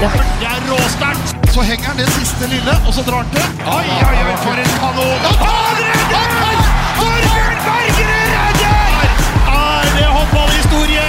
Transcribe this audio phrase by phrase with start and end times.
[0.00, 1.32] Det er råsterkt!
[1.52, 3.48] Så henger han det siste lille, og så drar han til.
[3.68, 5.26] Oi, oi, oi, for en kanon!
[5.42, 6.62] Han redder!
[6.96, 9.10] Torbjørn Bergerud redder!
[9.52, 11.02] Er det håndballhistorie?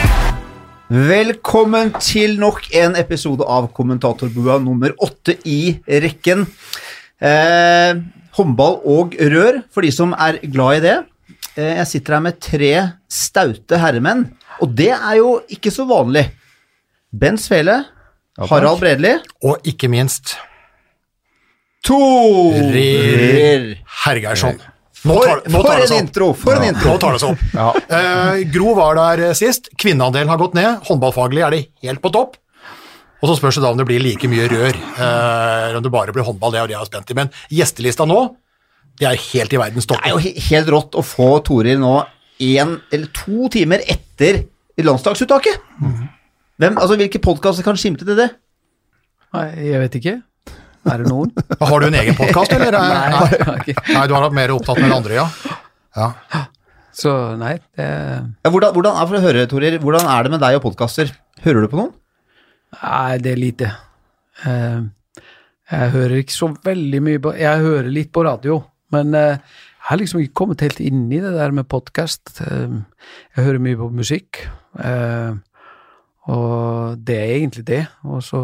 [1.13, 6.43] Velkommen til nok en episode av Kommentatorbua nummer åtte i rekken.
[7.23, 8.03] Eh,
[8.41, 10.97] håndball og rør, for de som er glad i det.
[11.55, 12.75] Eh, jeg sitter her med tre
[13.07, 14.27] staute herremenn,
[14.59, 16.27] og det er jo ikke så vanlig.
[17.15, 17.79] Ben Svele,
[18.49, 19.13] Harald Bredli,
[19.45, 20.35] Og ikke minst
[21.85, 23.71] Torir
[24.05, 24.59] Hergeirsson.
[25.01, 26.27] Nå For, tar, nå for tar en intro!
[26.37, 26.91] For en intro!
[26.93, 27.79] Nå tar det seg opp.
[27.89, 29.71] Eh, Gro var der eh, sist.
[29.81, 30.83] Kvinneandelen har gått ned.
[30.85, 32.37] Håndballfaglig er de helt på topp.
[33.21, 36.13] Og så spørs det da om det blir like mye rør, eh, om det bare
[36.13, 36.53] blir håndball.
[36.53, 37.17] Det er jo det jeg er spent i.
[37.17, 38.19] Men gjestelista nå,
[39.01, 40.01] det er helt i verdens topp.
[40.05, 41.95] Det er jo helt rått å få Torir nå
[42.41, 44.43] en eller to timer etter
[44.81, 45.61] landslagsuttaket.
[46.61, 48.27] Hvem, altså, hvilke podkaster kan skimte til det?
[49.33, 50.11] Nei, jeg vet ikke.
[50.91, 51.31] Er det noen?
[51.71, 52.77] Har du en egen podkast, eller?
[52.77, 53.73] Nei, Nei.
[53.95, 55.55] Nei, du har vært mer opptatt med det andre, ja.
[55.97, 56.43] ja.
[56.93, 60.43] Så nei, det Ja, hvordan, hvordan, er, for å høre, Torir, hvordan er det med
[60.43, 61.09] deg og podkaster?
[61.41, 61.93] Hører du på noen?
[62.77, 63.73] Nei, det er lite.
[64.45, 64.79] Eh,
[65.71, 68.61] jeg hører ikke så veldig mye på Jeg hører litt på radio,
[68.93, 72.37] men eh, jeg har liksom ikke kommet helt inn i det der med podkast.
[72.37, 74.43] jeg hører mye på musikk,
[74.77, 75.31] eh,
[76.29, 77.83] og det er egentlig det.
[78.03, 78.41] Og så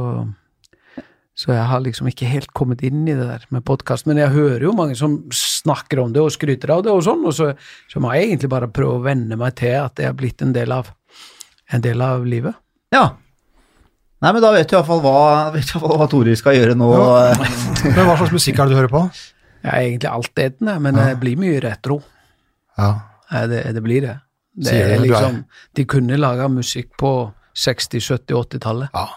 [1.38, 4.08] Så jeg har liksom ikke helt kommet inn i det der med podkast.
[4.10, 7.22] Men jeg hører jo mange som snakker om det og skryter av det og sånn,
[7.30, 7.52] og så,
[7.92, 10.56] så må jeg egentlig bare prøve å venne meg til at det er blitt en
[10.56, 10.90] del av,
[11.70, 12.58] en del av livet.
[12.92, 13.04] Ja.
[14.18, 16.90] Nei, men da vet du iallfall hva, vet du hva Tore skal gjøre nå.
[17.86, 19.04] Men hva slags musikk er det du hører på?
[19.62, 22.00] Jeg er egentlig altetende, men det blir mye retro.
[22.80, 22.90] Ja.
[23.30, 24.16] Ja, Det, det blir det.
[24.58, 24.96] det er?
[24.96, 25.44] Er- liksom,
[25.78, 27.12] de kunne laga musikk på
[27.58, 28.90] 60-, 70-, 80-tallet.
[28.94, 29.08] Ja.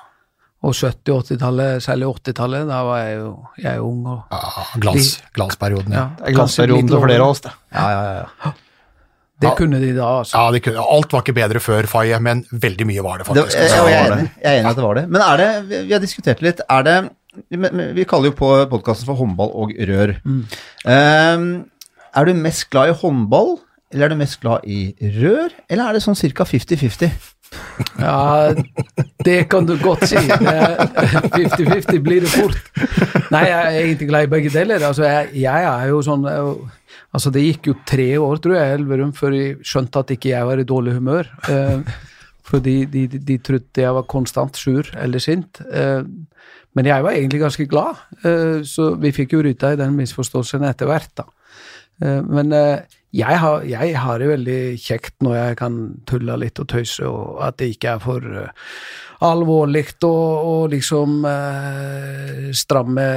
[0.65, 3.29] Og 70-, 80-tallet, særlig 80-tallet, da var jeg jo
[3.61, 4.01] jeg er jo ung.
[4.07, 6.09] og ja glans, glansperioden, ja.
[6.21, 7.53] ja, kanskje flere av oss, det.
[7.73, 8.53] Ja, ja, ja, ja.
[9.41, 9.55] Det Ja.
[9.57, 10.37] kunne de da, altså.
[10.37, 13.37] Ja, de kunne, alt var ikke bedre før, Faye, men veldig mye var det Det,
[13.39, 13.57] faktisk.
[13.57, 13.87] jeg, altså.
[13.89, 15.05] jeg, er enig, jeg er enig i at det var det.
[15.09, 16.61] Men er det Vi vi har diskutert litt.
[16.69, 16.99] Er det
[17.97, 20.13] Vi kaller jo på podkasten for håndball og rør.
[20.85, 21.49] Ehm,
[22.17, 23.57] er du mest glad i håndball,
[23.93, 26.45] eller er du mest glad i rør, eller er det sånn ca.
[26.45, 27.11] 50-50?
[28.01, 28.53] Ja,
[29.25, 30.17] det kan du godt si.
[30.55, 30.87] Er
[31.35, 32.59] 50-50 blir det fort.
[33.33, 34.85] Nei, jeg er egentlig glad i begge deler.
[34.89, 36.77] Altså, jeg, jeg er jo sånn jeg-
[37.11, 40.47] Altså, det gikk jo tre år, tror jeg, Elverum, før jeg skjønte at ikke jeg
[40.47, 41.27] var i dårlig humør.
[41.51, 41.81] Eh,
[42.47, 45.59] fordi de, de, de trodde jeg var konstant sur eller sint.
[45.75, 46.05] Eh,
[46.79, 50.63] men jeg var egentlig ganske glad, eh, så vi fikk jo rydda i den misforståelsen
[50.71, 51.27] etter hvert, da.
[51.99, 56.61] Eh, Men eh, jeg har, jeg har det veldig kjekt når jeg kan tulle litt
[56.63, 58.69] og tøyse, og at det ikke er for uh,
[59.27, 63.09] alvorlig og, og liksom uh, stramme,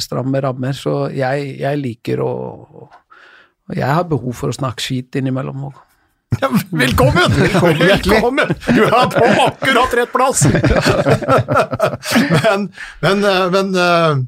[0.00, 0.72] stramme rammer.
[0.72, 2.32] Så jeg, jeg liker å
[3.68, 5.76] og Jeg har behov for å snakke skit innimellom òg.
[6.40, 7.34] Ja, velkommen!
[7.36, 8.52] velkommen!
[8.64, 10.44] Du er på akkurat rett plass!
[12.34, 12.68] men,
[13.00, 14.22] men, eh, men eh,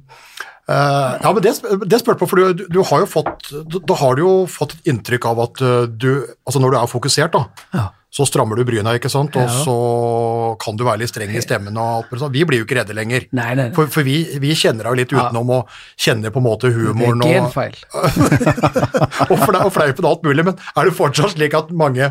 [0.70, 1.54] eh, Ja, men det,
[1.90, 3.50] det spurte på, for du, du har jo fått
[3.90, 6.10] Da har du jo fått et inntrykk av at eh, du
[6.46, 7.44] Altså når du er fokusert, da,
[7.76, 7.88] Ja.
[8.10, 9.60] så strammer du bryna, ikke sant, og Ja.
[9.62, 9.74] så
[10.60, 12.32] kan du være litt streng i stemmen og alt sånn.
[12.34, 13.28] Vi blir jo ikke redde lenger.
[13.30, 13.74] Nei, nei, nei.
[13.76, 16.74] For, for vi, vi kjenner deg jo litt utenom og kjenner på en måte Det
[16.74, 17.76] humoren er og genfeil.
[19.30, 22.10] og, og fleipen og alt mulig, men er det fortsatt slik at mange,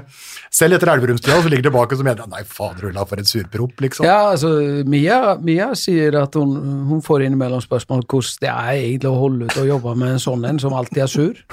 [0.54, 3.82] selv etter Elverumstida, så ligger tilbake og så mener nei, fader ulla, for en surpropp,
[3.84, 4.08] liksom.
[4.08, 4.50] Ja, altså
[4.90, 6.56] Mia, Mia sier at hun,
[6.90, 10.24] hun får innimellom spørsmål hvordan det er egentlig å holde ut og jobbe med en
[10.24, 11.44] sånn en som alltid er sur.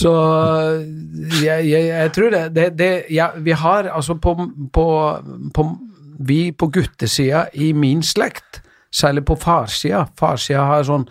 [0.00, 0.14] Så
[1.40, 4.34] jeg, jeg, jeg tror det, det, det ja, Vi har altså på,
[4.74, 4.84] på,
[5.54, 5.64] på
[6.28, 8.60] Vi på guttesida i min slekt,
[8.92, 11.06] særlig på farssida Farssida har sånn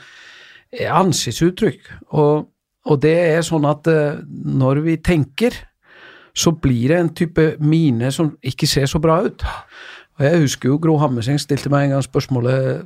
[0.76, 2.50] eh, ansiktsuttrykk, og,
[2.86, 5.56] og det er sånn at eh, når vi tenker
[6.38, 9.46] så blir det en type mine som ikke ser så bra ut.
[10.18, 12.86] Og Jeg husker jo Gro Hammerseng stilte meg en gang spørsmålet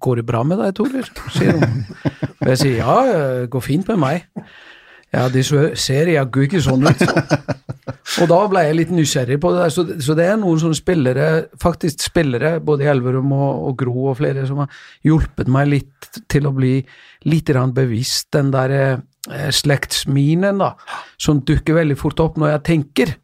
[0.00, 1.08] går det bra med deg, Torer?
[2.40, 4.28] Og jeg sier ja, det går fint med meg.
[5.10, 7.02] Ja, de ser jaggu ikke sånn ut.
[8.22, 9.64] Og da ble jeg litt nysgjerrig på det.
[9.64, 9.72] der.
[9.74, 11.28] Så, så det er noen sånne spillere,
[11.60, 16.20] faktisk spillere, både i Elverum og, og Gro og flere, som har hjulpet meg litt
[16.30, 16.78] til å bli
[17.28, 20.74] litt bevisst den der eh, slektsminen, da,
[21.20, 23.16] som dukker veldig fort opp når jeg tenker.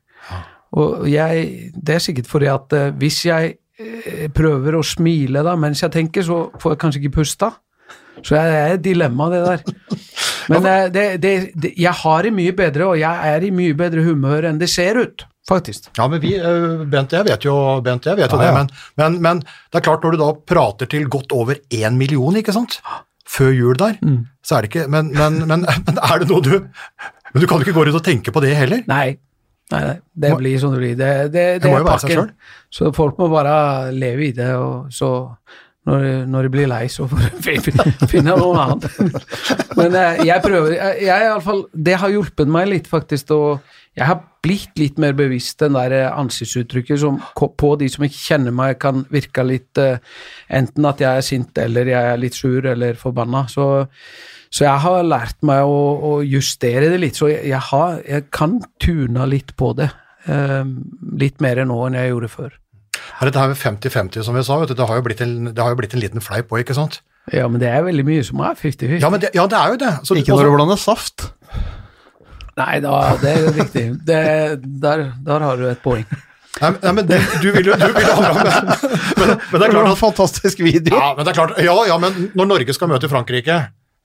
[0.77, 5.55] Og jeg, det er sikkert fordi at eh, hvis jeg eh, prøver å smile da
[5.57, 7.53] mens jeg tenker, så får jeg kanskje ikke pusta.
[8.25, 9.63] Så det er et dilemma, det der.
[10.53, 13.77] Men eh, det, det, det, jeg har det mye bedre, og jeg er i mye
[13.79, 15.27] bedre humør enn det ser ut.
[15.49, 15.91] faktisk.
[15.97, 17.57] Ja, men vi, eh, Bent jeg vet jo,
[17.87, 18.53] Bent, jeg vet jo Ja, ja.
[18.53, 21.97] det, men, men, men det er klart når du da prater til godt over én
[21.97, 22.81] million, ikke sant,
[23.27, 24.21] før jul der, Mm.
[24.47, 26.55] så er det ikke, men, men, men, men er det noe du,
[27.35, 28.83] men du kan ikke gå rundt og tenke på det heller.
[28.87, 29.17] Nei.
[29.73, 30.97] nei, nei det Må- blir sånn det blir.
[31.01, 32.31] Det, det, det må jo være seg sjøl.
[32.71, 35.11] Så folk må bare leve i det, og så
[35.87, 37.57] når, det- når de blir lei, så får de
[38.13, 38.87] finne noe annet.
[39.79, 43.31] Men eh, jeg prøver jeg, jeg, iallfall Det har hjulpet meg litt, faktisk.
[43.37, 43.61] og
[43.97, 48.21] jeg har blitt litt mer bevisst den der eh, ansiktsuttrykket som på de som ikke
[48.21, 49.99] kjenner meg, kan virke litt eh,
[50.53, 53.47] Enten at jeg er sint, eller jeg er litt sur eller forbanna.
[53.51, 53.87] Så,
[54.53, 57.19] så jeg har lært meg å, å justere det litt.
[57.19, 59.89] Så jeg, jeg, har, jeg kan tune litt på det.
[60.29, 60.63] eh,
[61.25, 62.55] litt mer nå enn jeg gjorde før.
[63.21, 65.37] Er dette her med 50-50, som vi sa, vet du, det har jo blitt en,
[65.51, 67.01] det har jo blitt en liten fleip òg, ikke sant?
[67.33, 69.01] Ja, men det er veldig mye som er 50-50.
[69.03, 69.93] Ja, men det, ja, det er jo det.
[70.07, 71.27] Så, Ikke når du blander saft.
[72.57, 73.85] Nei, da, det er riktig.
[74.09, 74.21] Det,
[74.81, 76.07] der, der har du et poeng.
[76.57, 78.69] Nei, men- nei, men det, du vil jo du vil ha fram men,
[79.21, 80.97] men, men det er klart en at fantastisk video.
[80.97, 83.59] Ja, men det er klart, ja, ja, men når Norge skal møte Frankrike,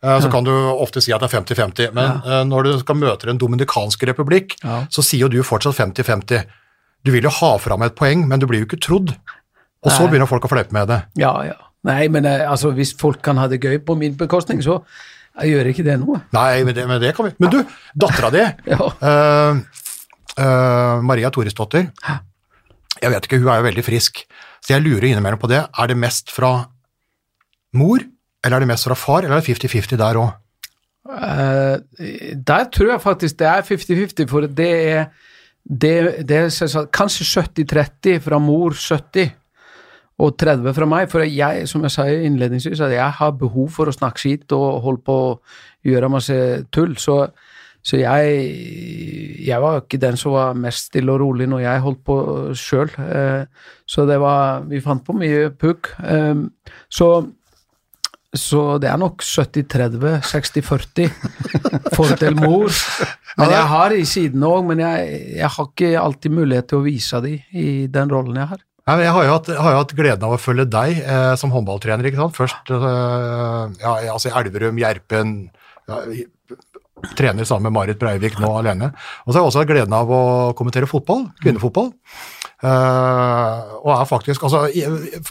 [0.03, 1.93] eh, så kan du ofte si at det er 50-50.
[1.95, 2.41] Men ja.
[2.49, 4.81] når du skal møte Den dominikanske republikk, Ja.
[4.91, 6.43] så sier jo du fortsatt 50-50.
[7.07, 9.15] Du vil jo ha fram et poeng, men du blir jo ikke trodd.
[9.81, 10.99] Og så begynner folk å fleipe med det.
[11.23, 11.55] Ja, ja.
[11.87, 14.81] Nei, men eh, altså, hvis folk kan ha det gøy på min bekostning, så
[15.39, 16.17] jeg gjør ikke det nå.
[16.35, 17.31] Nei, men det, men det kan vi.
[17.39, 17.59] Men du,
[18.03, 18.43] dattera di,
[18.73, 18.79] Ja.
[18.83, 19.61] uh,
[20.35, 21.87] uh, Maria Torisdottir,
[23.01, 24.23] jeg vet ikke, hun er jo veldig frisk,
[24.61, 25.63] så jeg lurer innimellom på det.
[25.63, 26.53] Er det mest fra
[27.79, 28.03] mor,
[28.43, 30.31] eller er det mest fra far, eller er det 50-50 der òg?
[31.11, 31.77] Uh,
[32.37, 35.05] der tror jeg faktisk det er 50-50, for det er,
[35.65, 35.95] det,
[36.29, 39.31] det er kanskje 70-30 fra mor, 70
[40.21, 41.07] og 30 fra meg.
[41.11, 44.81] For jeg, som jeg sa innledningsvis, at jeg har behov for å snakke skitt og
[44.85, 45.33] holde på å
[45.87, 46.37] gjøre masse
[46.73, 46.93] tull.
[47.01, 47.17] Så,
[47.81, 48.37] så jeg,
[49.47, 52.17] jeg var ikke den som var mest stille og rolig når jeg holdt på
[52.57, 52.93] sjøl.
[53.89, 55.93] Så det var Vi fant på mye pugg.
[56.05, 56.47] Eh,
[56.93, 57.11] Så
[58.31, 61.09] så det er nok 70-30, 60-40
[61.97, 62.71] fordel mor.
[63.35, 66.85] Men jeg har i siden òg, men jeg, jeg har ikke alltid mulighet til å
[66.85, 68.61] vise de i den rollen jeg har.
[68.89, 72.07] Jeg har jo hatt, har jo hatt gleden av å følge deg eh, som håndballtrener.
[72.07, 72.37] ikke sant?
[72.37, 75.35] Først eh, ja, altså i Elverum, Gjerpen
[75.89, 76.01] ja,
[77.17, 78.91] Trener sammen med Marit Breivik nå alene.
[79.25, 80.21] Og så har jeg også hatt gleden av å
[80.57, 81.91] kommentere fotball, kvinnefotball.
[82.61, 84.67] Eh, og er faktisk altså,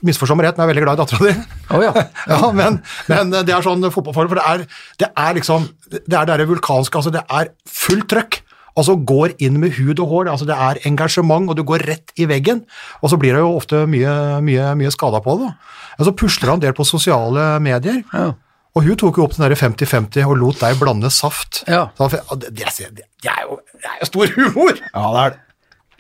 [0.03, 1.35] Misforstå meg rett, men jeg er veldig glad i dattera di.
[1.71, 1.93] Oh, ja.
[2.33, 2.81] Ja, men,
[3.11, 4.65] men det er sånn fotballform, for det er,
[5.03, 8.41] det er liksom Det er det vulkanske, altså det er fullt trøkk.
[8.79, 12.13] Altså går inn med hud og hår, altså det er engasjement, og du går rett
[12.17, 12.63] i veggen.
[13.03, 14.13] Og så blir det jo ofte mye,
[14.47, 15.51] mye, mye skada på det.
[15.99, 18.31] Og så pusler han en del på sosiale medier, Ja.
[18.75, 21.65] og hun tok jo opp den der 50-50 og lot deg blande saft.
[21.69, 21.89] Ja.
[21.99, 22.09] Så,
[22.39, 24.79] det, det, det, er jo, det er jo stor humor!
[24.95, 25.41] Ja, det er det.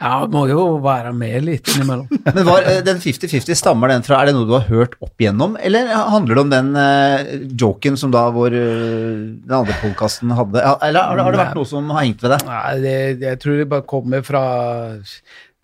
[0.00, 2.08] Ja, må jo være med litt innimellom.
[2.36, 5.20] Men var, eh, den 50-50, stammer den fra Er det noe du har hørt opp
[5.20, 10.32] igjennom, eller handler det om den uh, joken som da vår, uh, den andre podkasten
[10.38, 10.64] hadde?
[10.88, 12.48] Eller har det, har det vært noe som har hengt ved deg?
[12.48, 12.96] Nei, det,
[13.28, 14.42] jeg tror det bare kommer fra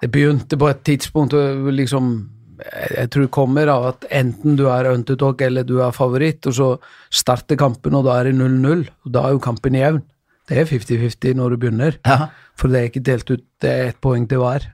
[0.05, 2.17] Det begynte på et tidspunkt og liksom
[2.57, 6.55] jeg tror det kommer av at enten du er underdog eller du er favoritt, og
[6.57, 6.69] så
[7.13, 8.87] starter kampen, og da er det 0-0.
[9.05, 10.01] og Da er jo kampen jevn.
[10.47, 12.29] Det er 50-50 når du begynner, Ja.
[12.55, 14.69] for det er ikke delt ut det er ett poeng til hver.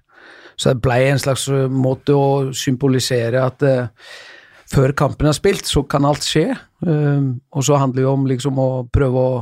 [0.57, 3.87] Så det ble en slags uh, måte å symbolisere at uh,
[4.73, 6.51] før kampen er spilt, så kan alt skje.
[6.85, 9.41] Uh, og så handler det jo om liksom å prøve å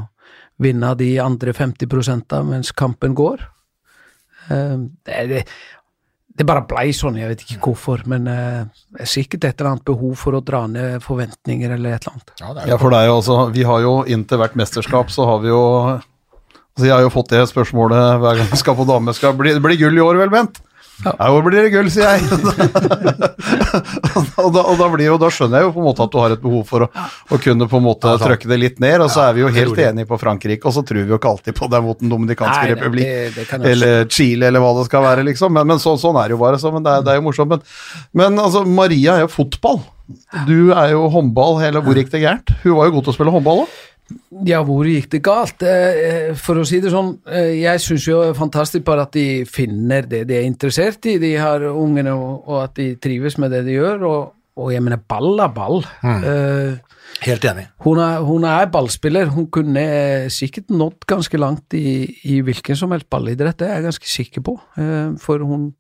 [0.61, 3.43] vinne de andre 50% mens kampen går.
[4.51, 5.43] Uh, det, det,
[6.39, 8.63] det bare blei sånn, jeg vet ikke hvorfor, men uh,
[8.95, 12.15] det er sikkert et eller annet behov for å dra ned forventninger eller et eller
[12.17, 12.33] annet.
[12.41, 15.11] Ja, det er Ja, for det er jo altså Vi har jo inntil hvert mesterskap
[15.13, 15.63] så har vi jo
[16.77, 19.15] altså Jeg har jo fått det spørsmålet hver gang vi skal på dame.
[19.17, 20.57] Skal bli, det blir gull i år, vel, Bent?
[21.05, 21.13] Ja.
[21.17, 22.21] Ja, i blir det gull, sier jeg.
[24.43, 26.19] og, da, og da, blir jo, da skjønner jeg jo på en måte at du
[26.21, 26.89] har et behov for å,
[27.33, 29.49] å kunne på en måte Ja, trøkke det litt ned, og så er vi jo
[29.55, 32.13] helt enige på Frankrike, og så tror vi jo ikke alltid på det mot Den
[32.13, 33.09] dominikanske Nei, republikk.
[33.39, 35.51] det- det eller Chile, eller hva det skal være, liksom.
[35.57, 36.57] Men, men så, sånn er det jo bare.
[36.61, 37.51] Så, men det er, det er jo morsomt.
[37.57, 37.61] Men,
[38.21, 39.81] men altså, Maria er jo fotball.
[40.47, 41.55] Du er jo håndball.
[41.63, 42.49] Hele, hvor gikk det gærent?
[42.65, 43.71] Hun var jo god til å spille håndball òg.
[44.47, 45.63] Ja, hvor gikk det galt?
[45.63, 49.13] Eh, For å si det sånn, eh, jeg syns jo det er fantastisk bare at
[49.17, 53.53] de finner det de er interessert i, de har ungene, og, at de trives med
[53.55, 54.07] det de gjør.
[54.09, 55.85] Og, og jeg mener, ball er ball.
[56.05, 56.81] Eh,
[57.25, 57.67] Helt enig.
[57.85, 59.31] hun, er, hun er ballspiller.
[59.35, 59.85] Hun kunne
[60.33, 64.45] sikkert nådd ganske langt i, i hvilken som helst ballidrett, det er jeg ganske sikker
[64.47, 64.55] på.
[64.79, 65.71] Uh, For hun,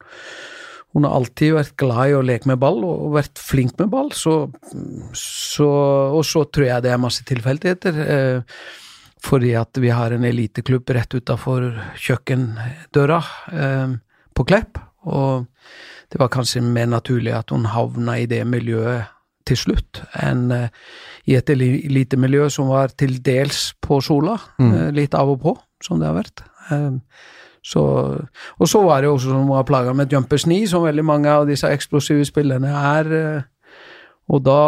[0.94, 4.10] hun har alltid vært glad i å leke med ball og vært flink med ball,
[4.16, 4.50] så,
[5.14, 5.70] så
[6.16, 8.00] Og så tror jeg det er masse tilfeldigheter.
[8.16, 8.60] Eh,
[9.20, 11.68] fordi at vi har en eliteklubb rett utafor
[12.00, 13.20] kjøkkendøra.
[13.52, 13.98] Eh,
[14.34, 14.80] på Klepp.
[15.10, 15.46] Og
[16.10, 19.10] det var kanskje mer naturlig at hun havna i det miljøet
[19.48, 20.68] til slutt, enn eh,
[21.30, 24.36] i et elitemiljø som var til dels på Sola.
[24.60, 25.54] eh, litt av og på,
[25.84, 26.42] som det har vært.
[26.70, 26.98] Eh,
[27.62, 27.82] så,
[28.58, 31.04] og så var det jo også som hun var plaga med jumpers knee, som veldig
[31.04, 33.12] mange av disse eksplosive spillerne er.
[33.12, 33.42] eh,
[34.30, 34.60] og da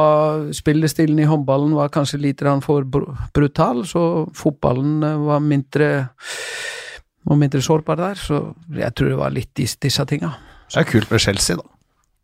[0.53, 6.09] spillestilen i håndballen var kanskje litt for br- brutal, så fotballen eh, var mindre
[7.25, 10.33] var mindre sårbar der, så jeg tror det var litt disse, disse tinga.
[10.73, 11.63] Det er kult med Chelsea, da.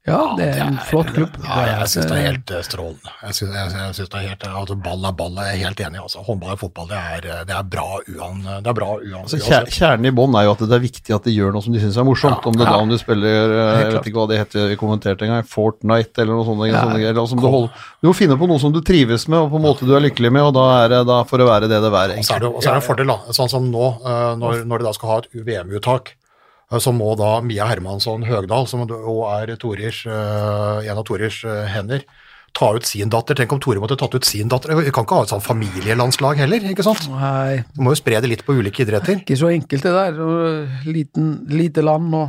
[0.09, 1.37] Ja, det er en flott klubb.
[1.45, 3.13] Ja, jeg syns det er helt eh, strålende.
[3.23, 5.83] Jeg synes, jeg, jeg synes det er helt, altså Ball er ball, jeg er helt
[5.87, 6.01] enig.
[6.03, 9.41] Altså, håndball og fotball det er, det er bra uan, det er bra uan, Altså,
[9.45, 11.75] kjer, kjernen i bånn er jo at det er viktig at de gjør noe som
[11.77, 12.47] de syns er morsomt.
[12.49, 15.27] om det da om du spiller eh, Jeg vet ikke hva det heter, vi kommenterte
[15.29, 16.65] en gang, Fortnite eller noe sånt.
[16.69, 16.83] Ja.
[16.85, 19.53] sånne greier, altså, du, holder, du må finne på noe som du trives med, og
[19.53, 21.69] på en måte du er lykkelig med, og da er det da for å være
[21.71, 22.15] det det er.
[22.19, 23.35] Og så er det, og så er det en fordel, da.
[23.37, 26.18] Sånn som nå, eh, når, når de da skal ha et VM-uttak, eh,
[26.77, 32.05] så må da Mia Hermansson Høgdal, som er Torers, eh, en av Torers eh, hender,
[32.53, 33.39] ta ut sin datter.
[33.39, 34.75] Tenk om Tore måtte tatt ut sin datter.
[34.77, 37.09] Vi kan ikke ha et sånt familielandslag heller, ikke sant?
[37.13, 39.23] Nei, Du må jo spre det litt på ulike idretter.
[39.23, 40.21] ikke så enkelt det der.
[40.85, 42.29] Liten, lite land og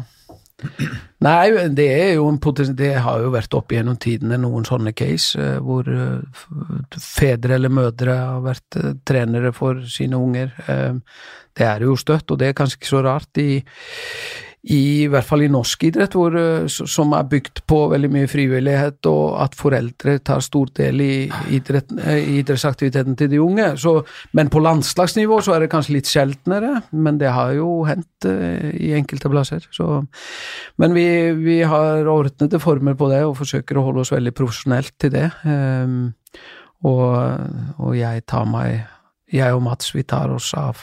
[1.27, 2.29] Nei, det er jo
[2.75, 6.43] Det har jo vært opp gjennom tidene noen sånne case eh, hvor eh,
[6.99, 10.53] fedre eller mødre har vært eh, trenere for sine unger.
[11.55, 13.63] Det er jo støtt, og det er kanskje ikke så rart i
[14.67, 19.05] i hvert fall i norsk idrett, hvor, eh, som er bygd på veldig mye frivillighet,
[19.07, 21.13] og at foreldre tar stor del i
[21.55, 23.77] idrett, eh, idrettsaktiviteten til de unge.
[23.79, 28.27] Så, men på landslagsnivå så er det kanskje litt sjeldnere, men det har jo hendt
[28.27, 29.63] eh, i enkelte plasser.
[29.71, 30.03] Så,
[30.77, 31.07] men vi,
[31.39, 35.29] vi har ordnede former på det, og forsøker å holde oss veldig profesjonelt til det.
[35.47, 36.11] Um,
[36.83, 37.15] og,
[37.79, 38.87] og jeg tar meg
[39.29, 40.79] Jeg og Mats, vi tar oss av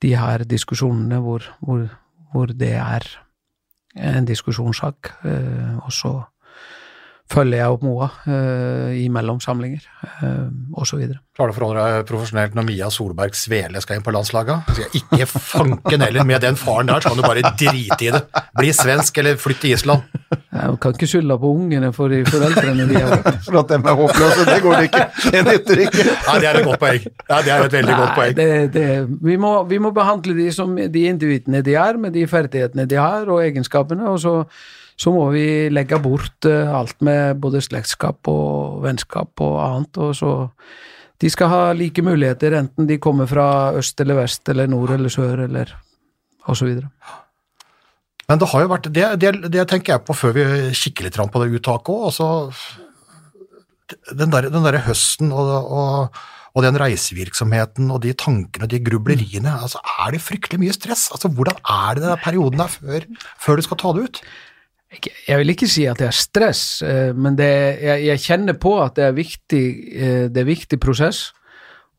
[0.00, 1.88] de her diskusjonene hvor, hvor,
[2.32, 3.06] hvor det er
[3.96, 6.22] en diskusjonssak, eh, og så
[7.30, 11.20] følger jeg opp Moa uh, i mellomsamlinger, uh, og så videre.
[11.36, 14.72] Klarer du å forholde deg profesjonelt når Mia Solberg Svele skal inn på landslaget?
[14.74, 18.10] Så jeg, ikke fanken heller, med den faren der, så kan du bare drite i
[18.16, 18.22] det.
[18.58, 20.02] Bli svensk eller flytt til Island.
[20.50, 23.22] Jeg kan ikke skylde på ungene for de foreldrene de har.
[23.46, 25.04] For at dem er håpløse, det går det ikke.
[25.30, 26.04] Det nytter ikke.
[26.10, 27.06] Nei, det er et godt poeng.
[27.30, 28.34] Ja, det er et veldig godt poeng.
[28.36, 28.88] det, det,
[29.30, 32.98] vi, må, vi må behandle de som de individene de er, med de ferdighetene de
[33.00, 34.34] har og egenskapene, og så,
[35.00, 40.00] så må vi legge bort eh, alt med både slektskap og vennskap og annet.
[40.00, 40.32] og så
[41.20, 45.12] De skal ha like muligheter, enten de kommer fra øst eller vest eller nord eller
[45.12, 45.72] sør eller
[46.50, 46.90] videre.
[48.28, 50.44] Men det har jo vært, det, det, det tenker jeg på før vi
[50.76, 52.04] kikker litt på det uttaket òg.
[52.10, 52.28] Altså,
[54.14, 56.20] den der, der høsten og, og,
[56.54, 61.08] og den reisevirksomheten og de tankene og de grubleriene, altså, er det fryktelig mye stress?
[61.10, 63.08] Altså, Hvordan er det den perioden der før,
[63.40, 64.22] før du skal ta det ut?
[64.90, 68.74] Jeg vil ikke si at det er stress, eh, men det, jeg, jeg kjenner på
[68.82, 71.28] at det er viktig, eh, det er viktig prosess.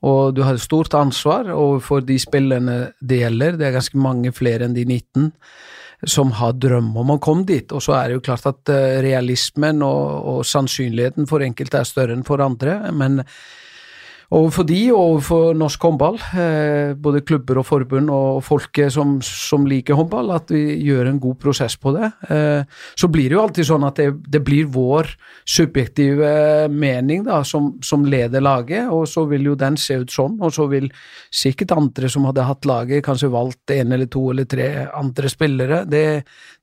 [0.01, 3.59] Og du har et stort ansvar overfor de spillerne det gjelder.
[3.59, 5.29] Det er ganske mange flere enn de 19
[6.09, 7.71] som har drøm om å komme dit.
[7.71, 11.89] Og så er det jo klart at eh, realismen og, og sannsynligheten for enkelte er
[11.89, 12.79] større enn for andre.
[12.97, 13.21] Men
[14.31, 19.65] overfor de og overfor norsk håndball, eh, både klubber og forbund og folket som, som
[19.67, 22.11] liker håndball, at vi gjør en god prosess på det.
[22.31, 22.63] Eh,
[22.95, 25.11] så blir det jo alltid sånn at det, det blir vår
[25.43, 26.31] subjektive
[26.71, 30.55] mening da, som, som leder laget, og så vil jo den se ut sånn, og
[30.55, 30.87] så vil
[31.27, 35.83] sikkert andre som hadde hatt laget, kanskje valgt en eller to eller tre andre spillere.
[35.91, 36.05] Det,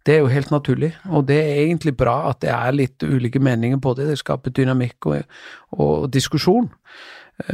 [0.08, 3.42] det er jo helt naturlig, og det er egentlig bra at det er litt ulike
[3.44, 4.08] meninger på det.
[4.08, 5.40] Det skaper dynamikk og,
[5.76, 6.70] og diskusjon.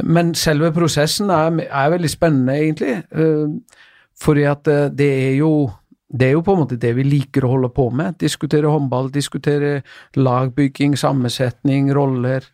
[0.03, 2.95] Men selve prosessen er, er veldig spennende, egentlig.
[3.11, 3.81] eh,
[4.21, 5.69] Fordi at eh, det er jo
[6.15, 8.15] det er jo på en måte det vi liker å holde på med.
[8.21, 9.81] Diskutere håndball, diskutere
[10.15, 12.45] lagbygging, sammensetning, roller.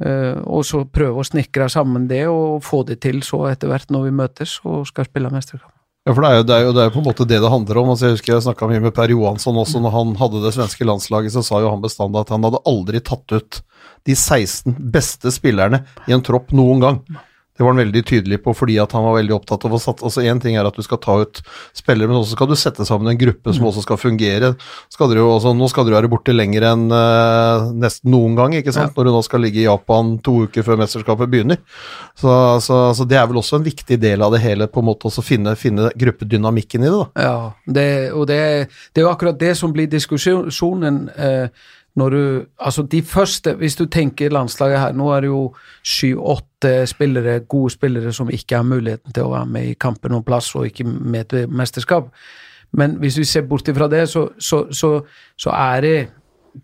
[0.00, 3.90] eh, Og så prøve å snekre sammen det og få det til så etter hvert
[3.90, 5.75] når vi møtes og skal spille mesterskap.
[6.06, 7.38] Ja, for det er, jo, det, er jo, det er jo på en måte det
[7.42, 7.88] det handler om.
[7.90, 9.80] Altså, jeg husker jeg snakka mye med Per Johansson også.
[9.82, 13.00] Når han hadde det svenske landslaget, så sa jo han bestandig at han hadde aldri
[13.02, 13.58] tatt ut
[14.06, 17.00] de 16 beste spillerne i en tropp noen gang.
[17.56, 20.02] Det var han veldig tydelig på, fordi at han var veldig opptatt av å satt,
[20.04, 21.40] altså Én ting er at du skal ta ut
[21.76, 24.52] spillere, men også skal du sette sammen en gruppe som også skal fungere.
[24.92, 28.58] Skal dere jo også, nå skal dere være borte lenger enn uh, nesten noen gang,
[28.58, 28.96] ikke sant?
[28.96, 31.62] når du nå skal ligge i Japan to uker før mesterskapet begynner.
[32.18, 32.32] Så,
[32.64, 35.08] så, så det er vel også en viktig del av det hele, på en måte
[35.08, 37.00] også finne, finne gruppedynamikken i det.
[37.00, 37.26] da.
[37.28, 37.38] Ja,
[37.78, 38.42] det, og det,
[38.92, 41.48] det er jo akkurat det som blir diskusjonen eh,
[41.96, 46.86] når du Altså, de første Hvis du tenker landslaget her, nå er det jo sju-åtte
[46.86, 50.54] spillere, gode spillere, som ikke har muligheten til å være med i kampen om plass
[50.54, 52.10] og ikke med til mesterskap.
[52.72, 55.00] Men hvis vi ser bort ifra det, så, så, så,
[55.38, 56.08] så er det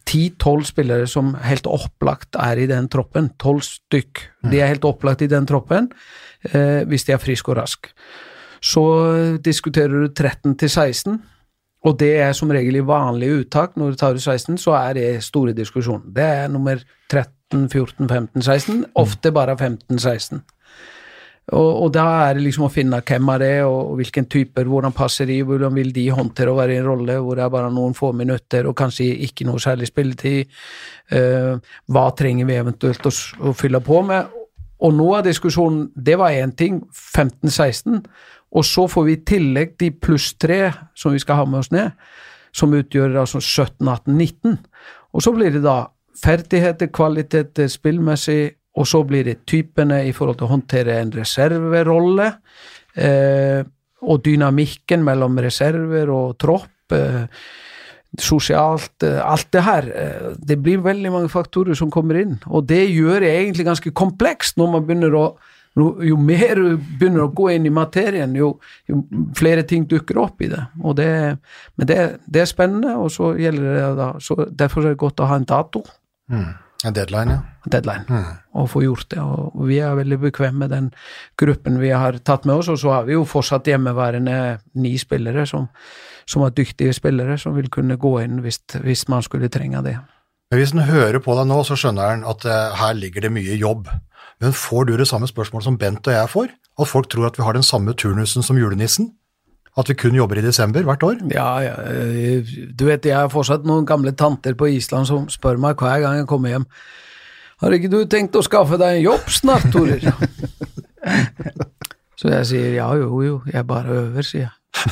[0.09, 3.31] ti-tolv spillere som helt opplagt er i den troppen.
[3.41, 4.27] Tolv stykk.
[4.51, 5.91] De er helt opplagt i den troppen
[6.51, 7.93] eh, hvis de er friske og raske.
[8.63, 8.83] Så
[9.45, 11.23] diskuterer du 13 til 16,
[11.83, 13.77] og det er som regel i vanlig uttak.
[13.77, 16.07] Når du tar ut 16, så er det store diskusjoner.
[16.15, 16.79] Det er nummer
[17.11, 18.85] 13, 14, 15, 16.
[19.03, 20.43] Ofte bare 15, 16.
[21.51, 24.95] Og, og da er det liksom å finne hvem er det, og hvilken typer, hvordan
[24.95, 27.73] passer de, hvordan vil de håndtere å være i en rolle hvor det er bare
[27.75, 30.53] noen få minutter og kanskje ikke noe særlig spilletid.
[31.11, 31.59] Uh,
[31.91, 33.13] hva trenger vi eventuelt å,
[33.43, 34.39] å fylle på med?
[34.83, 38.01] Og noe av diskusjonen, det var én ting, 15-16,
[38.53, 40.67] og så får vi i tillegg de pluss tre
[40.99, 41.95] som vi skal ha med oss ned,
[42.53, 44.59] som utgjør altså 17-18-19.
[45.13, 45.87] Og så blir det da
[46.23, 52.29] ferdigheter, kvaliteter spillmessig, og så blir det typene i forhold til å håndtere en reserverolle,
[52.97, 53.65] eh,
[54.03, 56.93] og dynamikken mellom reserver og tropp.
[56.93, 57.25] Eh,
[58.21, 59.89] sosialt, eh, alt det her.
[59.89, 63.93] eh, Det blir veldig mange faktorer som kommer inn, og det gjør det egentlig ganske
[63.93, 65.37] komplekst når man begynner å
[65.81, 68.55] jo mer du begynner å gå inn i materien, jo,
[68.89, 69.03] jo
[69.37, 70.61] flere ting dukker opp i det.
[70.83, 71.09] Og det
[71.77, 75.23] men det, det er spennende, og så gjelder det da så Derfor er det godt
[75.23, 75.85] å ha en dato,
[76.83, 77.71] En deadline, ja.
[77.71, 78.21] deadline,
[78.59, 79.23] og få gjort det.
[79.23, 80.89] Og vi er veldig bekvemme med den
[81.39, 84.39] gruppen vi har tatt med oss, og så har vi jo fortsatt hjemmeværende
[84.83, 85.69] ni spillere som,
[86.27, 89.95] som er dyktige spillere, som vil kunne gå inn hvis, hvis man skulle trenge det.
[90.51, 93.31] Men hvis en hører på deg nå, så skjønner en at uh, her ligger det
[93.33, 93.87] mye jobb.
[94.43, 96.55] Men får du det samme spørsmålet som Bent og jeg får?
[96.83, 99.13] At folk tror at vi har den samme turnusen som julenissen?
[99.79, 101.21] At vi kun jobber i desember hvert år?
[101.33, 105.63] Ja, ja, eh, du vet, jeg har fortsatt noen gamle tanter på Island som spør
[105.63, 106.67] meg hver gang jeg kommer hjem
[107.63, 110.03] Har ikke du tenkt å skaffe deg en jobb snart, Torer?
[112.21, 114.85] Så jeg sier ja, jo, jo, jeg bare øver, sier jeg.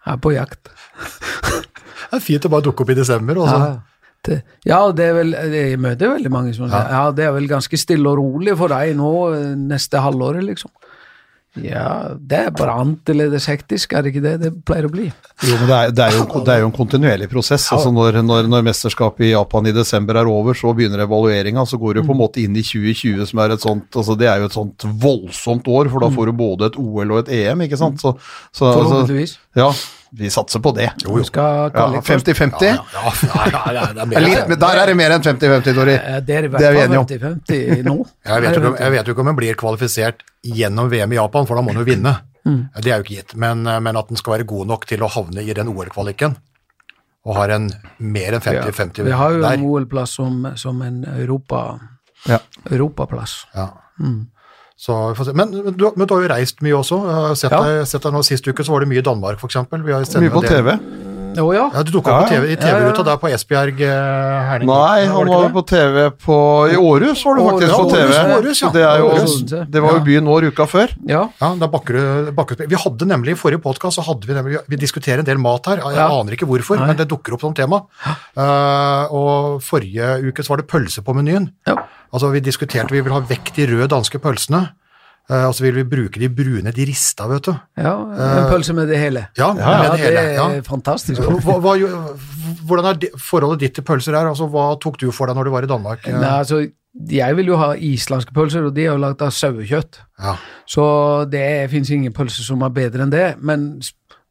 [0.00, 0.68] Jeg er på jakt.
[2.10, 3.38] Det er fint å bare dukke opp i desember.
[3.40, 3.56] Og så.
[3.56, 3.89] Ja,
[4.28, 7.48] det, ja, det er vel Jeg møter veldig mange som sier ja, det er vel
[7.48, 10.72] ganske stille og rolig for deg nå eh, neste halvåret, liksom.
[11.58, 15.08] Ja, det er bare annerledes hektisk, er det ikke det det pleier å bli?
[15.42, 17.64] Jo, men det er, det er, jo, det er jo en kontinuerlig prosess.
[17.74, 21.64] altså når, når, når mesterskapet i Japan i desember er over, så begynner evalueringa.
[21.66, 24.28] Så går du på en måte inn i 2020, som er et sånt altså Det
[24.30, 27.32] er jo et sånt voldsomt år, for da får du både et OL og et
[27.40, 27.98] EM, ikke sant.
[27.98, 28.14] Så,
[28.54, 29.34] så altså, Forhåpentligvis.
[29.58, 29.72] ja,
[30.12, 30.88] vi satser på det.
[31.04, 32.64] Du skal kalle 50-50?
[32.66, 35.14] Ja, ja, ja, ja, det er Det mer er litt, men der er det mer
[35.14, 35.94] enn 50-50, Tori.
[35.94, 37.06] Eh, Det er i hvert vi fall enige om.
[37.06, 37.94] 50-50 nå.
[38.26, 41.46] Jeg vet, jo jeg vet jo ikke om en blir kvalifisert gjennom VM i Japan,
[41.46, 42.16] for da må en jo vinne.
[42.48, 42.60] Mm.
[42.80, 43.36] Det er jo ikke gitt.
[43.36, 46.34] Men, eh, men at den skal være god nok til å havne i den OL-kvaliken,
[47.28, 47.70] og har en
[48.00, 49.10] mer enn 50-50 der.
[49.12, 51.78] Vi har jo en OL-plass som, som en Europa,
[52.26, 52.38] Ja.
[52.70, 53.44] europaplass.
[53.54, 53.68] Ja.
[54.00, 54.26] Mm.
[54.80, 54.94] Så.
[55.36, 57.02] Men, men, du, men du har jo reist mye også.
[57.04, 57.60] Jeg har sett, Ja.
[57.66, 59.58] deg, sett deg nå Sist uke så var det mye i Danmark, f.eks.
[59.76, 60.72] Mye på TV.
[61.38, 61.64] Å ja.
[61.72, 62.40] Ja, Du dukka opp på Ja, ja.
[62.40, 62.62] TV, i Ja, ja.
[62.64, 64.68] TV-ruta der på Esbjerg eh, Herning.
[64.70, 66.36] Nei, han var på TV på
[66.72, 68.08] I Århus var du faktisk på TV.
[68.10, 68.70] Århus, Århus, ja.
[68.74, 70.94] Det, er jo, det var jo byen vår uka før.
[71.06, 71.22] ja.
[71.40, 74.58] Ja, da bakker du, bakker Vi hadde nemlig i forrige podkast så hadde vi nemlig
[74.68, 75.76] Vi diskuterer en del mat her.
[75.84, 76.08] Jeg Ja.
[76.18, 76.86] aner ikke hvorfor, Nei.
[76.90, 77.82] men det dukker opp som tema.
[78.36, 81.52] Uh, og forrige uke så var det pølse på menyen.
[81.66, 81.76] ja.
[82.12, 84.70] Altså Vi diskuterte vi vil ha vekk de røde danske pølsene.
[85.30, 87.52] Uh, og så vil vi bruke de brune, de rista, vet du.
[87.78, 87.92] ja.
[88.10, 89.28] En pølse med det hele.
[89.38, 90.20] Ja, Ja, med det hele.
[90.26, 90.60] det er Ja.
[90.66, 91.20] fantastisk.
[91.22, 91.76] Hva, hva,
[92.66, 94.26] hvordan er forholdet ditt til pølser her?
[94.26, 96.06] Altså, Hva tok du for deg når du var i Danmark?
[96.10, 96.64] Nei, altså,
[97.08, 100.00] jeg vil jo ha islandske pølser, og de er jo lagd av sauekjøtt.
[100.18, 100.34] Ja.
[100.66, 103.36] Så det fins ingen pølse som er bedre enn det.
[103.38, 103.80] Men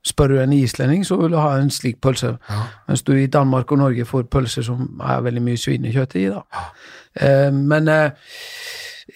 [0.05, 2.37] spør du en islending, så vil du ha en slik pølse.
[2.49, 2.59] Ja.
[2.87, 6.27] Mens du i Danmark og Norge får pølser som er veldig mye svinekjøtt i.
[6.29, 6.43] da.
[7.19, 8.11] Eh, men eh,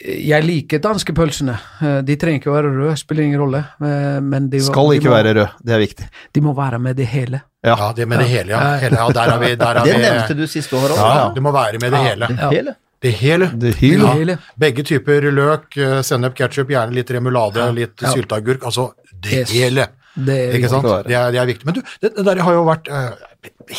[0.02, 1.56] jeg liker danske pølsene.
[1.82, 3.64] Eh, de trenger ikke å være røde, spiller ingen rolle.
[3.84, 6.08] Eh, men de, Skal de ikke må, være rød, det er viktig.
[6.34, 7.42] De må være med det hele.
[7.64, 7.76] Ja.
[7.80, 8.62] ja, det med det hele, ja.
[8.82, 9.52] Hele, ja der er vi.
[9.56, 10.02] Der er Det vi.
[10.04, 10.98] nevnte du siste år òg.
[10.98, 12.28] Ja, ja, du må være med det hele.
[12.28, 12.50] Det Ja.
[12.50, 12.76] hele.
[13.04, 13.48] Det hele.
[13.60, 14.38] Det hele.
[14.60, 18.12] Begge typer løk, eh, sennep, ketsjup, gjerne litt remulade, litt Ja.
[18.16, 18.64] sylteagurk.
[18.64, 19.52] Altså det Yes.
[19.52, 19.88] hele.
[20.16, 20.84] Det er Ikke sant?
[20.86, 21.08] viktig.
[21.08, 21.66] Det er, det er viktig.
[21.66, 22.88] Men du, det, det der har jo vært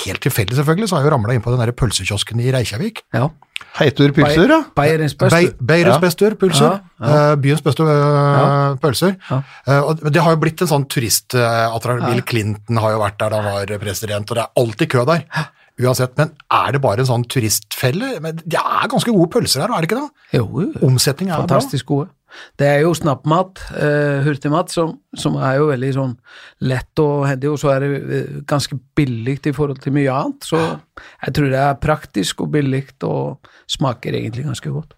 [0.05, 3.03] Helt tilfeldig, selvfølgelig, så har jeg jo ramla inn på den der pølsekiosken i Reykjavik.
[3.15, 3.29] Ja.
[3.79, 4.59] Heitur pølser, ja.
[5.19, 5.57] Beste.
[5.71, 5.97] Beirens
[6.41, 6.81] pølser.
[7.11, 9.17] eh, byens beste eh, pølser.
[9.31, 9.39] Ja.
[9.67, 12.05] Eh, og det har jo blitt en sånn turistattraksjon.
[12.13, 15.05] Bill Clinton har jo vært der da han var president, og det er alltid kø
[15.11, 15.25] der.
[15.83, 18.21] Uansett, Men er det bare en sånn turistfelle?
[18.23, 20.27] Men Det er ganske gode pølser her, er det ikke det?
[20.39, 20.69] Jo, jo.
[20.87, 21.49] Omsetning er bra.
[21.49, 22.09] Fantastisk gode.
[22.59, 26.17] Det er jo snappmat, uh, hurtigmat, som, som er jo veldig sånn
[26.67, 30.47] lett og hendig, og så er det eh, ganske billig i forhold til mye annet.
[30.47, 34.95] Så jeg tror det er praktisk og billig og smaker egentlig ganske godt.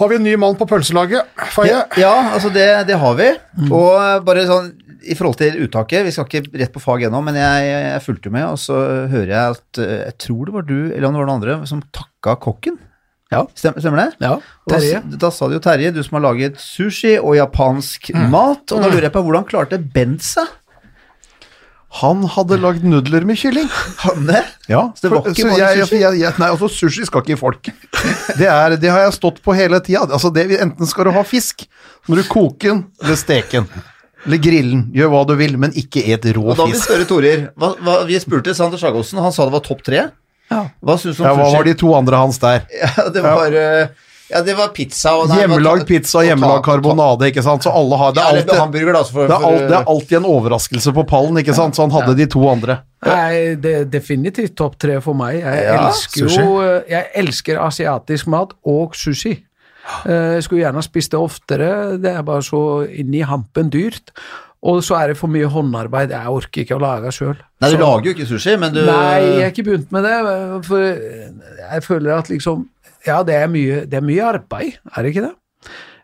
[0.00, 1.68] Har vi en ny mann på pølselaget, Faye?
[1.68, 3.28] Ja, ja altså det, det har vi.
[3.68, 4.70] Og bare sånn
[5.04, 8.32] i forhold til uttaket, vi skal ikke rett på fag ennå, men jeg, jeg fulgte
[8.34, 8.78] med, og så
[9.12, 11.58] hører jeg at eh, Jeg tror det var du, eller om det var noen andre,
[11.68, 12.78] som takka kokken.
[13.32, 13.46] Ja.
[13.56, 14.08] Stemmer, stemmer det?
[14.20, 14.34] Ja,
[14.68, 14.98] Terje.
[15.14, 18.82] Da, da sa det jo Terje, du som har laget sushi og japansk mat, og
[18.84, 20.50] da lurer jeg på hvordan klarte Bent seg?
[22.00, 23.66] Han hadde lagd nudler med kylling.
[24.00, 24.40] Han det?
[24.70, 25.98] Ja, Så det var ikke bare jeg, sushi?
[26.00, 27.68] Jeg, jeg, nei, altså sushi skal ikke i folk.
[28.38, 30.06] Det, er, det har jeg stått på hele tida.
[30.08, 31.66] Altså, det, enten skal du ha fisk,
[32.08, 33.84] når du koker den eller steke den.
[34.26, 34.84] Eller grillen.
[34.94, 37.48] Gjør hva du vil, men ikke et rå Og da vil vi spørre Torir.
[37.58, 40.06] Hva, hva, vi spurte Sander Sagosen, han sa det var topp tre.
[40.52, 40.62] Ja.
[40.84, 42.64] Hva syns du om Ja, hva var de to andre hans der?
[42.82, 43.86] Ja, det var, eh,
[44.32, 47.64] ja, det var pizza og nei, Hjemmelagd pizza, og hjemmelagd karbonade, ikke sant.
[47.66, 48.52] Så alle har Det er alltid,
[48.94, 49.02] da.
[49.04, 51.76] så For, det er, alltid, alt, det er alltid en overraskelse på pallen, ikke sant.
[51.76, 52.78] Så han hadde de to andre.
[53.04, 55.40] Nei, det er definitivt topp tre for meg.
[55.42, 56.44] Jeg Ja, elsker sushi.
[56.46, 59.34] jo Jeg elsker asiatisk mat og sushi.
[60.06, 64.12] Eh, Jeg skulle gjerne spist det oftere, det er bare så inn i hampen dyrt.
[64.62, 67.34] Og så er det for mye håndarbeid, jeg orker ikke å lage sjøl.
[67.60, 70.18] Nei, du lager jo ikke sushi, men du Nei, jeg har ikke begynt med det,
[70.68, 72.68] for jeg føler at liksom
[73.06, 75.34] Ja, det er mye, det er mye arbeid, er det ikke det?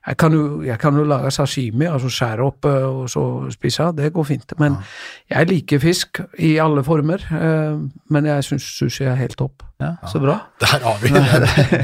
[0.09, 3.91] Jeg kan, jo, jeg kan jo lage sashimi, altså skjære opp eh, og så spise,
[3.99, 4.55] det går fint.
[4.59, 4.79] Men
[5.29, 7.75] jeg liker fisk i alle former, eh,
[8.15, 9.67] men jeg syns sushi er helt topp.
[9.79, 10.39] Ja, så bra.
[10.65, 11.27] Der har vi den.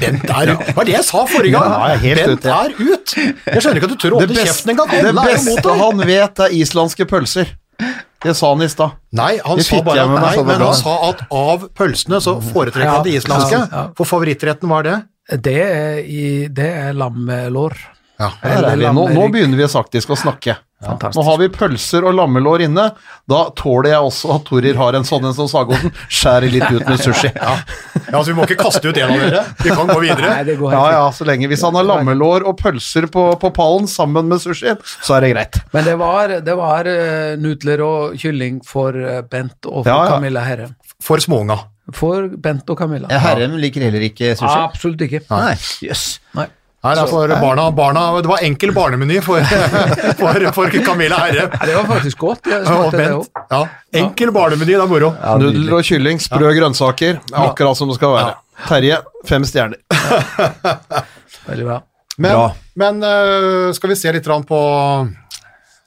[0.01, 0.65] Bent er ut.
[0.65, 1.77] Hva var det jeg sa forrige gang?
[1.93, 3.13] Ja, Bent er ut!
[3.21, 4.97] Jeg skjønner ikke at du tør å Det åpne kjeften engang.
[5.05, 7.53] det beste han vet, er islandske pølser.
[8.25, 8.97] Det sa han i stad.
[9.21, 12.95] Nei, han sa bare nei, så men han sa at av pølsene så foretrekker Ja,
[12.97, 13.59] han det islandske.
[13.61, 13.83] ja, ja.
[14.01, 14.95] For favorittretten var det?
[15.45, 17.77] Det er, i, det er lammelår.
[18.21, 18.31] Ja.
[18.47, 18.93] Er.
[18.95, 20.55] Nå, nå begynner vi faktisk å snakke.
[20.85, 20.95] Ja.
[21.15, 22.91] Nå har vi pølser og lammelår inne.
[23.31, 25.93] Da tåler jeg også at Torir har en sånn en som Sagosen.
[26.13, 27.31] Skjærer litt ut med sushi.
[27.35, 29.43] Ja, ja, altså Vi må ikke kaste ut en av dere.
[29.65, 30.31] Vi kan gå videre.
[30.35, 31.49] Nei, det går ja, ja så lenge.
[31.51, 35.33] Hvis han har lammelår og pølser på, på pallen sammen med sushi, så er det
[35.35, 35.61] greit.
[35.75, 40.03] Men det var, det var eh, nudler og kylling for eh, Bent og for Ja,
[40.05, 40.19] ja.
[40.19, 40.69] Camilla Herre.
[41.03, 41.63] For småunga.
[41.97, 43.09] For Bent og Camilla.
[43.13, 44.53] Herrem Herren liker heller ikke sushi.
[44.69, 45.25] Absolutt ikke.
[45.33, 46.05] Nei, Yes.
[46.37, 46.49] Nei.
[46.85, 49.41] Det er for barna, barna Det var enkel barnemeny for,
[50.21, 52.51] for, for Camilla Herre Det var faktisk godt.
[52.51, 53.63] Ja,
[53.97, 55.15] enkel barnemeny, det er moro.
[55.17, 55.39] Ja.
[55.41, 57.23] Nudler og kylling, sprø grønnsaker.
[57.33, 58.37] Akkurat som det skal være.
[58.69, 59.81] Terje, fem stjerner.
[61.49, 61.81] Veldig bra.
[62.17, 62.51] Men, Bra.
[62.79, 64.59] men øh, skal vi se litt på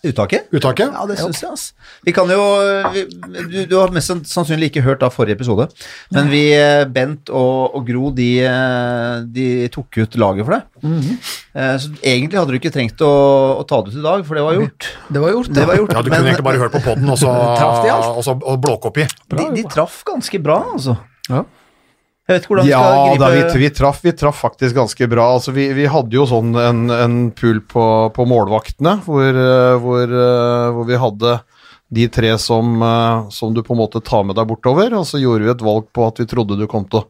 [0.08, 0.48] Uttaket?
[0.56, 0.92] uttaket?
[0.94, 1.74] Ja, det syns jeg, altså.
[2.08, 2.40] Vi kan jo
[2.94, 3.04] vi,
[3.52, 5.68] du, du har mest sannsynlig ikke hørt da forrige episode,
[6.16, 10.88] men vi, eh, Bent og, og Gro, de, eh, de tok ut laget for deg.
[11.58, 13.12] Eh, Så egentlig hadde du ikke trengt å,
[13.60, 14.90] å ta det ut i dag, for det var gjort.
[15.10, 15.52] Det var gjort.
[15.58, 17.32] Det var gjort, Ja, Du men kunne egentlig bare hørt på podden og så,
[18.18, 19.08] og så blåkopi.
[19.34, 20.98] de, de traff ganske bra, altså.
[21.28, 21.44] Ja.
[22.28, 25.30] Jeg vet ikke hvordan Ja, skal da, vi, vi, traff, vi traff faktisk ganske bra.
[25.38, 30.12] Altså, vi, vi hadde jo sånn en, en pool på, på målvaktene, hvor, eh, hvor,
[30.12, 31.38] eh, hvor vi hadde
[31.88, 34.92] de tre som, eh, som du på en måte tar med deg bortover.
[35.00, 37.08] Og så gjorde vi et valg på at vi trodde du kom til å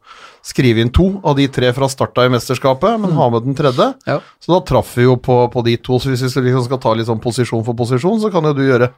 [0.48, 3.90] skrive inn to av de tre fra starta i mesterskapet, men ha med den tredje.
[4.08, 4.20] Ja.
[4.40, 6.00] Så da traff vi jo på, på de to.
[6.00, 8.56] Så hvis vi skal, liksom skal ta litt sånn posisjon for posisjon, så kan jo
[8.56, 8.92] du gjøre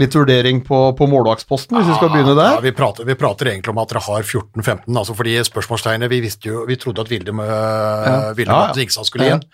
[0.00, 2.62] litt vurdering på, på målvaktsposten, hvis vi skal begynne Ja, der.
[2.64, 6.48] vi, prater, vi prater egentlig om at dere har 14-15, altså fordi spørsmålstegnet Vi visste
[6.48, 9.04] jo, vi trodde at Vilde, uh, Vilde Ja, ja.
[9.04, 9.44] Skulle igjen.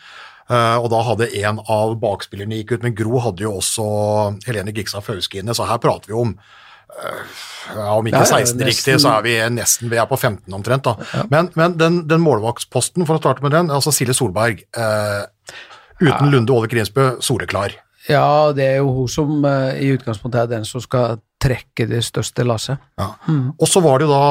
[0.48, 3.84] Uh, og da hadde en av bakspillerne gikk ut, men Gro hadde jo også
[4.46, 6.54] Helene Gigstad Fauske inne, så her prater vi om eh,
[7.74, 10.54] ja, Om ikke Ja, ja, 16 riktig, så er vi nesten vi er på 15
[10.54, 10.84] omtrent.
[10.88, 11.24] da.
[11.30, 15.26] Men, men den, den målvaktsposten, for å starte med den, altså Silje Solberg eh,
[15.98, 17.74] Uten Lunde Ove Krinsbø, soleklar.
[18.08, 22.00] Ja, det er jo hun som eh, i utgangspunktet er den som skal trekke det
[22.06, 22.80] største lasset.
[22.98, 23.12] Ja.
[23.28, 24.30] Og så var det jo da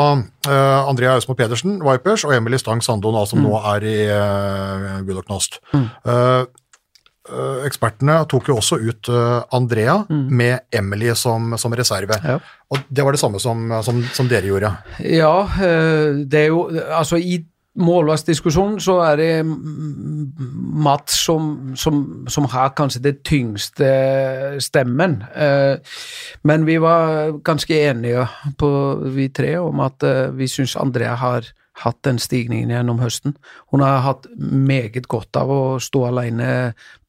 [0.49, 5.03] eh, Andrea Øsmo Pedersen, Vipers, og Emily Stang Sandon, som som nå er i uh,
[5.07, 5.27] Gull Mm.
[5.27, 5.59] Knost.
[7.27, 12.17] Eh, eh, ekspertene tok jo også ut Andrea Andrea med Emily som, som reserve.
[12.23, 12.39] Ja.
[12.69, 14.73] Og det var det samme som, som, som dere gjorde.
[15.03, 17.43] Ja, eh, det er jo Altså, i
[17.77, 20.31] målvaktdiskusjonen så er det mm,
[20.87, 23.89] Mats som, som, som har kanskje det tyngste
[24.63, 25.19] stemmen.
[25.35, 25.77] Eh,
[26.41, 28.69] Men vi var ganske enige på
[29.13, 31.45] vi tre om at eh, vi syns Andrea har
[31.83, 33.35] hatt den stigningen gjennom høsten.
[33.71, 36.49] Hun har hatt meget godt av å stå alene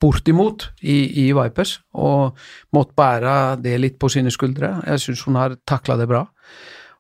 [0.01, 2.37] bortimot i, i Vipers, og
[2.77, 4.79] måtte bære det litt på sine skuldre.
[4.87, 6.27] Jeg syns hun har takla det bra.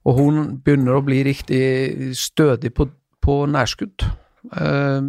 [0.08, 2.88] Og hun begynner å bli riktig stødig på,
[3.20, 4.06] på nærskudd.
[4.56, 5.02] Eh,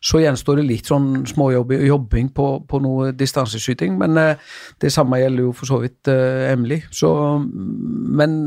[0.00, 4.40] Så gjenstår det litt sånn småjobbing på, på noe distanseskyting, men eh,
[4.80, 6.80] det samme gjelder jo for så vidt eh, Emily.
[6.94, 7.10] Så,
[7.42, 8.38] men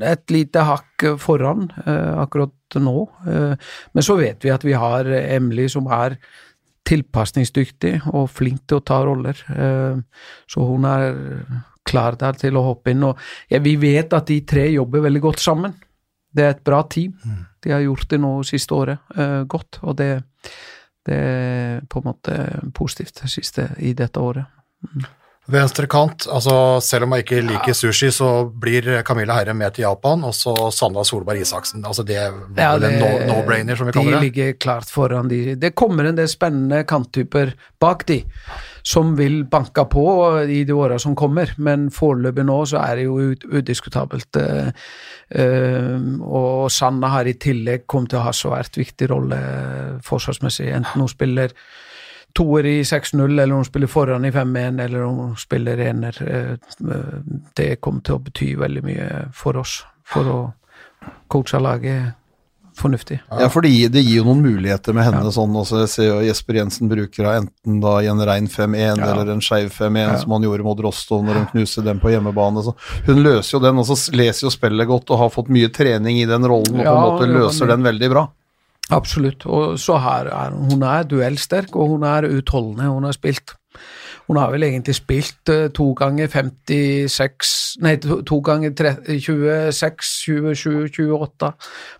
[0.00, 2.22] et lite hakk foran eh,
[2.80, 3.10] nå.
[3.28, 3.54] Eh,
[3.92, 6.16] Men så vet vi at vi har Emily som er
[6.88, 9.36] tilpasningsdyktig og flink til å ta roller.
[9.52, 10.00] Eh,
[10.48, 11.14] så hun er
[11.84, 13.02] klar der til å hoppe inn.
[13.04, 13.18] Og
[13.62, 15.74] vi vet at de tre jobber veldig godt sammen.
[16.32, 17.12] Det er et bra team.
[17.62, 20.22] De har gjort det nå siste året eh, godt, og det,
[21.06, 22.36] det er på en måte
[22.74, 24.48] positivt siste i dette året.
[25.50, 26.52] Venstre kant, altså
[26.86, 28.28] selv om jeg ikke liker sushi, så
[28.62, 31.82] blir Camilla Herre med til Japan, og så Sandra Solberg Isaksen.
[31.84, 34.20] Altså det var Ja, vel en det- no- no-brainer, som vi De kaller det.
[34.22, 35.56] ligger klart foran de.
[35.56, 38.24] Det kommer en del spennende kanttyper bak de,
[38.84, 43.04] som vil banke på i de åra som kommer, men foreløpig nå så er det
[43.04, 44.36] jo udiskutabelt.
[44.36, 44.70] eh,
[45.30, 51.00] eh, og Sanna har i tillegg kommet til å ha svært viktig rolle forsvarsmessig, enten
[51.00, 51.50] hun spiller
[52.34, 56.16] toer i 6-0, eller hun spiller foran i 5-1, eller om hun spiller ener.
[56.22, 56.56] eh,
[57.56, 60.52] Det kommer til å bety veldig mye for oss, for å
[61.28, 62.14] coache laget
[62.74, 63.18] fornuftig.
[63.28, 65.28] Ja, for det gir, jo noen muligheter med henne.
[65.30, 68.96] sånn, også, Jeg ser jo Jesper Jensen bruker henne enten da i en rein 5-1
[68.96, 69.12] Ja.
[69.12, 70.16] eller en skeiv 5-1, Ja.
[70.16, 72.62] som han gjorde mot Rostov når hun knuste den på hjemmebane.
[72.64, 75.68] Så hun løser jo den, og så leser jo spillet godt og har fått mye
[75.68, 78.28] trening i den rollen, og på en måte løser den veldig bra.
[78.90, 79.46] Absolutt.
[79.46, 82.90] Og så her er hun er duellsterk, og hun er utholdende.
[82.90, 83.54] Hun har spilt
[84.26, 91.52] Hun har vel egentlig spilt eh, to ganger 56 Nei, to, ganger 26, 27, 28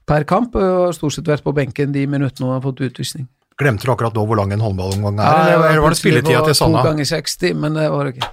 [0.07, 3.27] per kamp, og stort sett vært på benken de minuttene hun har fått utvisning.
[3.61, 6.55] Glemte du akkurat nå hvor lang en håndballomgang er, Ja, eller, var det spilletida til
[6.57, 6.83] Sanna?
[6.83, 8.29] To ganger 60, men det var det ikke.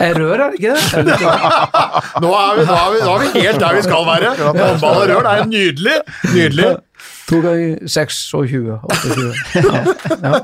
[0.00, 0.84] Jeg rør, er ikke det?
[0.96, 1.32] Er det ikke?
[2.24, 4.30] Nå er, vi, nå, er vi, nå er vi helt der vi skal være!
[4.40, 5.96] Håndball og rør, det er nydelig!
[6.34, 6.68] Nydelig.
[7.30, 9.32] To ganger 26, 28.
[9.60, 9.84] Ja,
[10.22, 10.40] ja.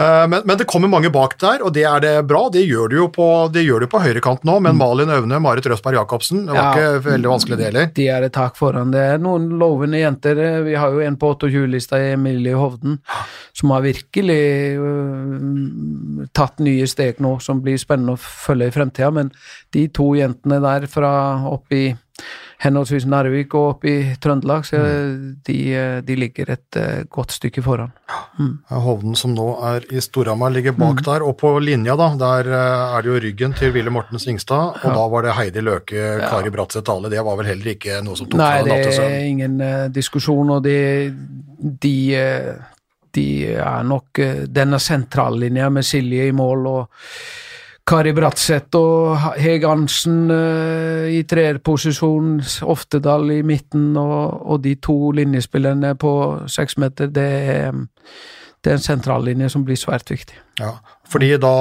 [0.00, 2.44] Eh, Men, men det kommer mange bak der, og det er det bra.
[2.52, 5.66] Det gjør du jo på, det gjør du på høyrekant nå, men Malin Øvne, Marit
[5.68, 6.64] Røsberg Jacobsen, det var Mm.
[6.64, 6.70] Ja.
[6.70, 7.90] ikke veldig vanskelig det heller.
[7.98, 8.92] De er et tak foran.
[8.94, 10.40] Det er noen lovende jenter.
[10.64, 12.98] Vi har jo en på 28-lista, Emilie Hovden,
[13.52, 14.40] som har virkelig
[14.78, 19.10] uh, tatt nye steg nå, som blir spennende å følge i fremtida.
[19.14, 19.32] Men
[19.74, 21.12] de to jentene der fra
[21.50, 21.96] oppi i
[22.60, 24.80] henholdsvis Narvik og oppe i Trøndelag, så
[25.46, 27.92] de, øh, de ligger et øh, godt stykke foran.
[28.68, 31.04] Hovden som nå er i Storhamar ligger bak Mm.
[31.06, 34.76] der, og på linja da, der eh, er det jo ryggen til Ville Morten Singstad,
[34.84, 38.16] og da var det Heidi Løke, Kari Bratseth Dale, det var vel heller ikke noe
[38.16, 39.12] som tok Nei, fra det nattesøvn.
[39.12, 40.76] er ingen eh, diskusjon, og de,
[41.82, 42.54] de, eh,
[43.16, 47.06] de er nok uh, denne sentrallinja med Silje i mål og
[47.90, 52.36] Kari Bratseth og Hege Arntzen eh, i treerposisjon,
[52.70, 56.12] Oftedal i midten og, og de to linjespillerne på
[56.46, 57.26] seksmeter, det
[57.56, 57.80] er,
[58.62, 60.38] det er en sentrallinje som blir svært viktig.
[60.62, 60.76] Ja,
[61.10, 61.54] fordi da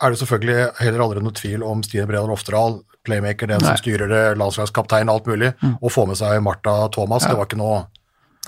[0.00, 4.10] er det selvfølgelig heller aldri noe tvil om Stine Bredal Oftedal, playmaker, den som styrer
[4.10, 7.84] det, landslagskaptein, alt mulig, og få med seg Martha Thomas, det var ikke noe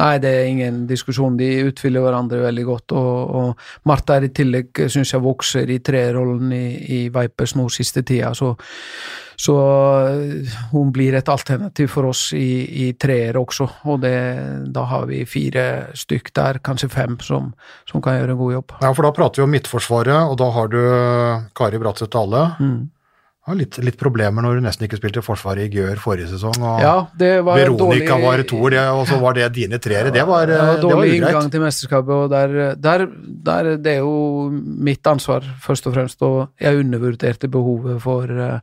[0.03, 1.37] Nei, det er ingen diskusjon.
[1.39, 2.95] De utfyller hverandre veldig godt.
[2.99, 6.65] Og, og Martha er i tillegg, syns jeg, vokser i trerollen i,
[6.97, 8.33] i Vipers nå siste tida.
[8.35, 8.51] Så,
[9.39, 9.57] så
[10.11, 12.49] øh, hun blir et alternativ for oss i,
[12.83, 13.69] i treer også.
[13.93, 14.17] Og det,
[14.75, 15.67] da har vi fire
[15.99, 17.53] stykk der, kanskje fem, som,
[17.87, 18.75] som kan gjøre en god jobb.
[18.83, 20.81] Ja, for da prater vi om Midtforsvaret, og da har du
[21.59, 22.49] Kari Bratseth Dale.
[22.59, 22.83] Mm.
[23.43, 26.81] Har litt, litt problemer når du nesten ikke spilte forsvar i Gjør forrige sesong, og
[26.85, 30.13] Ja, det var Veronica dårlig- var toer, det- og så var det dine treere.
[30.13, 33.07] Det var, Det var det var dårlig inngang til mesterskapet, og der, der,
[33.43, 38.61] der Det er jo mitt ansvar, først og fremst, og jeg undervurderte behovet for eh,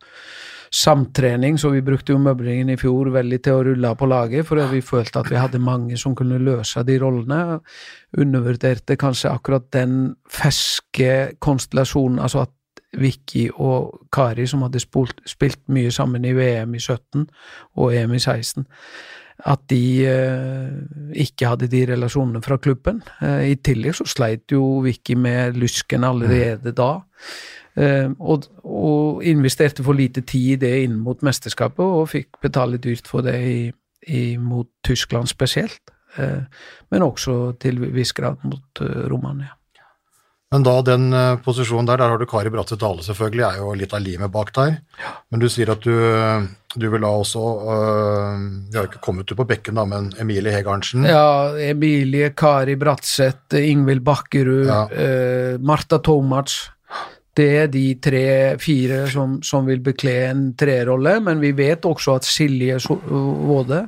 [0.71, 4.55] samtrening, så vi brukte jo møblingen i fjor veldig til å rulle på laget, for
[4.71, 7.59] vi følte at vi hadde mange som kunne løse de rollene.
[8.17, 12.49] Undervurderte kanskje akkurat den ferske konstellasjonen, altså at
[12.97, 17.27] Vicky og Kari, som hadde spilt, spilt mye sammen i VM i 17
[17.77, 18.65] og EM i 16,
[19.47, 20.73] at de eh,
[21.23, 23.03] ikke hadde de relasjonene fra klubben.
[23.21, 26.89] Eh, I tillegg så sleit jo Vicky med lysken allerede da.
[27.79, 32.81] Eh, og, og investerte for lite tid i det inn mot mesterskapet, og fikk betale
[32.81, 33.61] dyrt for det i,
[34.09, 35.93] i, mot Tyskland spesielt.
[36.17, 36.41] Eh,
[36.91, 39.53] men også til viss grad mot eh, Romania.
[40.49, 43.73] Men da den eh, posisjonen der, der har du Kari Bratte Dale selvfølgelig, er jo
[43.77, 44.79] litt av limet bak der.
[45.29, 45.93] Men du sier at du,
[46.73, 47.43] du vil da også
[47.75, 52.73] øh, Vi har ikke kommet ut på bekken, da, men Emilie Hegarnsen Ja, Emilie, Kari
[52.81, 54.81] Bratseth, Ingvild Bakkerud, Ja.
[54.89, 56.55] øh, Marta Tomac.
[57.37, 62.25] Det er de tre-fire som, som vil bekle en trerolle, men vi vet også at
[62.27, 63.83] Silje Våde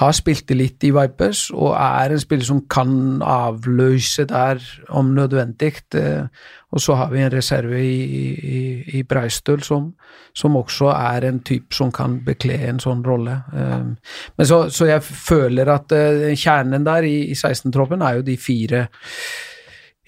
[0.00, 5.12] har spilt det litt i Vipers, og er en spiller som kan avløse der om
[5.14, 5.72] nødvendig.
[5.94, 6.26] Eh,
[6.74, 8.00] og så har vi en reserve i,
[8.34, 8.62] i,
[8.98, 9.92] i Breistøl som,
[10.34, 13.38] som, også er en type som kan bekle en sånn rolle.
[13.54, 13.86] Eh,
[14.34, 18.36] men så, så jeg føler at eh, kjernen der i, i 16-troppen er jo de
[18.40, 18.88] fire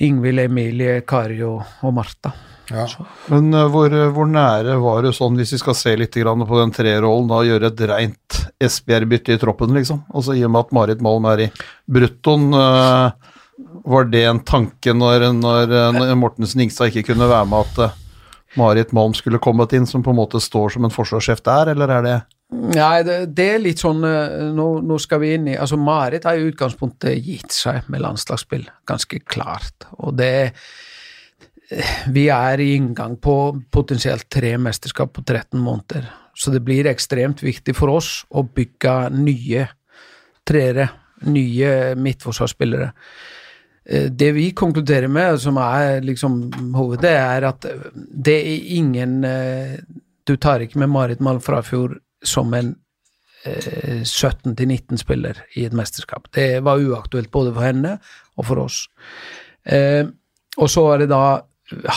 [0.02, 2.34] Ingvild, Emilie, Kari og, og Martha.
[2.70, 2.86] Ja.
[3.30, 6.74] Men uh, hvor, hvor, nære var det sånn, hvis vi skal se litt på den
[6.74, 10.02] trerollen, da gjøre et reint Esbjerg-bytte i troppen, liksom?
[10.14, 11.50] Altså I og med at Marit Malm er i
[11.86, 13.12] bruttoen, uh,
[13.86, 18.00] var det en tanke når, når, når Mortensen Ingstad ikke kunne være med at uh,
[18.58, 21.92] Marit Malm skulle kommet inn, som på en måte står som en forsvarssjef der, eller
[21.98, 24.04] er det Nei, det, det, er litt sånn
[24.54, 28.62] nå, nå, skal vi inn i Altså, Marit har i utgangspunktet gitt seg med landslagsspill,
[28.86, 29.88] ganske klart.
[29.98, 30.52] Og det er
[32.14, 33.36] vi er i inngang på
[33.74, 36.06] potensielt tre mesterskap på 13 måneder.
[36.36, 39.64] Så det blir ekstremt viktig for oss å bygge nye
[40.46, 40.88] treere,
[41.26, 42.92] nye midtforsvarsspillere.
[43.86, 46.40] Eh, det vi konkluderer med, som er liksom
[46.74, 49.78] hovedet, er at det er ingen eh,
[50.26, 52.74] Du tar ikke med Marit Malm Frafjord som en
[53.46, 56.26] 17-19-spiller eh, i et mesterskap.
[56.34, 57.92] Det var uaktuelt både for henne
[58.34, 58.88] og for oss.
[60.56, 61.42] og så er det da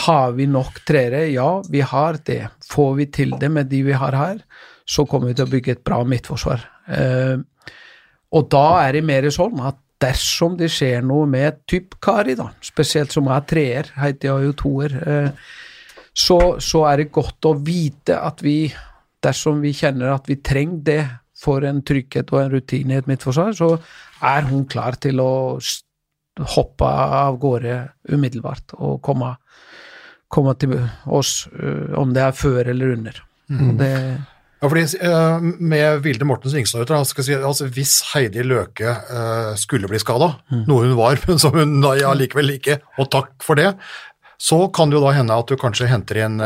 [0.06, 1.28] har vi nok trere?
[1.30, 2.42] Ja, vi har det.
[2.72, 4.42] Får vi til det med de vi har her,
[4.86, 6.66] så kommer vi til å bygge et bra midtforsvar.
[6.90, 7.38] Eh,
[8.34, 12.50] og da er det mer sånn at dersom det skjer noe med typ Kari, da,
[12.64, 15.50] spesielt som er treer, Heidi har jo toer, eh,
[16.16, 18.72] så, så, er det godt å vite at vi,
[19.24, 21.04] dersom vi kjenner at vi trenger det
[21.40, 23.76] for en trygghet og en rutine i et midtforsvar, så
[24.26, 25.60] er hun klar til å
[26.56, 27.78] hoppe av gårde
[28.12, 29.34] umiddelbart og komme
[30.30, 33.18] komme til oss, uh, om det er før eller under.
[33.50, 33.72] Mm.
[33.80, 33.90] Det,
[34.60, 40.02] ja, fordi uh, Med Vilde Mortens Ingstad si, altså, Hvis Heidi Løke uh, skulle bli
[40.02, 40.64] skada, mm.
[40.70, 43.74] noe hun var, men som hun allikevel ja, ikke, og takk for det,
[44.40, 46.38] så kan det jo da hende at du kanskje henter inn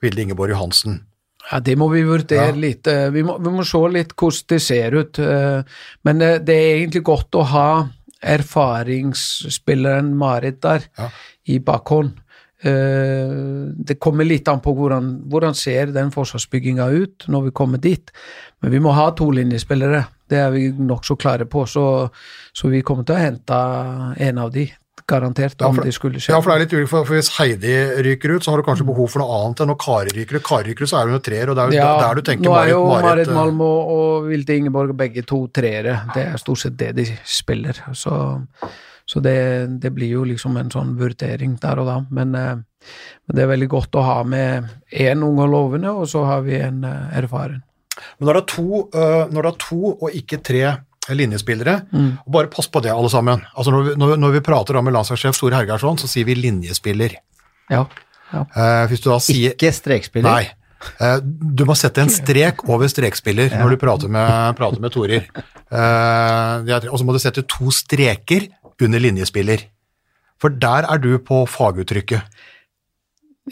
[0.00, 1.02] Vilde Ingeborg Johansen.
[1.50, 2.56] Ja, Det må vi vurdere ja.
[2.56, 2.88] litt.
[2.88, 5.20] Vi må, vi må, se litt hvordan det ser ut.
[6.08, 7.66] Men det er egentlig godt å ha
[8.24, 11.10] erfaringsspilleren Marit der ja.
[11.44, 12.16] i bakhånd.
[12.62, 13.30] Eh,
[13.72, 18.12] det kommer litt an på hvordan, hvordan ser den forsvarsbygginga ut når vi kommer dit.
[18.60, 21.64] Men vi må ha to linjespillere, det er vi nokså klare på.
[21.66, 21.84] Så,
[22.52, 23.62] så, vi kommer til å hente
[24.28, 24.68] en av de,
[25.10, 26.30] garantert, om ja, for, det skulle skje.
[26.34, 27.72] Ja, for det er litt ulikt, for, for Hvis Heidi
[28.06, 30.44] ryker ut, så har du kanskje behov for noe annet enn når Kari ryker ut.
[30.46, 32.28] Kari ryker ut, så er hun jo treer, og det er jo ja, der du
[32.28, 35.96] tenker Nå er jo Marit, Marit Malm og, og Vilde Ingeborg begge to treere.
[36.14, 37.82] Det er stort sett det de spiller.
[37.96, 38.14] Så
[39.10, 41.96] så det, det, blir jo liksom en sånn vurdering der og da.
[42.14, 42.60] Men, eh,
[43.26, 46.44] men det er veldig godt å ha med én ung og lovende, og så har
[46.46, 47.58] vi en eh, erfaren.
[48.20, 48.68] Men når det, er to,
[49.34, 50.62] når det er to og ikke tre
[51.10, 52.06] linjespillere, mm.
[52.22, 53.42] og bare pass på det, alle sammen.
[53.50, 57.18] Altså når vi, når, når vi prater med landslagssjef Store Hergarsson, så sier vi linjespiller.
[57.74, 57.82] Ja.
[58.30, 58.46] ja.
[58.88, 60.30] Hvis du da sier Ikke strekspiller?
[60.30, 61.18] Nei.
[61.20, 63.58] Du må sette en strek over strekspiller ja.
[63.58, 65.26] når du prater med, prater med Torer.
[66.94, 68.48] og så må du sette to streker
[68.86, 69.66] under linjespiller.
[70.40, 72.24] For der er du på faguttrykket.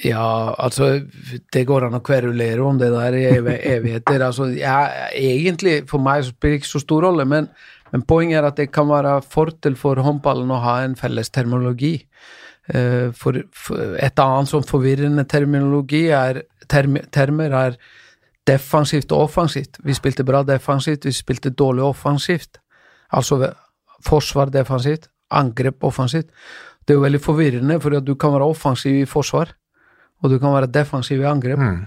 [0.04, 1.00] Ja, altså
[1.52, 4.22] Det går an å kverulere om det der i evigheter.
[4.22, 7.48] altså, jeg, Egentlig, for meg spiller det ikke så stor rolle, men,
[7.92, 12.06] men, poenget er at det kan være fortel for håndballen å ha en felles terminologi.
[12.68, 17.78] Uh, for, for, Et annet sånn forvirrende terminologi er, term, termer er
[18.46, 19.80] defensivt og offensivt.
[19.84, 22.60] Vi spilte bra defensivt, vi spilte dårlig offensivt.
[23.08, 23.40] Altså
[24.04, 26.30] forsvar defensivt, angrep offensivt.
[26.82, 29.52] Det er jo veldig forvirrende, for du kan være offensiv i forsvar,
[30.22, 31.58] og du kan være defensiv i angrep.
[31.58, 31.86] Mm.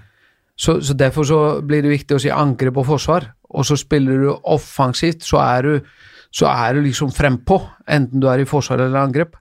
[0.58, 4.22] Så, så, Derfor så blir det viktig å si angrep og forsvar, og så spiller
[4.22, 5.94] du offensivt, så er du,
[6.32, 7.58] så er du liksom frempå,
[7.90, 9.36] enten du er i forsvar eller angrep.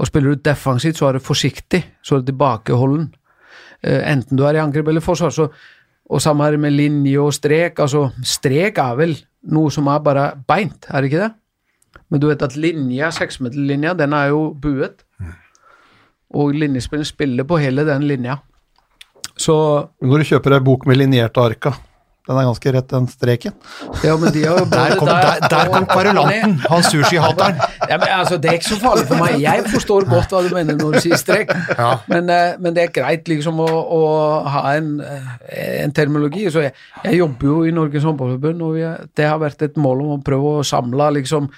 [0.00, 3.10] Og spiller du defensivt, så er du forsiktig, så er du tilbakeholden.
[3.84, 5.32] Uh, enten du er i angrep eller forsvar.
[5.32, 5.46] Så,
[6.10, 7.78] og samme er det med linje og strek.
[7.78, 9.14] altså Strek er vel
[9.54, 11.30] noe som er bare beint, er det ikke det?
[12.10, 15.04] Men du vet at linja, seksmeterlinja, den er jo buet.
[15.20, 15.36] Mm.
[16.40, 18.40] Og linjespilleren spiller på hele den linja.
[19.40, 19.54] Så
[20.02, 21.72] Når du kjøper ei bok med linjerte arka,
[22.28, 23.54] den er ganske rett, den streken.
[24.04, 27.56] Ja, men de har jo Der kom, der, der kom kverulanten, han sushihateren.
[27.88, 29.40] Ja, men altså, det er ikke så farlig for meg.
[29.42, 31.90] Jeg forstår godt hva du mener når du sier strek, ja.
[32.12, 34.02] men, eh, men, det er greit liksom å, å
[34.46, 35.34] ha en, eh,
[35.80, 36.46] en, terminologi.
[36.52, 40.06] Så jeg, jeg, jobber jo i Norges Håndballforbund, og jeg, det har vært et mål
[40.06, 41.50] om å prøve å samle liksom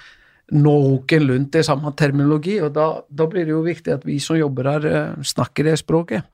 [0.53, 4.89] noenlunde samme terminologi, og da, da, blir det jo viktig at vi som jobber her,
[4.89, 6.27] eh, snakker det språket.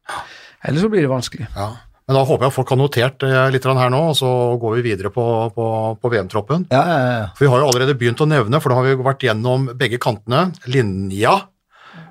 [0.65, 1.47] Ellers så blir det vanskelig.
[1.55, 1.71] Ja.
[2.09, 4.85] Men da håper jeg folk har notert eh, litt her nå, og så går vi
[4.87, 5.65] videre på, på,
[6.01, 6.65] på VM-troppen.
[6.73, 7.27] Ja, ja, ja.
[7.37, 10.01] For vi har jo allerede begynt å nevne, for da har vi vært gjennom begge
[10.01, 10.47] kantene.
[10.73, 11.35] Linja,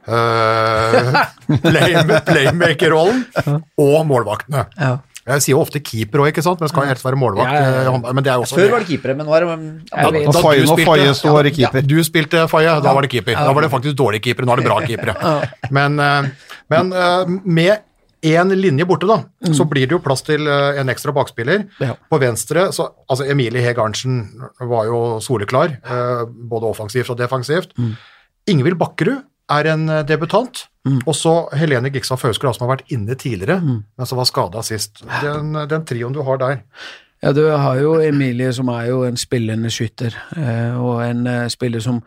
[0.07, 1.19] øh,
[1.67, 1.99] play,
[2.31, 3.27] playmaker-rollen
[3.83, 4.69] og målvaktene.
[5.29, 7.53] Jeg sier jo ofte keeper òg, ikke sant, men det skal helst være målvakt.
[7.53, 7.95] Ja, ja, ja.
[7.99, 10.43] eh, Men det er også Før var det keepere, men nå er det Jeg Da
[10.45, 11.85] Faye når sto, var det keeper.
[11.89, 13.37] Du spilte Faye, da var det keeper.
[13.39, 15.37] Da var det faktisk dårlige keepere, nå er det bra keepere.
[15.75, 16.33] Men, eh,
[16.73, 17.85] men eh, med
[18.27, 19.21] én linje borte, da,
[19.55, 21.69] så blir det jo plass til en ekstra bakspiller.
[21.79, 21.93] Ja.
[22.11, 24.25] På venstre, så altså Emilie Heg Arntzen
[24.59, 25.77] var jo soleklar,
[26.51, 27.77] både offensivt og defensivt.
[28.49, 29.23] Ingvild Bakkerud
[29.55, 30.03] er en eh,
[30.89, 31.09] debutant.
[31.11, 35.05] Og så Helene Gikstad Fausker, som har vært inne tidligere, men som var skada sist.
[35.23, 36.65] Den, den trioen du har der.
[37.21, 41.49] Ja, du har jo Emilie, som er jo en spillende skytter, eh, og en eh,
[41.51, 41.99] spiller som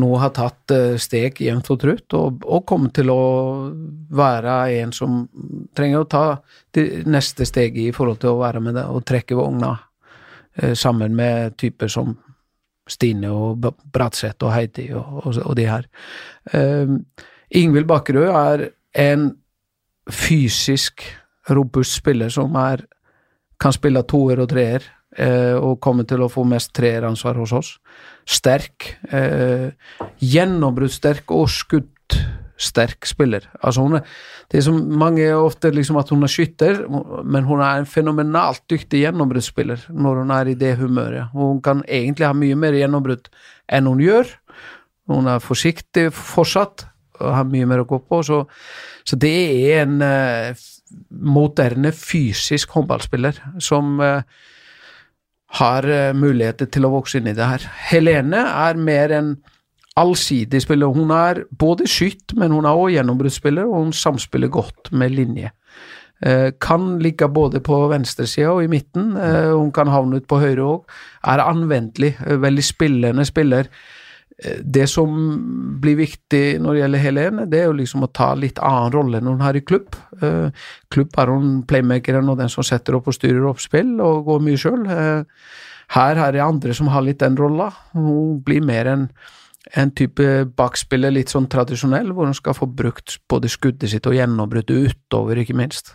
[0.00, 3.24] nå har tatt eh, steg jevnt og trutt, og, og kommer til å
[4.08, 5.26] være en som
[5.76, 6.24] trenger å ta
[6.72, 9.76] det neste steget i forhold til å være med det og trekke vogna,
[10.78, 12.12] sammen med typer som
[12.86, 15.88] Stine og Bratseth og Heidi og, og, og de her.
[17.50, 19.30] Ingvild Bakkerud er en
[20.10, 21.04] fysisk
[21.50, 22.84] robust spiller som er
[23.60, 24.84] kan spille toer og treer,
[25.16, 27.70] eh, og kommer til å få mest treeransvar hos oss.
[28.26, 28.96] Sterk.
[29.12, 29.70] Eh,
[30.20, 33.46] Gjennombruddssterk og skuddsterk spiller.
[33.62, 34.04] Altså hun er,
[34.50, 36.82] det er som mange ofte liksom at hun er skytter,
[37.24, 41.30] men hun er en fenomenalt dyktig gjennombruddsspiller når hun er i det humøret.
[41.32, 43.30] Hun kan egentlig ha mye mer gjennombrudd
[43.68, 44.26] enn hun gjør.
[45.08, 46.88] Hun er forsiktig fortsatt
[47.20, 48.22] har mye mer å gå på.
[48.26, 48.42] Så,
[49.06, 49.34] så det
[49.70, 50.64] er en eh,
[51.10, 54.22] moderne fysisk håndballspiller som eh,
[55.60, 57.66] har eh, muligheter til å vokse inn i det her.
[57.90, 59.34] Helene er mer en
[60.00, 60.94] allsidig spiller.
[60.94, 65.52] Hun er både skytt, men hun er også gjennombruddsspiller, og hun samspiller godt med linje.
[66.24, 69.16] Eh, kan ligge både på venstresida og i midten.
[69.16, 70.96] Eh, hun kan havne ut på høyre òg.
[71.30, 73.70] Er anvendelig, veldig spillende spiller.
[74.42, 75.10] Eh, Det som
[75.80, 79.18] blir viktig når det gjelder Helene, det er jo liksom å ta litt annen rolle
[79.18, 79.94] enn hun har i klubb.
[80.20, 80.50] Eh,
[80.90, 84.40] klubb er hun playmakeren og den som setter opp og styrer opp spill og går
[84.40, 84.86] mye sjøl.
[85.94, 87.70] her er det andre som har litt den rolla.
[87.92, 89.08] Hun blir mer en,
[89.76, 94.14] en type bakspiller, litt sånn tradisjonell, hvor hun skal få brukt både skuddet sitt og
[94.14, 95.94] gjennombruddet utover, ikke minst.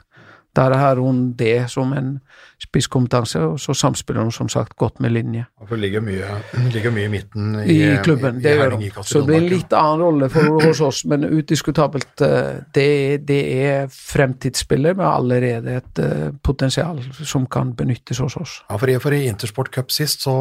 [0.56, 2.20] Der har hun det som en
[2.60, 6.39] spisskompetanse, og så samspiller hun som sagt godt med linje For det ligger mye,
[6.74, 8.41] ligger mye i midten i, i klubben.
[8.41, 9.07] i, i gjør Herning hun.
[9.07, 12.89] Så det blir en litt annen rolle for hos oss, men udiskutabelt eh, det,
[13.30, 18.57] det er fremtidsspiller med allerede et eh, potensial som kan benyttes hos oss.
[18.68, 20.36] Ja, for i, for i Intersport Cup sist så,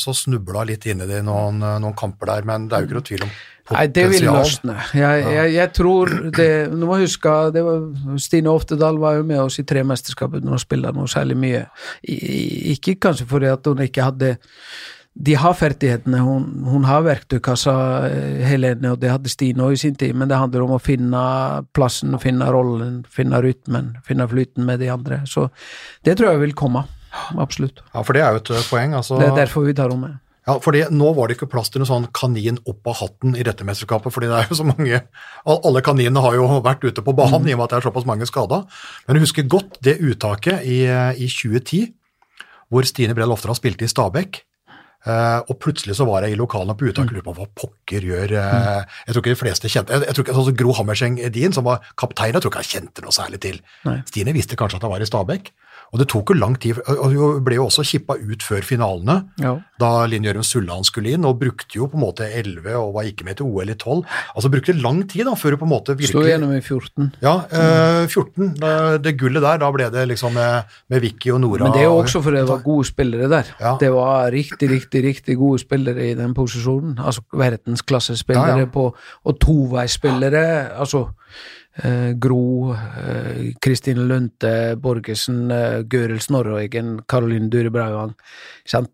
[0.00, 3.00] så snubla litt inn i det noen, noen kamper der, men det er jo ikke
[3.00, 3.34] noe tvil om
[3.70, 4.74] Nei, det vil løsne.
[4.98, 7.84] Jeg, jeg, jeg tror det Du må huske det var,
[8.18, 11.59] Stine Oftedal var jo med oss i tre mesterskap uten å spille noe særlig mye.
[12.74, 14.34] Ikke kanskje fordi at hun ikke hadde
[15.20, 17.72] de har ferdighetene, hun, hun har verktøykassa,
[18.06, 20.80] eh, Helene, og det hadde Stine òg i sin tid, men det handler om å
[20.80, 21.20] finne
[21.76, 25.20] plassen, finne rollen, finne rytmen, finne flyten med de andre.
[25.28, 25.48] Så
[26.06, 26.86] det tror jeg vil komme.
[27.42, 27.82] Absolutt.
[27.90, 28.94] Ja, for det er jo et poeng.
[28.94, 30.18] Altså, Det er derfor vi tar henne med.
[30.50, 33.46] Ja, fordi Nå var det ikke plass til noen sånn kanin opp av hatten i
[33.46, 35.02] dette mesterskapet, fordi det er jo så mange
[35.46, 38.08] Alle kaninene har jo vært ute på banen i og med at det er såpass
[38.08, 38.64] mange skada.
[39.06, 41.90] Men jeg husker godt det uttaket i, i 2010,
[42.70, 44.42] hvor Stine Brell Oftedal spilte i Stabekk.
[45.00, 48.04] Uh, og plutselig så var jeg i lokalene på uttaket og lurte på hva pokker
[48.04, 50.74] gjør eh, Jeg tror ikke de fleste kjente jeg, jeg tror ikke, sånn som Gro
[50.76, 53.56] Hammerseng Edin, som var kaptein, jeg tror ikke han kjente noe særlig til.
[53.88, 53.96] Nei.
[54.10, 55.48] Stine visste kanskje at han var i Stabekk.
[55.90, 59.16] Og det tok jo lang tid, og hun ble jo også kippa ut før finalene
[59.42, 59.56] Ja.
[59.80, 63.08] da Linn Jørgen Sulland skulle inn, og brukte jo på en måte 11 og var
[63.10, 64.04] ikke med til OL i 12.
[64.36, 67.10] Altså brukte lang tid da, før hun på en måte Slo virkelig gjennom i 14.
[67.24, 68.54] Ja, eh, 14.
[68.60, 71.64] Det, det gullet der, da ble det liksom med, med Vicky og Nora.
[71.66, 73.50] Men det er jo også fordi det var gode spillere der.
[73.60, 73.76] Ja.
[73.80, 76.98] Det var riktig, riktig, riktig gode spillere i den posisjonen.
[77.02, 78.92] Altså verdensklassespillere Ja, på
[79.24, 80.44] og toveispillere.
[80.78, 81.59] Altså eh,
[82.20, 88.14] Gro, eh, Kristine Lunte, Borgesen, eh, Gøril Snorrøygen, Karoline Dure Brauvang.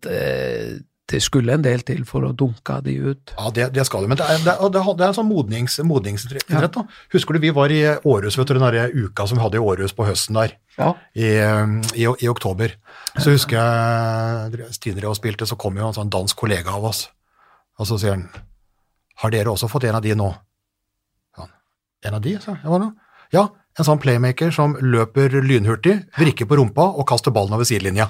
[0.07, 3.31] Eh, det skulle en del til for å dunke de ut.
[3.37, 4.09] Ja, det, det skal det.
[4.11, 6.49] Men det er, det er, det er en sånn modnings, modningsidrett.
[6.75, 6.83] da.
[7.13, 9.63] Husker du vi var i Århus, vet du, den der uka som vi hadde i
[9.63, 10.89] Århus på høsten der, Ja.
[11.15, 11.29] i,
[11.63, 12.75] um, i, i oktober.
[13.17, 17.07] Så husker jeg Stine og spilte, så kom jo en sånn dansk kollega av oss,
[17.79, 18.27] og så sier han
[19.23, 20.27] Har dere også fått en av de nå?
[22.03, 22.63] Ja, en av de, sa jeg.
[22.69, 22.87] Var?
[23.33, 28.07] Ja, en sånn playmaker som løper lynhurtig, vrikker på rumpa og kaster ballen over sidelinja.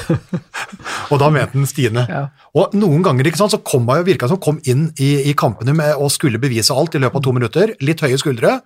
[1.10, 2.06] og da mente han Stine.
[2.10, 2.22] Ja.
[2.58, 5.74] Og noen ganger ikke sant, så kom jo, virka som kom inn i, i kampene
[5.76, 7.74] med, og skulle bevise alt i løpet av to minutter.
[7.84, 8.60] Litt høye skuldre.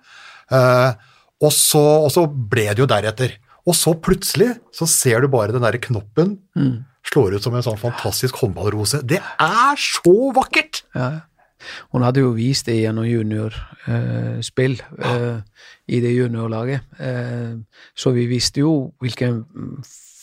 [0.51, 0.91] eh,
[1.41, 3.35] og, så, og så ble det jo deretter.
[3.65, 6.83] Og så plutselig så ser du bare den der knoppen Mm.
[7.07, 8.99] slår ut som en sånn fantastisk håndballrose.
[9.07, 10.83] Det er så vakkert!
[10.93, 11.11] Ja.
[11.91, 15.41] Hun hadde jo vist det gjennom juniorspill eh,
[15.87, 16.87] i det juniorlaget.
[16.99, 17.57] Eh,
[17.95, 19.31] så vi visste jo hvilke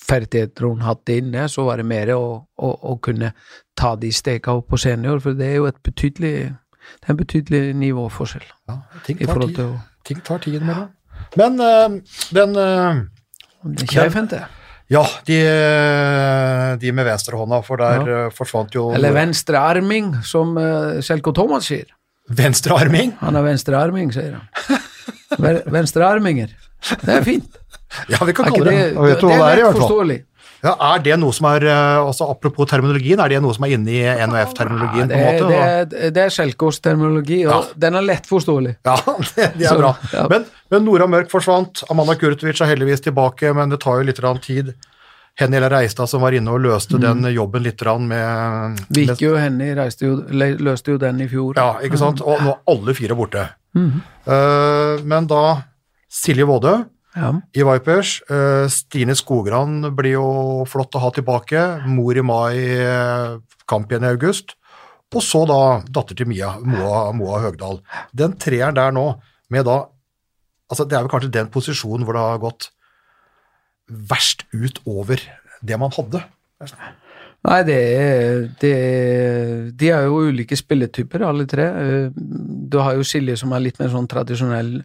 [0.08, 1.48] ferdigheter hun hadde inne.
[1.48, 2.22] Så var det mer å,
[2.56, 3.32] å, å kunne
[3.78, 6.34] ta de stegene opp på senior, for det er jo et betydelig
[6.88, 9.74] det er en betydelig nivåforskjell Ja, ting tar tid, å
[10.08, 10.76] ting tar tid det
[11.36, 11.98] Men øh,
[12.32, 13.02] den eh,
[13.84, 14.46] Kjefente.
[14.88, 15.36] Ja, de,
[16.80, 18.20] de med venstrehånda, for der ja.
[18.32, 21.90] forsvant jo Eller venstrearming, som uh, Selko Thomas sier.
[22.28, 23.12] venstrearming.
[23.20, 24.80] Han er venstrearming, sier han.
[25.68, 26.54] Venstrearminger.
[27.02, 27.60] Det er fint.
[28.08, 30.16] Ja, vi kan kalle det, det Vet du hva det er, i hvert fall.
[30.64, 33.74] Ja, Er det noe som er eh, også Apropos terminologien, er det noe som er
[33.76, 35.08] inne i NHF-terminologien?
[35.10, 35.48] Det, på en måte?
[35.52, 38.76] det, er- det er Selkos terminologi, og den er lett forståelig.
[38.88, 38.96] Ja,
[39.36, 39.94] det, det er Så, bra.
[40.12, 40.26] ja.
[40.32, 41.84] Men, men Nora Mørk forsvant.
[41.90, 44.74] Amanda Kurtovic er heldigvis tilbake, men det tar jo litt tid.
[45.38, 49.68] Henny Reistad som var inne og løste den jobben litt med, med Vicky og Henny
[49.78, 51.54] reiste jo, le- løste jo den i fjor.
[51.54, 52.20] Ja, ikke sant?
[52.26, 53.44] Og nå er alle fire borte.
[53.78, 54.00] Mm.
[54.26, 55.42] Uh, men da
[56.10, 56.72] Silje Vådø
[57.18, 57.32] Ja.
[57.58, 58.20] i Vipers.
[58.30, 60.28] eh, Stine Skogran blir jo
[60.70, 61.64] flott å ha tilbake.
[61.90, 64.54] Mor i mai, eh, kamp igjen i august.
[65.14, 67.80] Og så da datter til Mia, Moa, Moa Høgdal.
[68.14, 69.06] Den treeren der nå,
[69.50, 69.86] med da
[70.70, 72.66] altså Det er vel kanskje den posisjonen hvor det har gått
[73.88, 75.16] verst ut over
[75.64, 76.20] det man hadde.
[77.48, 81.64] Nei, det er, det er De er jo ulike spilletyper, alle tre.
[81.64, 82.10] Eh,
[82.68, 84.82] Du har jo Silje som er litt mer sånn tradisjonell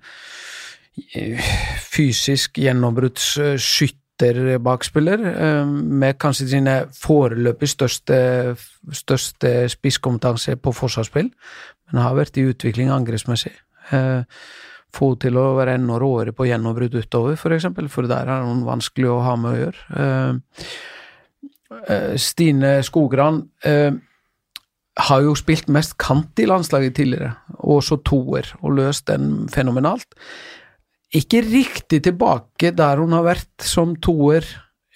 [1.93, 8.55] fysisk gjennombruddsskytterbakspiller, eh, med kanskje sine foreløpig største,
[8.93, 11.29] største spisskompetanse på forsvarsspill,
[11.91, 13.51] men har vært i utvikling angrepsmessig.
[13.91, 14.23] Eh,
[14.93, 18.61] Få til å være enda råere på gjennombrudd utover, for eksempel, for der er noen
[18.61, 19.77] vanskelig å ha med å gjøre.
[21.89, 23.49] Eh, Stine Skogran
[24.97, 30.05] har jo spilt mest kant i landslaget tidligere, og så toer, og løst den fenomenalt.
[31.13, 34.45] Ikke riktig tilbake der hun har vært som toer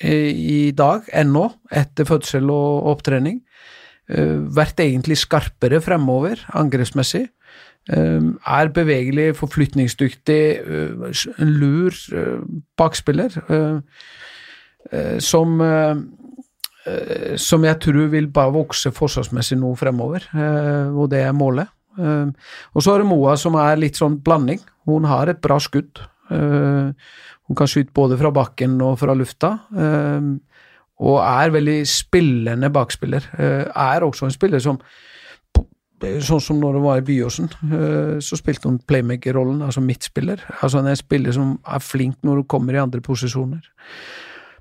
[0.01, 3.43] eh, i dag, ennå, etter fødsel og opptrening.
[4.09, 7.27] Eh, vært egentlig skarpere fremover, angrepsmessig.
[7.93, 10.41] Eh, er bevegelig, forflytningsdyktig,
[11.37, 11.99] lur
[12.77, 13.41] bakspiller.
[15.19, 15.61] som
[17.35, 20.23] som jeg tror vil bare vokse forsvarsmessig nå fremover,
[20.95, 21.67] og det er målet.
[21.99, 24.61] Og så er det Moa som er litt sånn blanding.
[24.87, 25.99] Hun har et bra skudd.
[26.31, 26.91] Eh,
[27.47, 29.59] hun kan skyte både fra bakken og fra lufta.
[29.75, 30.21] eh,
[30.97, 33.29] og er veldig spillende bakspiller.
[33.37, 34.79] Eh, er også en spiller som
[35.97, 37.47] Sånn som når hun var i Byåsen,
[38.21, 40.43] så spilte hun playmaker-rollen, altså midtspiller.
[40.61, 43.63] Altså en spiller som er flink når hun kommer i andre posisjoner.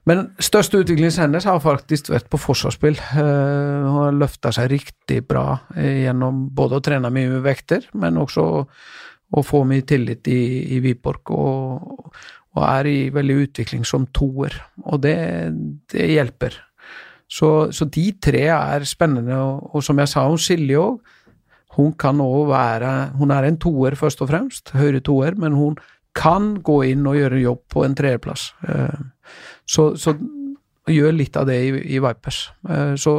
[0.09, 2.97] Men største utviklingen hennes har faktisk vært på forsvarsspill.
[3.13, 8.65] Hun har løfta seg riktig bra gjennom både å trene mye med vekter, men også
[9.33, 10.41] å, får få mye tillit i,
[10.77, 12.13] i Viborg, og,
[12.57, 14.55] og er i veldig utvikling som toer.
[14.87, 15.17] Og det,
[15.93, 16.55] det hjelper.
[17.27, 21.01] Så, så de tre er spennende, og, og som jeg sa om Silje òg,
[21.77, 25.75] hun kan òg være Hun er en toer, først og fremst, høyre toer, men hun
[26.17, 28.55] kan gå inn og gjøre jobb på en treerplass.
[28.69, 29.03] Eh,
[29.67, 30.15] Så, så
[30.89, 32.53] gjør litt av det i, i Vipers.
[32.71, 33.19] Eh, Så,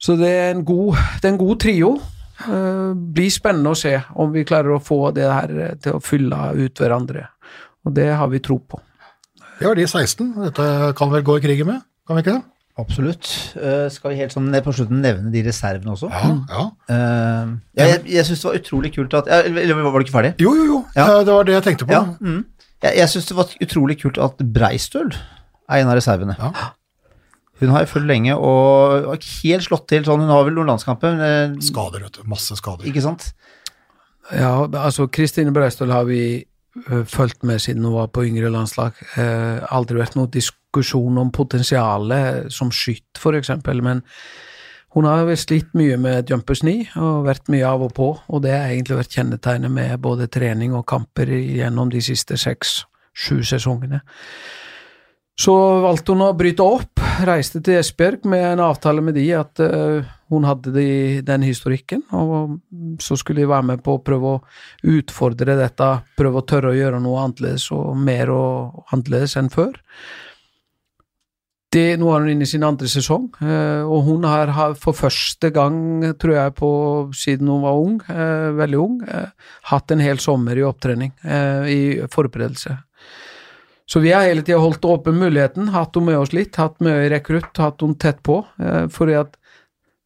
[0.00, 1.92] så det, er en god, det er en god trio.
[2.40, 6.02] Eh, Blir spennende å se om vi klarer å få det her eh, til å
[6.04, 7.28] fylle ut hverandre.
[7.86, 8.80] Og det har vi tro på.
[9.58, 10.32] Det var de 16.
[10.48, 10.64] Dette
[10.98, 12.42] kan vel gå i krigen med, kan vi ikke det?
[12.80, 13.28] Absolutt.
[13.52, 16.08] Uh, skal vi helt sånn ned på slutten nevne de reservene også?
[16.08, 16.62] Ja, ja.
[16.88, 20.14] Uh, ja, jeg jeg syns det var utrolig kult at ja, Eller var du ikke
[20.14, 20.30] ferdig?
[20.40, 20.78] Jo, jo, jo.
[20.96, 21.20] Ja.
[21.20, 21.92] Det var det jeg tenkte på.
[21.92, 22.16] Ja.
[22.16, 22.46] Mm.
[22.82, 26.38] Jeg, jeg syns det var utrolig kult at Breistøl er en av reservene.
[26.40, 26.70] Ja.
[27.62, 30.24] Hun har fulgt lenge og har helt slått til sånn.
[30.24, 32.24] Hun har vel noen landskamper, eh, Skader, vet du.
[32.30, 32.88] Masse skader.
[32.90, 33.32] ikke sant?
[34.32, 36.44] Ja, altså Kristine Breistøl har vi
[36.88, 38.96] ø, fulgt med siden hun var på yngre landslag.
[39.18, 44.02] Eh, aldri vært noen diskusjon om potensialet som skytt, for eksempel, men
[44.94, 48.42] hun har vel slitt mye med jumpers knee og vært mye av og på, og
[48.44, 54.02] det har egentlig vært kjennetegnet med både trening og kamper gjennom de siste seks-sju sesongene.
[55.40, 56.91] Så valgte hun å bryte opp,
[57.26, 60.88] reiste til Esbjerg med en avtale med de at uh, hun hadde de,
[61.26, 62.58] den historikken, og
[63.02, 64.42] så skulle de være med på å prøve å
[64.94, 65.88] utfordre dette,
[66.18, 69.76] prøve å tørre å gjøre noe annerledes og mer og annerledes enn før.
[71.72, 75.52] Det, nå er hun inne i sin andre sesong, uh, og hun har, for første
[75.54, 75.76] gang,
[76.20, 76.70] tror jeg, på,
[77.16, 78.98] siden hun var ung, uh, veldig ung,
[79.72, 81.14] hatt en hel sommer i opptrening,
[81.68, 81.82] i
[82.12, 82.76] forberedelse.
[83.86, 87.08] Så vi har hele tida holdt åpen muligheten, hatt henne med oss litt, hatt mye
[87.12, 88.40] rekrutt, hatt henne tett på.
[88.56, 89.36] for fordi at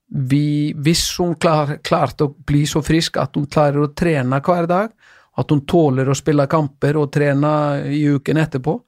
[0.07, 4.69] vi, hvis hun klar, klarte å bli så frisk at hun klarer å trene hver
[4.71, 4.91] dag,
[5.37, 7.53] at hun tåler å spille kamper og trene
[7.93, 8.79] i uken etterpå,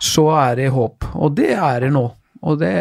[0.00, 1.06] så er det håp.
[1.14, 2.06] Og det er det nå.
[2.44, 2.72] Og det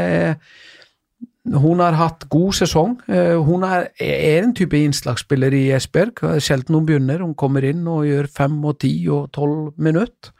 [1.43, 2.95] hun har hatt god sesong.
[3.11, 6.23] Eh, hun er, er en type innslagsspiller i Esbjerg.
[6.39, 7.19] Sjelden hun begynner.
[7.19, 10.31] Hun kommer inn og gjør fem og ti og tolv minutter.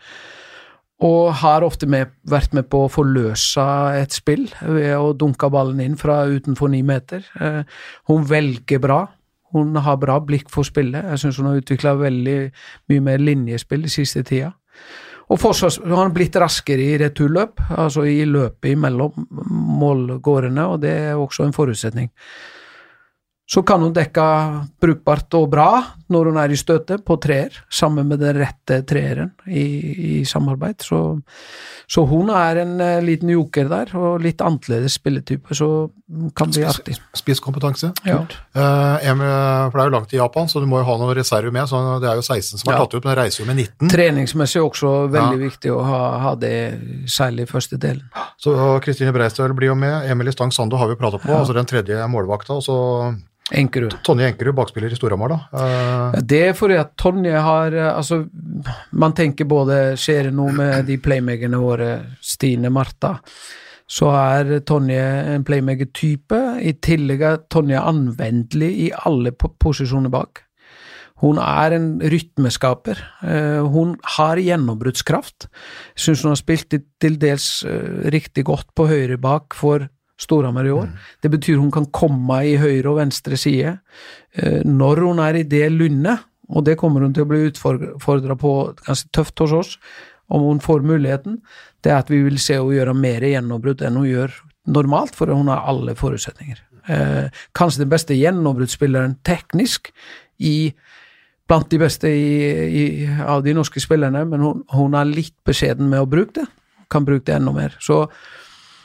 [1.04, 3.64] Og har ofte med, vært med på å forløse
[4.00, 7.26] et spill ved å dunke ballen inn fra utenfor ni meter.
[7.40, 7.64] Eh,
[8.12, 9.02] hun velger bra.
[9.54, 11.04] Hun har bra blikk for spillet.
[11.12, 12.38] Jeg syns hun har utvikla veldig
[12.90, 14.54] mye mer linjespill de siste tida.
[15.32, 19.28] Og forsvars, hun har blitt raskere i returløp, altså i løpet mellom
[19.80, 22.12] målgårdene, og det er også en forutsetning.
[23.46, 24.24] Så kan hun dekke
[24.82, 25.68] brukbart og bra
[26.14, 29.64] når hun er i støtet, på treer, sammen med den rette treeren i,
[30.20, 30.84] i samarbeid.
[30.86, 31.00] Så,
[31.90, 35.90] så, hun er en uh, liten joker der, og litt annerledes spilletype, så
[36.38, 36.96] kan bli artig.
[37.18, 37.90] Spisskompetanse.
[38.08, 38.22] Ja.
[38.56, 41.52] Uh, for det er jo langt til Japan, så du må jo ha noen reserve
[41.52, 41.68] med.
[41.68, 42.86] så Det er jo 16 som har Ja.
[42.86, 43.90] tatt ut, men reiser jo med 19.
[43.90, 45.44] Treningsmessig også veldig Ja.
[45.50, 46.56] viktig å ha, ha det,
[47.12, 48.08] særlig i første delen.
[48.38, 50.10] Så Kristine Breistøl blir jo med.
[50.10, 52.54] Emilie Stang Sando har vi pratet på, altså den tredje målvakta.
[52.54, 52.80] Og så
[53.54, 53.94] Enkerud.
[54.06, 55.40] Tonje Enkerud, bakspiller i Storhamar, da.
[55.54, 56.22] Uh...
[56.26, 58.24] Det er fordi at Tonje har eh, Altså,
[58.98, 61.92] man tenker både Skjer det noe med de playmakerne våre,
[62.24, 63.16] Stine, Martha,
[63.94, 65.04] så er Tonje
[65.36, 66.40] en playmaker-type.
[66.66, 70.42] I tillegg er Tonje anvendelig i alle posisjoner bak.
[71.22, 73.00] Hun er en rytmeskaper.
[73.24, 75.46] Eh, Hun har gjennombruddskraft.
[75.96, 77.64] Syns hun har spilt til- dels
[78.12, 79.86] riktig godt på høyre bak for
[80.20, 80.92] Storhamar i år.
[81.22, 83.78] Det betyr hun kan komme i høyre og venstre side.
[84.36, 88.36] Eh, Når hun er i det lundet, og det kommer hun til å bli utfordra
[88.38, 88.54] på
[88.86, 89.78] ganske tøft hos oss,
[90.30, 91.42] om hun får muligheten,
[91.84, 94.36] det er at vi vil se henne gjøre mer gjennombrudd enn hun gjør
[94.74, 96.62] normalt, for hun har alle forutsetninger.
[96.88, 99.92] Eh, kanskje den beste gjennombruddsspilleren teknisk
[100.40, 100.74] i
[101.48, 102.28] blant de beste i,
[102.68, 106.48] i, av de norske spillerne, men hun, hun er litt beskjeden med å bruke det.
[106.92, 107.76] Kan bruke det enda mer.
[107.84, 108.06] Så,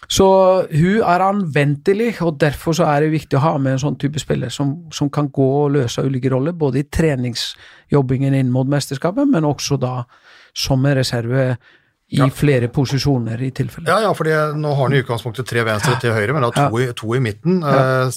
[0.09, 0.26] så
[0.72, 4.20] hun er anvendelig, og derfor så er det viktig å ha med en sånn type
[4.22, 9.28] spiller som, som kan gå og løse ulike roller, både i treningsjobbingen inn mot mesterskapet,
[9.28, 10.06] men også da
[10.56, 11.50] som en reserve
[12.09, 13.84] i flere posisjoner i tilfelle.
[13.90, 16.78] Ja, ja, fordi nå har han i utgangspunktet tre venstre til høyre, men da to,
[16.80, 17.59] i, to i midten.
[17.61, 18.09] Ja.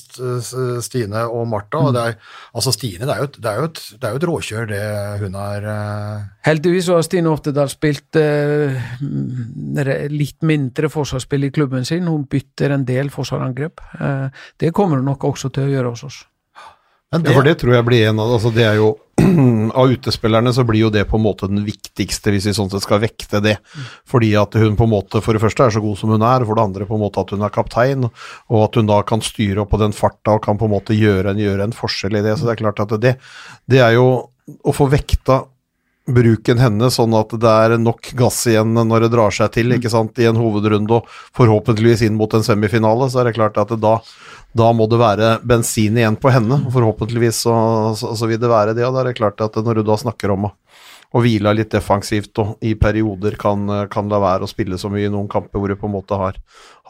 [0.85, 1.81] Stine og Martha.
[1.89, 2.15] Og det er,
[2.55, 4.69] altså Stine, det er, jo et, det, er jo et, det er jo et råkjør,
[4.71, 4.81] det
[5.25, 5.67] hun er.
[5.73, 8.79] eh, Heldigvis har Stine Oftedal spilt eh,
[10.11, 12.07] litt mindre forsvarsspill i klubben sin.
[12.07, 13.83] Hun bytter en del forsvarsangrep.
[13.99, 16.23] Eh, det kommer hun nok også til å gjøre hos oss.
[17.11, 18.93] Men Ja, for det tror jeg blir en av altså det er jo
[19.81, 22.85] Av utespillerne så blir jo det på en måte den viktigste, hvis vi sånn sett
[22.85, 23.57] skal vekte det.
[24.09, 26.45] Fordi at hun på en måte for det første er så god som hun er,
[26.47, 28.09] for det andre på en måte at hun er kaptein,
[28.51, 30.97] og at hun da kan styre opp på den farta og kan på en måte
[30.97, 32.37] gjøre en, gjøre en forskjell i det.
[32.37, 33.15] Så det er klart at det,
[33.71, 34.07] det er jo
[34.65, 35.43] å få vekta
[36.11, 39.91] bruken henne, sånn at det er nok gass igjen når det drar seg til ikke
[39.93, 43.71] sant, i en hovedrunde og forhåpentligvis inn mot en semifinale, så er det klart at
[43.71, 43.99] det da,
[44.57, 46.57] da må det være bensin igjen på henne.
[46.73, 47.53] Forhåpentligvis så,
[47.97, 48.85] så, så vil det være det.
[48.87, 50.51] og da er det klart at Når du da snakker om å,
[51.15, 55.07] å hvile litt defensivt og i perioder kan, kan la være å spille så mye
[55.07, 56.39] i noen kamper hvor du på en måte har,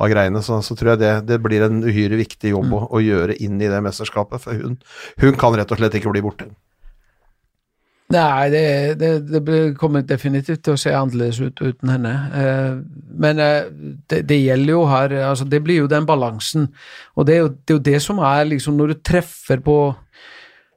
[0.02, 3.04] har greiene, så, så tror jeg det, det blir en uhyre viktig jobb å, å
[3.04, 4.42] gjøre inn i det mesterskapet.
[4.42, 4.78] For hun,
[5.22, 6.50] hun kan rett og slett ikke bli borte.
[8.12, 8.64] Nei, det,
[9.00, 9.12] det,
[9.48, 12.14] det kommer definitivt til å se annerledes ut uten henne.
[12.36, 12.78] Eh,
[13.24, 13.72] men eh,
[14.12, 16.70] det, det gjelder jo her altså Det blir jo den balansen.
[17.16, 19.78] Og det er jo det, er jo det som er liksom Når du treffer på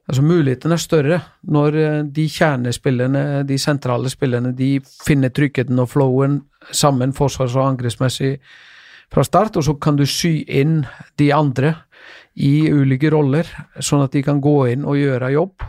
[0.05, 1.15] Altså Mulighetene er større
[1.49, 7.71] når eh, de kjernespillerne, de sentrale spillerne, de finner tryggheten og flowen sammen forsvars- og
[7.71, 8.35] angrepsmessig
[9.13, 10.83] fra start, og så kan du sy inn
[11.17, 11.73] de andre
[12.37, 15.65] i ulike roller, sånn at de kan gå inn og gjøre jobb.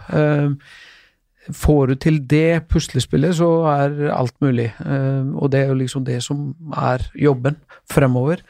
[1.55, 4.70] Får du til det puslespillet, så er alt mulig.
[4.82, 7.59] Eh, og det er jo liksom det som er jobben
[7.90, 8.42] fremover.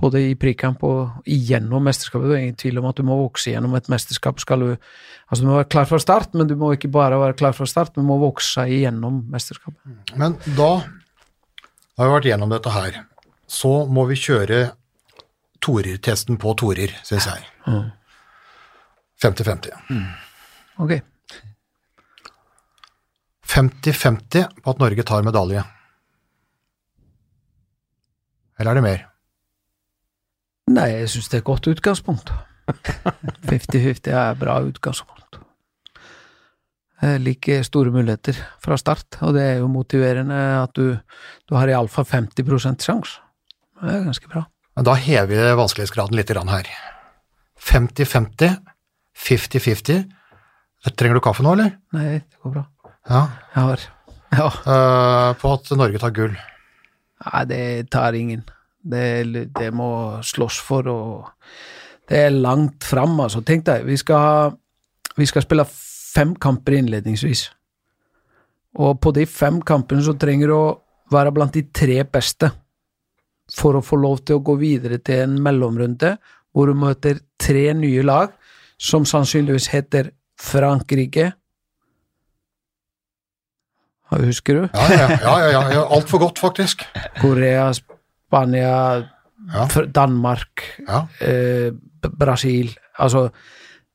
[0.00, 2.28] Både i prikamp og igjennom mesterskapet.
[2.28, 4.42] Det er ingen tvil om at du må vokse gjennom et mesterskap.
[4.42, 4.68] Skal du,
[5.28, 7.68] altså du må være klar fra start, men du må ikke bare være klar fra
[7.70, 9.80] start, du må vokse igjennom mesterskapet.
[10.18, 13.00] Men da har vi vært gjennom dette her.
[13.46, 14.64] Så må vi kjøre
[15.64, 17.48] torertesten på torer, syns jeg.
[19.22, 19.70] 50-50.
[20.82, 20.98] Ok.
[23.54, 25.62] 50-50 på at Norge tar medalje.
[28.58, 29.04] Eller er det mer?
[30.74, 32.32] Nei, jeg syns det er et godt utgangspunkt.
[33.50, 35.20] 50-50 er et bra utgangspunkt.
[37.20, 40.96] like store muligheter fra start, og det er jo motiverende at du,
[41.44, 43.20] du har iallfall 50% sjanse.
[43.82, 44.46] Det er ganske bra.
[44.74, 46.70] Men da hever vi vanskelighetsgraden litt her.
[47.60, 48.56] 50-50,
[49.14, 50.06] 50-50.
[50.96, 51.76] Trenger du kaffe nå, eller?
[51.92, 52.64] Nei, det går bra.
[53.08, 53.28] Ja.
[53.54, 53.80] Jeg har
[54.34, 54.48] Ja.
[54.66, 56.34] Uh, på at Norge tar gull.
[57.24, 58.42] Nei, det tar ingen.
[58.82, 61.28] Det, det må slåss for, og
[62.10, 63.44] det er langt fram, altså.
[63.46, 64.56] Tenk deg, vi skal,
[65.16, 67.46] vi skal spille fem kamper innledningsvis.
[68.82, 70.74] Og på de fem kampene så trenger du å
[71.14, 72.50] være blant de tre beste
[73.54, 76.16] for å få lov til å gå videre til en mellomrunde
[76.54, 78.34] hvor du møter tre nye lag
[78.80, 81.30] som sannsynligvis heter Frankrike
[84.22, 84.68] Husker du?
[84.74, 85.38] Ja, ja, ja.
[85.50, 85.82] ja, ja.
[85.96, 86.84] Altfor godt, faktisk.
[87.20, 88.76] Korea, Spania,
[89.52, 89.66] Ja.
[89.92, 91.02] Danmark, Ja.
[91.20, 91.70] eh,
[92.18, 93.30] Brasil Altså,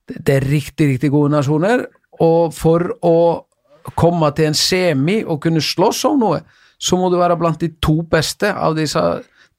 [0.07, 1.85] det det er riktig, riktig gode nasjoner.
[2.19, 3.45] Og for å
[3.95, 6.41] komme til en semi og kunne slåss om noe,
[6.79, 8.99] så må du være blant de to beste av disse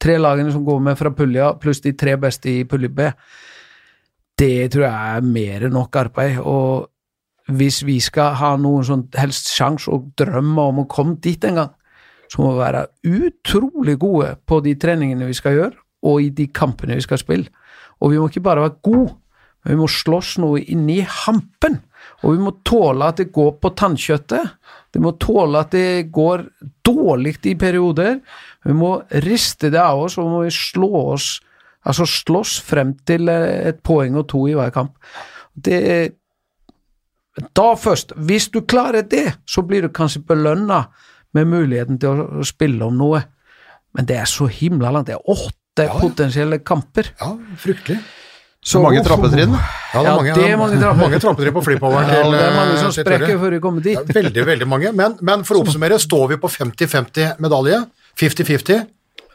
[0.01, 3.09] tre lagene som går med fra pulja, pluss de tre beste i pulje B.
[4.39, 6.39] Det tror jeg er mer enn nok arbeid.
[6.39, 6.89] og
[7.57, 11.63] hvis vi skal ha noen som helst sjanse og drømme om å komme dit en
[11.63, 11.73] gang,
[12.31, 15.77] så må vi være utrolig gode på de treningene vi skal gjøre,
[16.07, 17.51] og i de kampene vi skal spille.
[18.01, 19.17] Og vi må ikke bare være gode,
[19.65, 21.81] men vi må slåss noe inni hampen.
[22.23, 24.55] Og vi må tåle at det går på tannkjøttet.
[24.95, 26.47] Det må tåle at det går
[26.87, 28.23] dårlig i perioder.
[28.65, 28.95] Vi må
[29.27, 31.31] riste det av oss, og vi må slå oss
[31.89, 34.99] Altså slåss frem til eh, et poeng og to i hver kamp.
[35.57, 35.79] Det
[37.57, 40.85] da først, hvis du klarer det, så blir du kanskje belønna
[41.37, 43.23] med muligheten til å, spille om noe.
[43.97, 45.11] Men det er så himla langt.
[45.11, 45.99] Det er åtte ja.
[46.01, 47.13] potensielle kamper.
[47.21, 48.01] Ja, fryktelig.
[48.61, 49.55] Så mange trappetrinn.
[49.55, 49.61] Ja,
[49.95, 51.01] det er Ja, mange, det er mange trapper.
[51.01, 53.87] mange trappetrinn på flippoveren Ja, til det er mange eh, som sprekker før de kommer
[53.87, 53.97] dit.
[53.97, 54.93] Ja, veldig, veldig mange.
[54.93, 57.81] Men, men for å oppsummere, står vi på 50-50 medalje.
[58.21, 58.83] 50-50.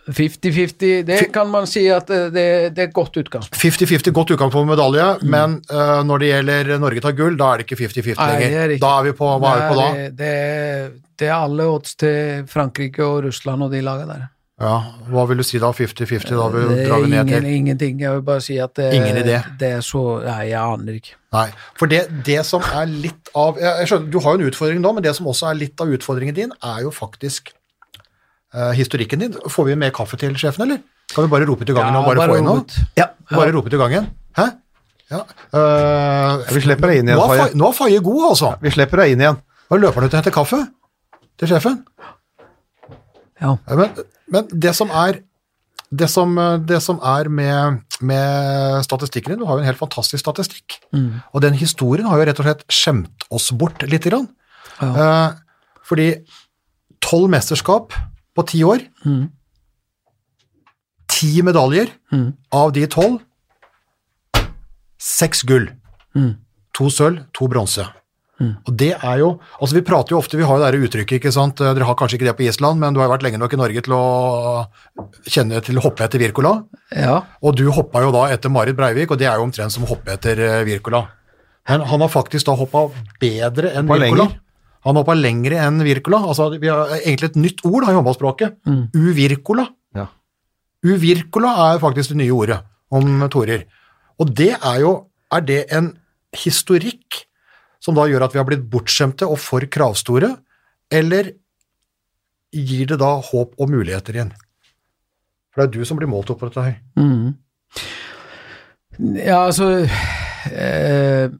[0.06, 2.45] 50-50, det kan man si at eh, det,
[2.76, 3.58] det er et godt utgangspunkt.
[3.62, 7.64] 50-50 godt utgangspunkt for medalje, men uh, når det gjelder Norge tar gull, da er
[7.64, 8.56] det ikke 50-50 lenger.
[8.68, 8.76] er.
[8.82, 9.89] Da er vi på, hva er vi på da?
[9.95, 14.32] Det, det, er- det er alle odds til Frankrike og Russland og de lagene der.
[14.62, 14.76] Ja,
[15.12, 15.68] Hva vil du si da?
[15.76, 16.30] 50-50?
[16.32, 17.97] Da vil, Det drar vi ned ingen, til ingenting.
[18.06, 19.41] Jeg vil bare si at det, Ingen idé.
[19.60, 21.18] det er så Nei, jeg aner ikke.
[21.36, 21.49] Nei.
[21.76, 24.80] For det, det som er litt av jeg jeg skjønner, Du har jo en utfordring
[24.80, 27.60] nå, men det som også er litt av utfordringen din, er jo faktisk eh,
[28.78, 29.34] historikken din.
[29.51, 30.84] Får vi mer kaffe til sjefen, eller?
[31.14, 32.86] Kan vi bare rope til gangen gangen og bare, få inn noe?
[32.97, 33.10] Ja.
[33.32, 34.08] Bare rope til gangen?
[34.38, 34.47] Hæ?
[35.14, 35.22] Ja.
[35.53, 37.51] Uh, Vi slipper deg inn igjen, Faye.
[37.53, 38.56] Nå er Faye god, altså.
[38.64, 39.38] Vi slipper deg inn igjen.
[39.70, 40.62] Da løper han ut og henter kaffe
[41.39, 41.80] til sjefen.
[43.41, 43.56] Ja.
[43.68, 45.20] Ja, Men, men det som er
[45.95, 46.34] det som,
[46.66, 50.80] det som er med, med statistikken din, du har jo en helt fantastisk statistikk.
[51.32, 54.08] Og den historien har jo rett og slett skjemt oss bort litt.
[54.10, 54.26] Grann.
[54.82, 55.30] Eh,
[55.86, 56.10] fordi
[57.06, 57.93] tolv mesterskap
[58.36, 58.81] på ti år,
[61.07, 61.88] ti medaljer,
[62.51, 63.21] av de tolv,
[64.99, 65.69] seks gull.
[66.75, 67.86] To sølv, to bronse.
[68.67, 71.31] Og det er jo, altså Vi prater jo ofte, vi har jo det uttrykket, ikke
[71.31, 73.53] sant, Eh, dere har kanskje ikke det på Island, men du har vært lenge nok
[73.53, 74.67] i Norge til å
[75.23, 76.65] kjenne til å hoppe etter Wirkola.
[76.91, 77.21] ja.
[77.41, 79.88] Og du hoppa jo da etter Marit Breivik, og det er jo omtrent som å
[79.88, 81.05] hoppe etter eh, Wirkola.
[81.69, 82.89] Men han har faktisk da hoppa
[83.21, 84.27] bedre enn Wirkola.
[84.86, 86.19] Han hoppa lengre enn Wirkola.
[86.29, 88.59] Altså, vi har egentlig et nytt ord da, i håndballspråket.
[88.93, 89.65] Uvirkola.
[89.97, 90.07] Ja.
[90.86, 92.59] Uvirkola er faktisk det nye ordet
[92.93, 93.65] om torer.
[94.21, 94.95] Og det er jo
[95.33, 95.88] Er det en
[96.38, 97.25] historikk
[97.81, 100.29] som da gjør at vi har blitt bortskjemte og for kravstore,
[100.93, 101.31] eller
[102.53, 104.29] gir det da håp og muligheter igjen?
[105.51, 106.77] For det er du som blir målt opp på dette her.
[109.17, 109.67] Ja, altså
[110.53, 111.33] eh,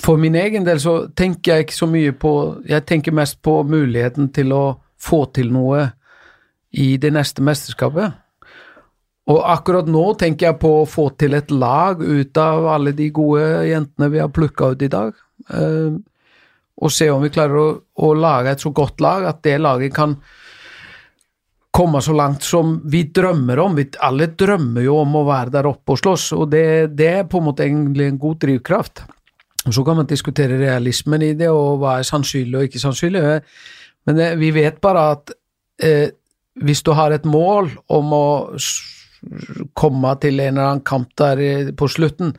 [0.00, 2.32] For min egen del så tenker jeg ikke så mye på
[2.68, 4.64] Jeg tenker mest på muligheten til å
[5.02, 5.90] få til noe
[6.72, 8.14] i det neste mesterskapet.
[9.30, 13.10] Og akkurat nå tenker jeg på å få til et lag ut av alle de
[13.14, 15.12] gode jentene vi har plukka ut i dag.
[15.50, 15.98] Eh,
[16.82, 17.66] og se om vi klarer å,
[18.02, 20.16] å lage et så godt lag at det laget kan
[21.72, 23.76] komme så langt som vi drømmer om.
[23.78, 26.64] Vi, alle drømmer jo om å være der oppe og slåss, og det,
[26.98, 29.04] det er på en måte egentlig en god drivkraft.
[29.70, 33.22] Så kan man diskutere realismen i det, og hva er sannsynlig og ikke sannsynlig.
[34.06, 35.34] Men det, vi vet bare at
[35.82, 36.08] eh,
[36.62, 38.26] hvis du har et mål om å
[39.78, 42.34] komme til en eller annen kamp der eh, på slutten,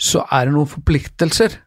[0.00, 1.58] så er det noen forpliktelser,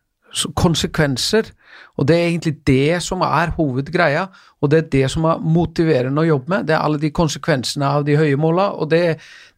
[0.57, 1.53] konsekvenser.
[1.95, 4.25] Og det er egentlig det som er hovedgreia,
[4.61, 6.67] og det er det som er motiverende å jobbe med.
[6.67, 9.01] Det er alle de konsekvensene av de høye måla, og det,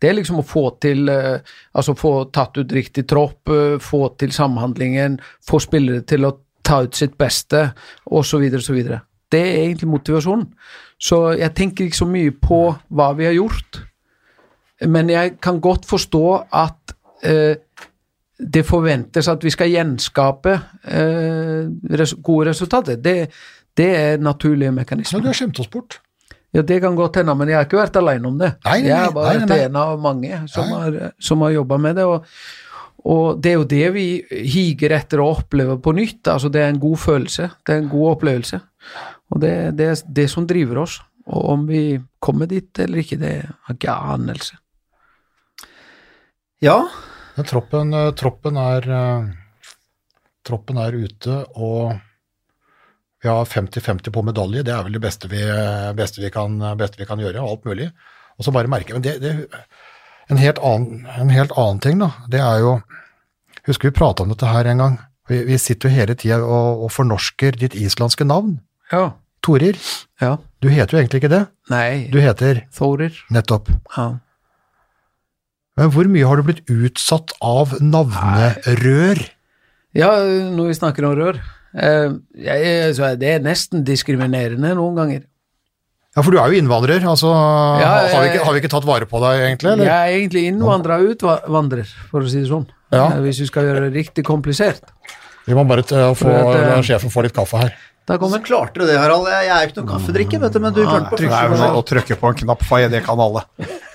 [0.01, 1.39] det er liksom å få til eh,
[1.77, 6.35] Altså få tatt ut riktig tropp, eh, få til samhandlingen, få spillere til å
[6.67, 7.69] ta ut sitt beste,
[8.05, 8.79] osv., osv.
[9.31, 10.47] Det er egentlig motivasjonen.
[10.97, 13.81] Så jeg tenker ikke så mye på hva vi har gjort,
[14.85, 16.93] men jeg kan godt forstå at
[17.25, 17.57] eh,
[18.38, 20.53] det forventes at vi skal gjenskape
[20.85, 21.69] eh,
[22.21, 22.99] gode resultater.
[23.01, 23.15] Det,
[23.77, 25.99] det er naturlige Men Ja, du har skjemt oss bort.
[26.53, 28.53] Ja, Det kan godt hende, men jeg har ikke vært alene om det.
[28.65, 30.77] Nei, nei, jeg har vært nei, en av mange som Nei.
[30.79, 32.05] har, som har jobba med det.
[32.07, 32.23] Og,
[33.07, 34.05] og det er jo det vi
[34.53, 36.21] higer etter å oppleve på nytt.
[36.27, 37.49] altså Det er en god følelse.
[37.65, 38.61] Det er en god opplevelse.
[39.33, 41.01] Og det, det er det som driver oss.
[41.27, 41.83] Og om vi
[42.23, 44.57] kommer dit eller ikke, det har ikke jeg anelse.
[46.63, 46.79] Ja,
[47.38, 49.73] Men troppen, eh, troppen, er, eh,
[50.47, 51.99] troppen er ute, og
[53.21, 54.63] vi har 50-50 på medalje.
[54.65, 55.41] Det er vel det beste vi,
[55.97, 57.91] beste vi, kan, beste vi kan gjøre, og alt mulig.
[58.38, 59.33] Og så bare merke Men det, det
[60.29, 62.79] en, helt annen, en helt annen ting, da, det er jo
[63.67, 64.93] Husker vi prata om dette her en gang?
[65.27, 68.61] Vi, vi sitter jo hele tida og, og fornorsker ditt islandske navn.
[68.93, 69.17] Ja.
[69.43, 69.75] Torir.
[70.21, 70.38] ja.
[70.63, 71.41] Du heter jo egentlig ikke det.
[71.73, 72.07] Nei.
[72.13, 73.17] Du heter Thorir.
[73.33, 73.67] nettopp
[73.97, 74.07] Ja.
[75.78, 79.23] Men hvor mye har du blitt utsatt av navnerør?
[79.97, 80.11] ja,
[80.53, 81.38] når vi snakker om rør
[81.73, 85.23] eh, jeg, Det er nesten diskriminerende noen ganger.
[86.17, 87.03] Ja, for du er jo innvandrer.
[87.05, 89.71] altså Ja, har, vi ikke, har vi ikke tatt vare på deg, egentlig?
[89.75, 89.86] eller?
[89.86, 92.65] Jeg er egentlig innvandra utvandrer, for å si det sånn.
[92.89, 93.11] Ja.
[93.11, 94.82] Eh, Hvis vi skal gjøre det riktig komplisert.
[95.45, 97.78] Vi må bare eh, få, at, sjefen få litt kaffe her.
[98.08, 99.26] Da så klarte du det, Harald.
[99.28, 101.76] Jeg jeg er jo ikke noen kaffedrikker, vet du, men du klarte på det men
[101.76, 103.41] å trykke på en knapp, Faye, det kan alle.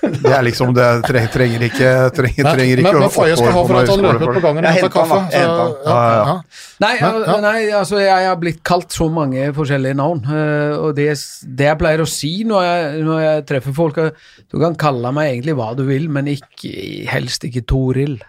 [0.03, 3.63] Det er liksom, det trenger, trenger ikke, trenger, trenger ikke men, men Faye skal ha
[3.65, 5.19] for at han løper på gangen og henter kaffe.
[5.31, 5.57] Så, ja,
[5.87, 6.23] Ja, ja.
[6.29, 6.37] ja.
[6.83, 10.21] Nei, Men, nei altså, jeg har blitt kalt så mange forskjellige navn.
[10.29, 11.09] eh, Og det,
[11.57, 14.11] det jeg pleier å si når jeg, når jeg treffer folk er,
[14.51, 16.75] Du kan kalle meg egentlig hva du vil, men ikke,
[17.09, 18.19] helst ikke Toril.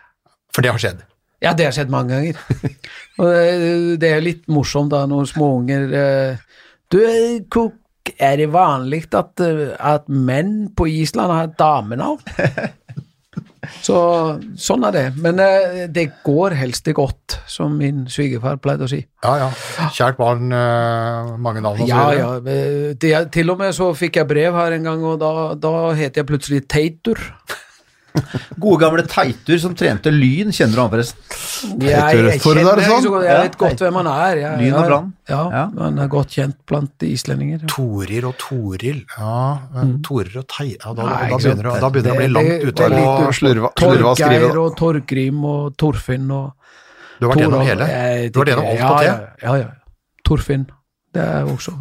[0.54, 1.04] For det har skjedd.
[1.44, 2.38] Ja, det har skjedd mange ganger.
[3.18, 6.44] Og det, det er litt morsomt da, når småunger eh,
[6.90, 7.68] Du, eh,
[8.18, 12.20] er det vanlig at, eh, at menn på Island har damenavn?
[13.84, 13.96] Så
[14.60, 15.04] sånn er det.
[15.24, 19.00] Men eh, det går helst det godt, som min svigerfar pleide å si.
[19.24, 19.48] Ja, ja.
[19.94, 22.20] Kjært barn, eh, mange navn og så Ja, videre.
[22.20, 22.30] ja.
[22.34, 22.94] ja.
[23.00, 26.20] Det, til og med så fikk jeg brev her en gang, og da, da het
[26.20, 27.20] jeg plutselig Teitur.
[28.62, 31.22] Gode gamle Teitur som trente Lyn, kjenner du han forresten?
[31.82, 33.02] Jeg, jeg, kjenner er ikke sånn.
[33.02, 34.40] så godt, jeg vet godt hvem han er.
[34.42, 35.08] Jeg, Lyn og Brann.
[35.30, 35.62] Ja, Ja.
[35.80, 37.64] han er godt kjent blant islendinger.
[37.72, 39.00] Torir og Toril.
[39.18, 39.38] Ja,
[39.74, 40.68] men Torir og Tei...
[40.76, 43.34] Ja, da, Nei, da, begynner, det, da begynner det å bli Det- langt ute Og
[43.40, 46.72] slurva, slurva skrive, Torgeir og Torgrim og Torfinn og
[47.18, 47.90] Du har vært gjennom hele?
[48.30, 49.04] Du har vært gjennom alt på T?
[49.10, 49.70] Ja, ja, ja.
[50.24, 50.66] Torfinn.
[51.14, 51.74] Det er også.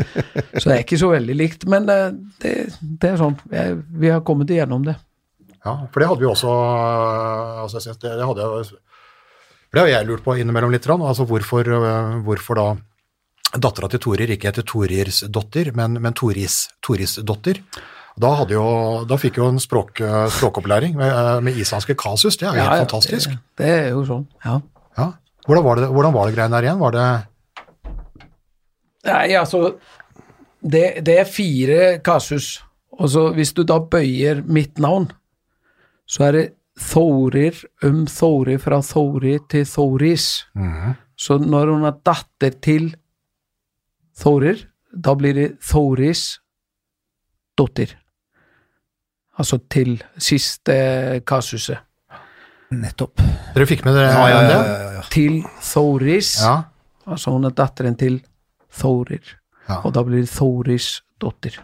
[0.00, 2.08] Så det er ikke så veldig likt, men eh,
[2.42, 2.54] det,
[3.00, 3.36] det er sånn.
[3.52, 4.96] Jeg, vi har kommet igjennom det.
[5.64, 8.66] Ja, for det hadde vi også øh, altså, jeg synes det, det hadde jeg
[9.74, 12.66] for det har jeg lurt på innimellom litt, altså hvorfor, øh, hvorfor da
[13.58, 17.58] dattera til Torir ikke heter Torirs dotter, men, men Toris, Toris dotter.
[18.14, 18.62] Da, jo,
[19.10, 22.68] da fikk jo en språk, øh, språkopplæring med, med islandske kasus, det er jo Ja,
[22.68, 23.34] helt fantastisk.
[23.34, 24.60] Det, det er jo sånn, ja.
[24.94, 25.08] Ja.
[25.48, 26.84] Hvordan, var det, hvordan var det greiene der igjen?
[26.84, 27.08] Var det
[29.04, 29.64] Nei, altså
[30.62, 32.62] det, det er fire kasus.
[32.94, 35.10] Og så hvis du da bøyer mitt navn,
[36.06, 36.38] svo er
[36.74, 40.44] þórir um þóri frá þóri til þóris.
[40.56, 40.94] Uh -huh.
[41.16, 42.94] svo nú er hún að dattir til
[44.18, 46.22] þórir þá blir þið þóris
[47.56, 47.96] dottir
[49.38, 51.78] altså til síst eh, kasuse
[52.74, 53.22] nettopp.
[53.54, 54.62] Þeir fikk með þeirra ja, ja,
[54.96, 56.36] ja, til þóris.
[57.04, 58.16] Altså hún er dattirinn til
[58.72, 59.36] þórir.
[59.82, 60.88] Og þá blir þið þóris
[61.22, 61.60] dottir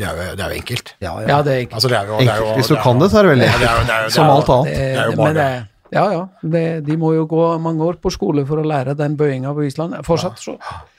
[0.00, 0.94] Det er jo, det er jo enkelt.
[1.04, 1.26] Ja, ja.
[1.28, 1.74] Ja, det er enkelt.
[1.78, 2.46] Altså, det er jo, det er jo.
[2.56, 3.90] Hvis du det er kan jo- det, så er det veldig er enkelt.
[3.92, 4.64] er Som er alt annet.
[4.64, 6.22] Det, Det er jo men bare det, ja, ja.
[6.54, 9.66] Det, de må jo gå mange år på skole for å lære den bøyinga på
[9.66, 9.94] Island.
[10.06, 10.56] Fortsatt, så.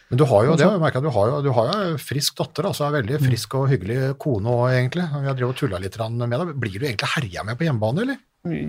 [0.10, 2.64] Men du har jo det, jeg at du har jo, du har jo frisk datter,
[2.70, 5.08] altså er veldig frisk og hyggelig kone òg, egentlig.
[5.10, 6.54] Vi har drevet og tulla litt med deg.
[6.62, 8.18] Blir du egentlig herja med på hjemmebane, eller?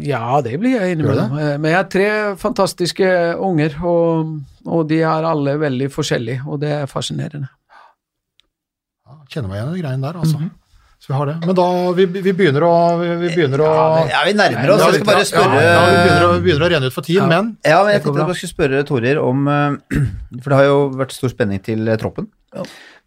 [0.07, 1.37] Ja, det blir jeg innimellom.
[1.37, 6.61] Eh, Men jeg har tre fantastiske unger, og, og de er alle veldig forskjellige, og
[6.61, 7.49] det er fascinerende.
[9.31, 10.51] Kjenner meg igjen i de greiene der, altså.
[11.05, 11.35] Så vi har det.
[11.45, 13.73] Men da, vi, vi begynner å Vi, vi begynner å
[14.09, 14.81] Ja, vi nærmer oss.
[14.87, 17.19] Jeg skal bare spørre ja, ja, vi begynner, å, begynner å renne ut for tid,
[17.19, 17.27] Ja.
[17.29, 20.01] men Ja, men jeg tenkte jeg bare skulle spørre Torir om eh,
[20.41, 22.31] For det har jo vært stor spenning til eh, troppen.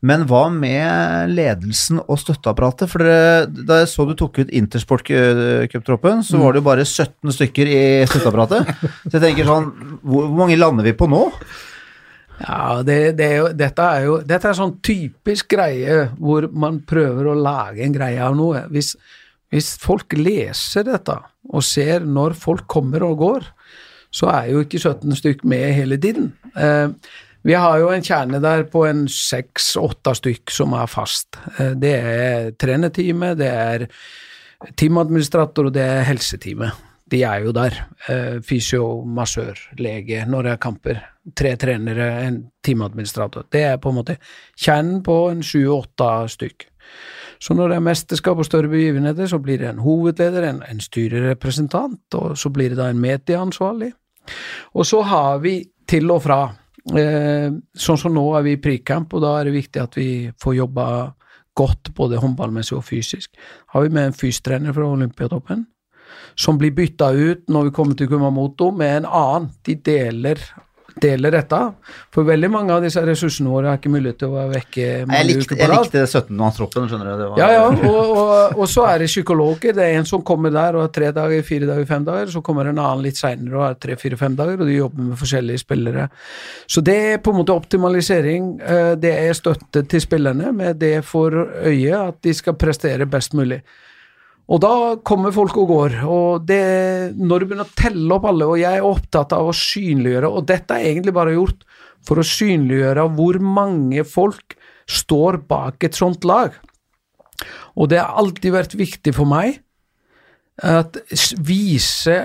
[0.05, 2.85] Men hva med ledelsen og støtteapparatet?
[2.91, 7.71] For da jeg så du tok ut Intersport-cuptroppen, så var det jo bare 17 stykker
[7.71, 7.79] i
[8.09, 8.75] støtteapparatet.
[9.07, 9.71] Så jeg tenker sånn
[10.03, 11.23] Hvor, hvor mange lander vi på nå?
[12.37, 16.83] Ja, det, det er jo, dette er jo dette er sånn typisk greie hvor man
[16.85, 18.65] prøver å lage en greie av noe.
[18.73, 18.93] Hvis,
[19.53, 21.17] hvis folk leser dette
[21.47, 23.47] og ser når folk kommer og går,
[24.13, 26.31] så er jo ikke 17 stykk med hele tiden.
[26.55, 26.93] Eh,
[27.47, 31.39] vi har jo en kjerne der på en seks-åtte stykk som er fast.
[31.57, 33.87] Eh, det er trenerteamet, det er
[34.77, 36.86] teamadministrator og det er helseteamet.
[37.11, 37.75] De er jo der.
[38.09, 41.03] Eh, fysio, massør, lege når det er kamper.
[41.35, 43.47] Tre trenere, en teamadministrator.
[43.51, 44.17] Det er på en måte
[44.55, 46.67] kjernen på en sju-åtte stykk.
[47.39, 50.79] Så når det er mesterskap og større begivenheter, så blir det en hovedleder, en, en
[50.81, 53.91] styrerepresentant, og så blir det da en medieansvarlig.
[54.73, 56.41] Og så har vi til og fra.
[56.97, 60.09] Eh, sånn som nå er vi i pricamp, og da er det viktig at vi
[60.41, 60.87] får jobba
[61.57, 63.33] godt både håndballmessig og fysisk.
[63.73, 65.65] Har vi med en fystrener fra Olympiatoppen,
[66.37, 69.51] som blir bytta ut når vi kommer til Kumamoto med en annen.
[69.65, 70.41] De deler
[71.01, 71.57] deler dette.
[72.13, 75.19] For veldig mange av disse ressursene våre har ikke mulighet til å være vekke mange
[75.19, 77.21] Jeg likte, uker på jeg likte 17-mannstroppen, skjønner du.
[77.21, 79.75] Det var, Ja, ja, og, og, og så er det psykologer.
[79.77, 82.31] Det er en som kommer der og har tre dager, fire dager, fem dager.
[82.33, 85.09] Så kommer en annen litt seinere og har tre, fire, fem dager, og de jobber
[85.11, 86.07] med forskjellige spillere.
[86.65, 88.53] Så det er på en måte optimalisering.
[88.61, 91.29] eh, Det er støtte til spillerne med det for
[91.61, 93.61] øye at de skal prestere best mulig.
[94.47, 94.73] Og da
[95.03, 96.61] kommer folk og går, og det,
[97.19, 100.47] når du begynner å telle opp alle, og jeg er opptatt av å synliggjøre, og
[100.47, 101.65] dette er egentlig bare gjort
[102.07, 104.55] for å synliggjøre hvor mange folk
[104.87, 106.55] står bak et sånt lag.
[107.75, 109.59] Og det har alltid vært viktig for meg
[110.63, 110.95] at
[111.43, 112.17] vise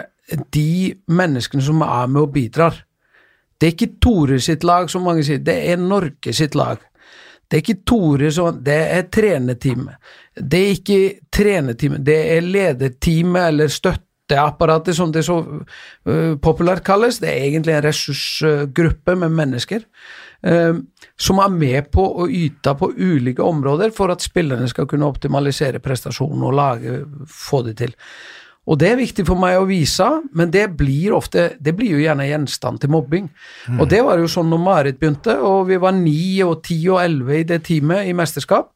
[0.55, 2.79] de menneskene som er med og bidrar.
[3.59, 6.81] Det er ikke Tore sitt lag, som mange sier, det er Norge sitt lag.
[7.53, 9.99] Det er ikke Tore som Det er trenerteamet.
[10.33, 17.21] Det er ikke trenerteamet, det er lederteamet eller støtteapparatet, som det så uh, populært kalles.
[17.21, 19.85] Det er egentlig en ressursgruppe med mennesker
[20.49, 20.81] uh,
[21.21, 25.83] som er med på å yte på ulike områder for at spillerne skal kunne optimalisere
[25.85, 27.93] prestasjonen og lage, få det til.
[28.71, 30.07] Og det er viktig for meg å vise,
[30.39, 33.27] men det blir ofte Det blir jo gjerne gjenstand til mobbing.
[33.81, 37.03] Og det var jo sånn når Marit begynte, og vi var ni og ti og
[37.03, 38.71] elleve i det teamet i mesterskap.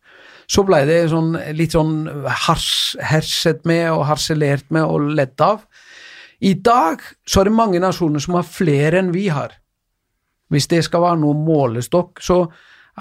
[0.51, 2.07] Så ble det sånn, litt sånn
[2.47, 5.63] hars, herset med og harselert med og ledd av.
[6.43, 9.55] I dag så er det mange nasjoner som har flere enn vi har.
[10.51, 12.45] Hvis det skal være noe målestokk, så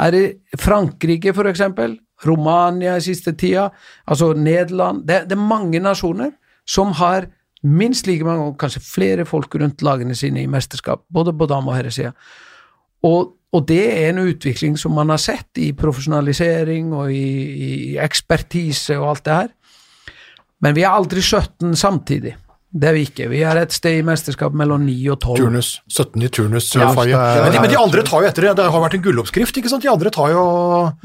[0.02, 0.26] er det
[0.62, 3.68] Frankrike for eksempel, Romania i siste tida,
[4.08, 6.32] altså Nederland det, det er mange nasjoner
[6.68, 7.30] som har
[7.66, 11.72] minst like mange, og kanskje flere folk rundt lagene sine i mesterskap, både på dame-
[11.72, 12.12] og herresida.
[13.06, 17.28] Og, og det er en utvikling som man har sett i profesjonalisering og i,
[17.68, 19.54] i ekspertise og alt det her.
[20.62, 22.36] Men vi er aldri 17 samtidig.
[22.76, 23.28] Det er vi ikke.
[23.32, 25.38] Vi er et sted i mesterskap mellom 9 og 12.
[25.40, 25.70] Turnus.
[25.88, 26.68] 17 i turnus.
[26.76, 28.56] Ja, men, de, men de andre tar jo etter det.
[28.60, 29.86] Det har vært en gulloppskrift, ikke sant?
[29.86, 30.42] De andre tar jo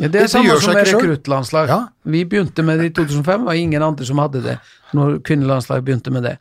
[0.01, 1.71] Ja, det er det samme som med rekruttlandslag.
[1.71, 1.79] Ja.
[2.11, 4.57] Vi begynte med det i 2005, og ingen andre som hadde det
[4.99, 6.35] når kvinnelandslaget begynte med det.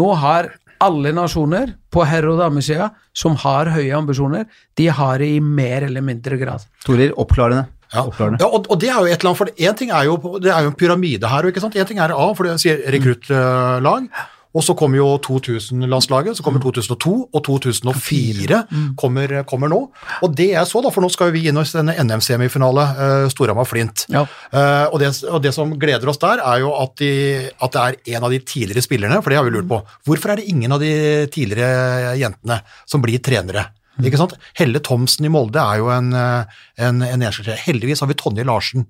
[0.00, 0.50] Nå har
[0.82, 4.48] alle nasjoner på herre- og damesida som har høye ambisjoner,
[4.78, 6.66] de har det i mer eller mindre grad.
[6.86, 7.68] Torir, oppklarende.
[7.92, 10.16] Ja, ja og, og det er jo et eller annet, for en ting er jo,
[10.40, 11.76] det er jo en pyramide her, ikke sant?
[11.76, 14.08] En ting er A, for det sier rekruttlag,
[14.52, 18.62] og så kommer jo 2000-landslaget, så kommer 2002, og 2004
[19.00, 19.80] kommer, kommer nå.
[20.22, 24.06] Og det jeg så da, for nå skal vi inn i denne NM-semifinale, uh, Storhamar-Flint.
[24.12, 24.26] Ja.
[24.52, 27.12] Eh, og, det, og det som gleder oss der, er jo at, de,
[27.48, 29.80] at det er en av de tidligere spillerne, for det har vi lurt på.
[30.08, 30.92] Hvorfor er det ingen av de
[31.32, 33.70] tidligere jentene som blir trenere?
[34.00, 34.32] Ikke sant?
[34.56, 37.24] Helle Thomsen i Molde er jo en, eh, en, en.
[37.66, 38.86] Heldigvis har vi Tonje Larsen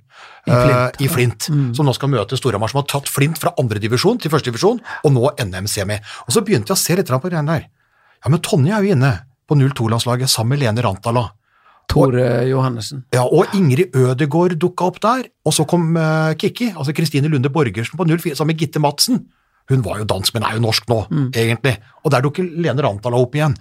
[0.46, 4.30] eh, i Flint, som nå skal møte Storhamar, som har tatt Flint fra andredivisjon til
[4.32, 5.98] førstedivisjon, og nå NM-semi.
[6.28, 7.68] Og så begynte jeg å se litt på greiene der.
[8.22, 9.12] Ja, men Tonje er jo inne
[9.50, 11.26] på 02-landslaget sammen med Lene Rantala.
[11.90, 13.03] Tore Johannessen.
[13.12, 17.50] Ja, og Ingrid Ødegård dukka opp der, og så kom uh, Kikki, altså Kristine Lunde
[17.53, 19.24] Borgersen på 04 sammen med Gitte Madsen.
[19.70, 20.98] Hun var jo dansk, men er jo norsk nå,
[21.38, 21.76] egentlig.
[22.04, 23.54] Og der dukker Lene Rantala opp igjen.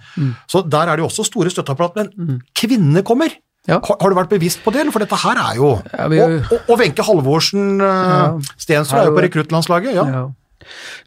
[0.50, 3.30] Så der er det jo også store støtteapparat, men kvinnene kommer.
[3.68, 3.78] Ja.
[3.78, 4.90] Har, har du vært bevisst på det, eller?
[4.90, 6.20] For dette her er jo Ja, vi-
[6.68, 8.38] Og Wenche Halvorsen ja.
[8.58, 10.06] Stensrud er jo på rekruttlandslaget, ja.
[10.10, 10.24] Ja.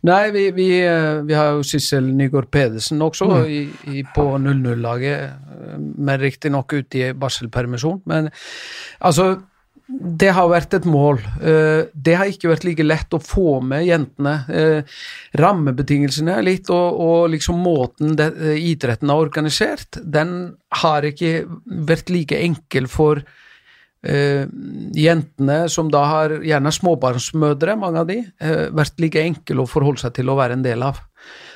[0.07, 5.29] Nei, vi, vi, eh, vi har jo Sissel Nygaard Pedersen også i, i, på 00-laget,
[5.31, 8.01] eh, men riktignok ute i barselpermisjon.
[8.05, 8.29] Men
[8.99, 9.41] altså,
[9.87, 11.19] det har vært et mål.
[11.41, 14.35] Eh, Det har ikke vært like lett å få med jentene.
[14.49, 14.81] Eh,
[15.37, 22.09] Rammebetingelsene litt, og, og liksom måten det, eh, idretten er organisert, den har ikke vært
[22.09, 23.23] like enkel for
[24.05, 24.45] Uh,
[24.93, 30.03] jentene som da har gjerne småbarnsmødre, mange av de, uh, vært like enkle å forholde
[30.03, 30.99] seg til å være en del av.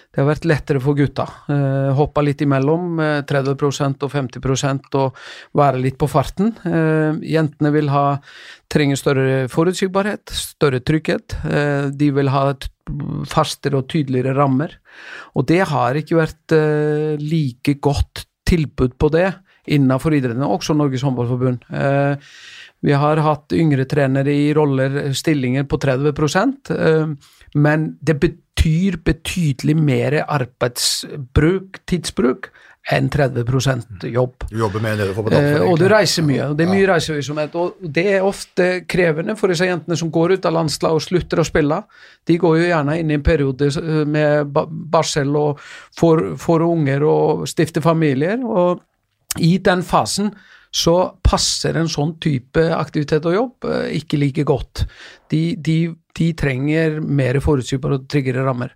[0.10, 1.28] det har vært lettere for gutta.
[1.54, 5.16] Eh, hoppe litt imellom, eh, 30% og 50% og
[5.54, 6.56] være litt på farten.
[6.66, 8.20] Eh, jentene vil ha,
[8.68, 11.38] trenger større forutsigbarhet, større trygghet.
[11.46, 12.56] Eh, de vil ha
[13.30, 14.74] fastere og tydeligere rammer.
[15.36, 19.30] Og det har ikke vært eh, like godt tilbud på det
[19.70, 21.70] innenfor idretten, også Norges Håndballforbund.
[21.70, 22.18] Eh,
[22.82, 26.14] vi har hatt yngre trenere i roller, stillinger på 30
[26.76, 27.12] eh,
[27.60, 32.52] men det betyr betydelig mer arbeidsbruk, tidsbruk,
[32.90, 34.46] enn 30 jobb.
[34.50, 35.66] Du jobber med det du får betalt for.
[35.68, 37.58] og du reiser mye, og det er mye reisevirksomhet.
[37.60, 41.44] Og det er ofte krevende for disse jentene som går ut av landslag og slutter
[41.44, 41.82] å spille.
[42.26, 43.70] De går jo gjerne inn i en periode
[44.10, 44.56] med
[44.94, 45.60] barsel og
[46.00, 48.40] får, får unger og stifter familier.
[48.42, 48.82] Og
[49.38, 50.32] i den fasen
[50.70, 50.96] så
[51.26, 54.84] passer en sånn type aktivitet og jobb eh, ikke like godt.
[55.32, 55.78] De, de,
[56.18, 58.76] de trenger mer forutsigbare og tryggere rammer.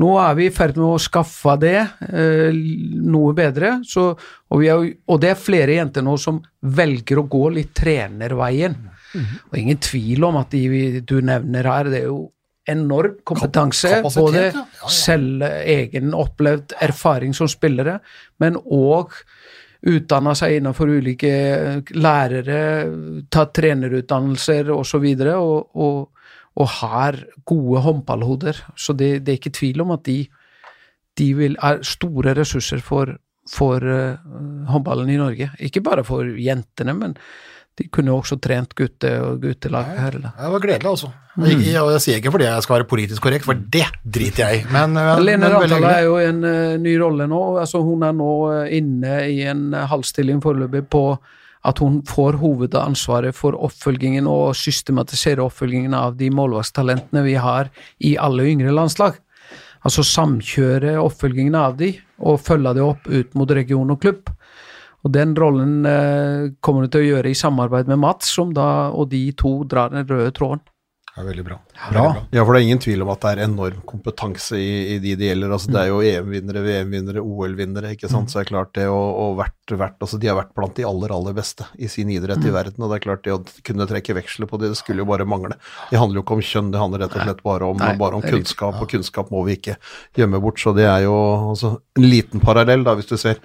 [0.00, 1.76] Nå er vi i ferd med å skaffe det
[2.08, 2.56] eh,
[3.04, 7.28] noe bedre, så, og, vi er, og det er flere jenter nå som velger å
[7.28, 8.78] gå litt trenerveien.
[9.14, 12.24] Og ingen tvil om at de du nevner her, det er jo
[12.66, 14.44] enorm kompetanse, kapasitet, både.
[14.56, 14.90] Ja, ja.
[14.90, 17.98] selv egen opplevd erfaring som spillere,
[18.40, 19.12] men òg
[19.84, 21.32] utdanna seg innenfor ulike
[21.92, 22.60] lærere,
[23.32, 24.78] tatt trenerutdannelser osv.
[24.78, 26.30] Og, så videre, og, og,
[26.60, 28.62] og har gode håndballhoder.
[28.76, 30.22] Så det, det er ikke tvil om at de,
[31.20, 33.16] de vil, er store ressurser for,
[33.50, 34.20] for eh,
[34.70, 35.50] håndballen i Norge.
[35.60, 37.18] Ikke bare for jentene, men
[37.74, 40.18] de kunne jo også trent gutte og guttelag her.
[40.22, 40.32] Da.
[40.38, 41.10] Det var gledelig, altså.
[41.34, 41.46] Mm.
[41.48, 44.60] Jeg, jeg, jeg sier ikke fordi jeg skal være politisk korrekt, for det driter jeg
[44.60, 44.66] i.
[44.70, 47.40] Men, men, Lene Rantala er jo i en uh, ny rolle nå.
[47.62, 51.08] altså Hun er nå eh, inne i en uh, halvstilling foreløpig på
[51.64, 57.72] at hun får hovedansvaret for oppfølgingen og systematisere oppfølgingen av de målvaktstalentene vi har
[58.04, 59.16] i alle yngre landslag.
[59.84, 61.90] Altså samkjøre oppfølgingen av de,
[62.24, 64.28] og følge det opp ut mot region og klubb.
[65.04, 68.90] Og Den rollen eh, kommer du til å gjøre i samarbeid med Mats, som da,
[68.90, 70.64] og de to drar den røde tråden.
[71.16, 71.60] Ja, veldig bra.
[71.92, 72.04] Bra.
[72.34, 75.12] Ja, for det er ingen tvil om at det er enorm kompetanse i, i de
[75.14, 75.52] det gjelder.
[75.54, 78.32] Altså, det er jo EM-vinnere, VM-vinnere, OL-vinnere, ikke sant.
[78.32, 80.86] Så det er klart det og, og vært, vært, altså, De har vært blant de
[80.88, 82.82] aller, aller beste i sin idrett i verden.
[82.82, 83.38] Og det er klart det å
[83.68, 85.54] kunne trekke veksler på det, det skulle jo bare mangle.
[85.92, 88.18] Det handler jo ikke om kjønn, det handler rett og slett bare om, Nei, bare
[88.18, 89.78] om det er kunnskap, og kunnskap må vi ikke
[90.18, 90.58] gjemme bort.
[90.64, 91.14] Så det er jo
[91.52, 93.38] altså, en liten parallell, da, hvis du ser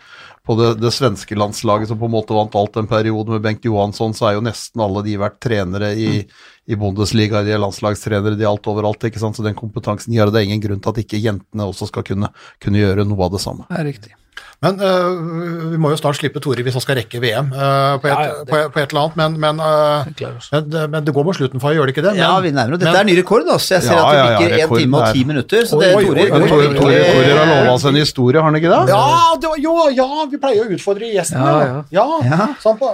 [0.50, 3.66] på det, det svenske landslaget som på en måte vant alt en periode med Bengt
[3.68, 6.24] Johansson, så er jo nesten alle de vært trenere i,
[6.66, 9.38] i Bundesliga, de er landslagstrenere, de er alt overalt, ikke sant.
[9.38, 12.32] Så den kompetansen gjør det, ingen grunn til at ikke jentene også skal kunne,
[12.66, 13.70] kunne gjøre noe av det samme.
[13.70, 14.16] Det er riktig.
[14.62, 18.10] Men uh, vi må jo snart slippe Tore hvis han skal rekke VM uh, på,
[18.10, 20.50] et, Ja, ja, det- på, på et eller annet, men, men, oss.
[20.52, 22.14] men, det- men det går mot slutten for gjør det ikke det?
[22.18, 22.82] Men, Ja, vi nærmer oss.
[22.84, 23.76] Dette men- er ny rekord, altså.
[23.78, 24.38] Jeg ser Ja, at det ja, ja,
[24.68, 25.66] bikker 1 time og ti 10 minutter.
[25.70, 27.00] Så det, er Tore, Tore,
[27.40, 28.82] har lova oss en historie, har han ikke det?
[28.92, 29.06] Ja,
[29.40, 31.40] det var, jo, ja, vi pleier å utfordre gjestene.
[31.40, 32.30] Ja, Ja, ja.
[32.36, 32.48] Ja.
[32.60, 32.92] sant på.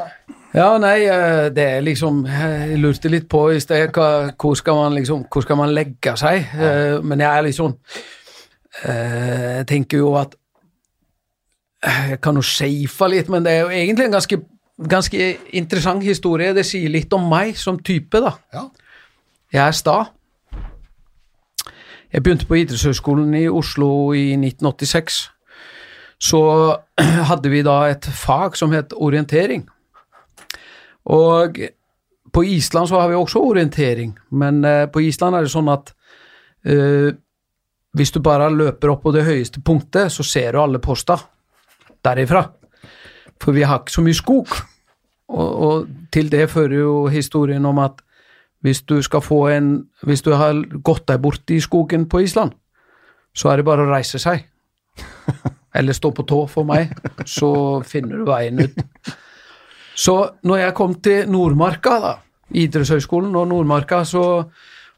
[0.56, 4.76] Ja, nei, eh, det er liksom Jeg lurte litt på i sted hva, hvor, skal
[4.78, 6.46] man liksom, hvor skal man legge seg?
[6.56, 7.74] Eh, Men jeg er litt sånn
[8.86, 10.40] eh, Jeg tenker jo at eh,
[11.86, 14.40] Jeg kan jo safe litt, men det er jo egentlig en ganske,
[14.90, 16.54] ganske interessant historie.
[16.58, 18.34] Det sier litt om meg som type, da.
[18.54, 18.66] Ja.
[19.54, 19.98] Jeg er sta.
[22.14, 25.20] Jeg begynte på idrettshøgskolen i Oslo i 1986.
[26.26, 26.42] Så
[27.30, 29.68] hadde vi da et fag som het orientering.
[31.06, 31.60] Og
[32.34, 35.92] på Island så har vi også orientering, men eh, på Island er det sånn at
[36.68, 37.14] uh,
[37.96, 41.16] hvis du bare løper opp på det høyeste punktet, så ser du alle posta
[42.06, 42.46] derifra.
[43.42, 44.54] For vi har ikke så mye skog.
[45.28, 48.02] Og, og til det fører jo historien om at
[48.66, 49.72] hvis du skal få en
[50.06, 50.54] Hvis du har
[50.86, 52.54] gått deg bort i skogen på Island,
[53.36, 54.46] så er det bare å reise seg.
[55.76, 56.94] Eller stå på tå for meg,
[57.28, 58.78] så finner du veien ut.
[59.96, 60.16] Så
[60.48, 62.14] når jeg kom til Nordmarka, da,
[62.56, 64.24] idrettshøgskolen og Nordmarka, så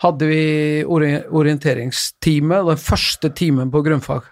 [0.04, 4.28] hadde vi ori- orienteringstime, den første timen på grunnfag.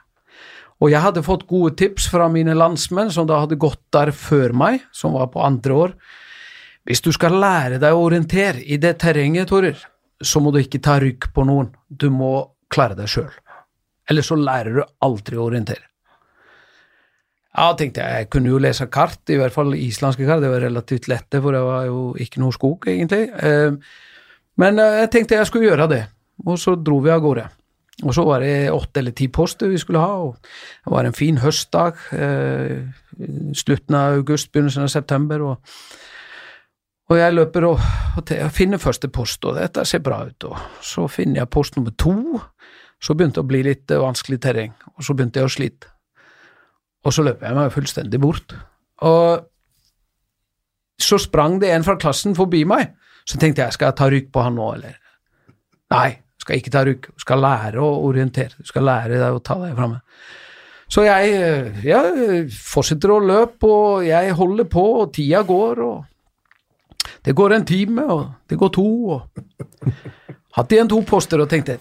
[0.84, 4.52] Og jeg hadde fått gode tips fra mine landsmenn som da hadde gått der før
[4.58, 5.96] meg, som var på andre år.
[6.86, 9.80] Hvis du skal lære deg å orientere i det terrenget, Torer,
[10.22, 11.72] så må du ikke ta rygg på noen.
[11.90, 12.34] Du må
[12.70, 13.32] klare deg sjøl.
[14.10, 15.88] Eller så lærer du aldri å orientere.
[17.56, 20.60] Ja, tenkte jeg, jeg kunne jo lese kart, i hvert fall islandske kart, det var
[20.66, 23.30] relativt lette, for det var jo ikke noe skog, egentlig.
[23.32, 23.72] Eh,
[24.60, 26.02] Men eh, jeg tenkte jeg skulle gjøre det,
[26.46, 27.48] og så dro vi av gårde.
[28.04, 31.16] Og så var det åtte eller ti poster vi skulle ha, og det var en
[31.16, 32.82] fin høstdag, eh,
[33.56, 35.86] slutten av august, begynnelsen av september, og,
[37.08, 37.80] og jeg løper og,
[38.18, 41.54] og til, jeg finner første post, og dette ser bra ut, og så finner jeg
[41.56, 42.42] post nummer to,
[43.06, 45.90] Så begynte det å bli litt eh, vanskelig terreng, og så begynte jeg å slite.
[47.06, 48.56] Og så løper jeg meg fullstendig bort.
[49.06, 49.44] Og
[50.98, 52.96] så sprang det en fra klassen forbi meg.
[53.28, 54.96] Så tenkte jeg, skal jeg ta rygg på han nå, eller?
[55.92, 56.08] Nei,
[56.46, 57.10] skal ikke ta rygg.
[57.10, 58.56] Du skal lære å orientere.
[58.62, 60.02] Du skal lære deg å ta deg framme.
[60.88, 67.16] Så jeg, eh, jeg fortsetter å løpe, og jeg holder på, og tida går, og
[67.26, 69.22] det går en time, og det går to, og
[70.56, 71.74] Hadde igjen to poster og tenkte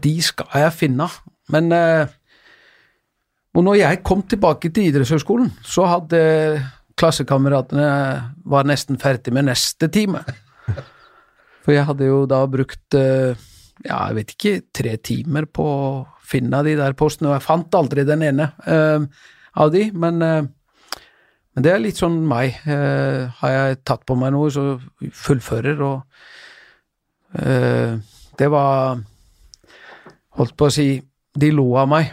[0.00, 1.04] de skal jeg finne.
[1.52, 2.12] Men eh,
[3.54, 6.20] og når jeg kom tilbake til idrettshøyskolen, så hadde
[6.98, 7.88] klassekameratene
[8.50, 10.24] var nesten ferdig med neste time.
[11.62, 13.36] For jeg hadde jo da brukt eh,
[13.82, 15.86] ja, jeg vet ikke, tre timer på å
[16.24, 19.02] finne de der postene, og jeg fant aldri den ene uh,
[19.60, 21.00] av de, men, uh,
[21.54, 22.56] men det er litt sånn meg.
[22.66, 24.74] Eh, har jeg tatt på meg noe, så
[25.14, 26.02] fullfører, og
[27.34, 28.98] det var
[30.34, 30.86] Holdt på å si
[31.38, 32.10] De lo av meg,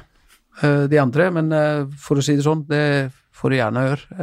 [0.61, 1.49] de andre, men
[1.97, 4.21] for å si det sånn, det får du gjerne gjøre.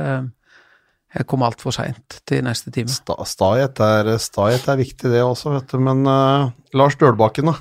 [1.09, 2.93] Eh, jeg kom altfor seint til neste time.
[2.93, 5.81] Sta, stahet, er, stahet er viktig, det også, vet du.
[5.83, 7.59] Men uh, Lars Dølbakken, da?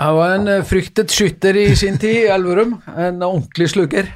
[0.00, 2.78] Jeg var en eh, fryktet skytter i sin tid i Elverum.
[2.94, 4.08] En ordentlig slugger.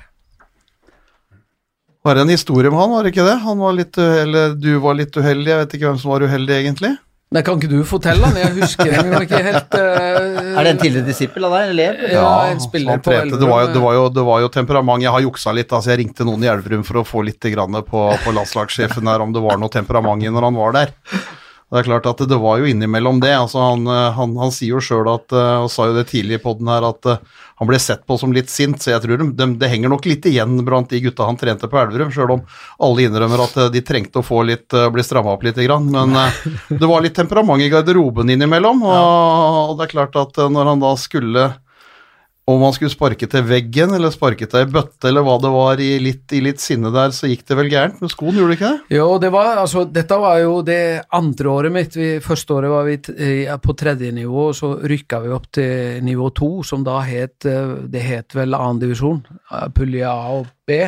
[2.05, 3.37] Var det en historie med han, var det ikke det?
[3.45, 6.25] Han var litt, uheldig, eller du var litt uheldig, jeg vet ikke hvem som var
[6.27, 6.91] uheldig, egentlig?
[7.35, 8.37] Nei, kan ikke du fortelle han?
[8.39, 12.03] Jeg husker den jo ikke helt uh, Er det en tidligere disippel av deg, elev?
[12.15, 13.41] Ja, en spiller på trente.
[13.41, 15.03] Det var, jo, det, var jo, det var jo temperament.
[15.03, 15.73] Jeg har juksa litt.
[15.75, 19.25] altså Jeg ringte noen i Elverum for å få litt grann på, på landslagssjefen der,
[19.25, 20.95] om det var noe temperament i når han var der.
[21.75, 23.33] Det er klart at det var jo innimellom det.
[23.35, 26.37] altså Han, eh, han, han sier jo sjøl at, eh, og sa jo det tidlig
[26.39, 27.25] i poden her, at eh,
[27.59, 30.07] han ble sett på som litt sint, så jeg tror de, de, det henger nok
[30.07, 32.45] litt igjen blant de gutta han trente på Elverum, sjøl om
[32.87, 35.59] alle innrømmer at de trengte å få litt, bli stramma opp litt.
[35.59, 36.15] Men
[36.81, 40.87] det var litt temperament i garderoben innimellom, og, og det er klart at når han
[40.87, 41.49] da skulle
[42.45, 45.81] om han skulle sparke til veggen eller sparke til ei bøtte eller hva det var
[45.81, 48.59] i litt, i litt sinne der, så gikk det vel gærent med skoen, gjorde det
[48.59, 48.97] ikke det?
[48.99, 50.81] Jo, det var, altså, dette var jo det
[51.17, 51.97] andre året mitt.
[51.97, 56.05] Vi, første året var vi eh, på tredje nivå, og så rykka vi opp til
[56.05, 59.23] nivå to, som da het eh, Det het vel annendivisjon,
[59.75, 60.85] pulje A og B.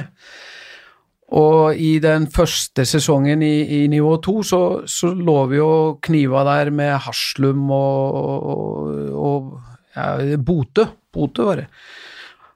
[1.36, 5.70] Og i den første sesongen i, i nivå to, så, så lå vi jo
[6.04, 8.20] kniva der med Haslum og,
[8.52, 9.48] og, og
[9.96, 10.86] ja, Bote.
[11.12, 11.66] Bote var det.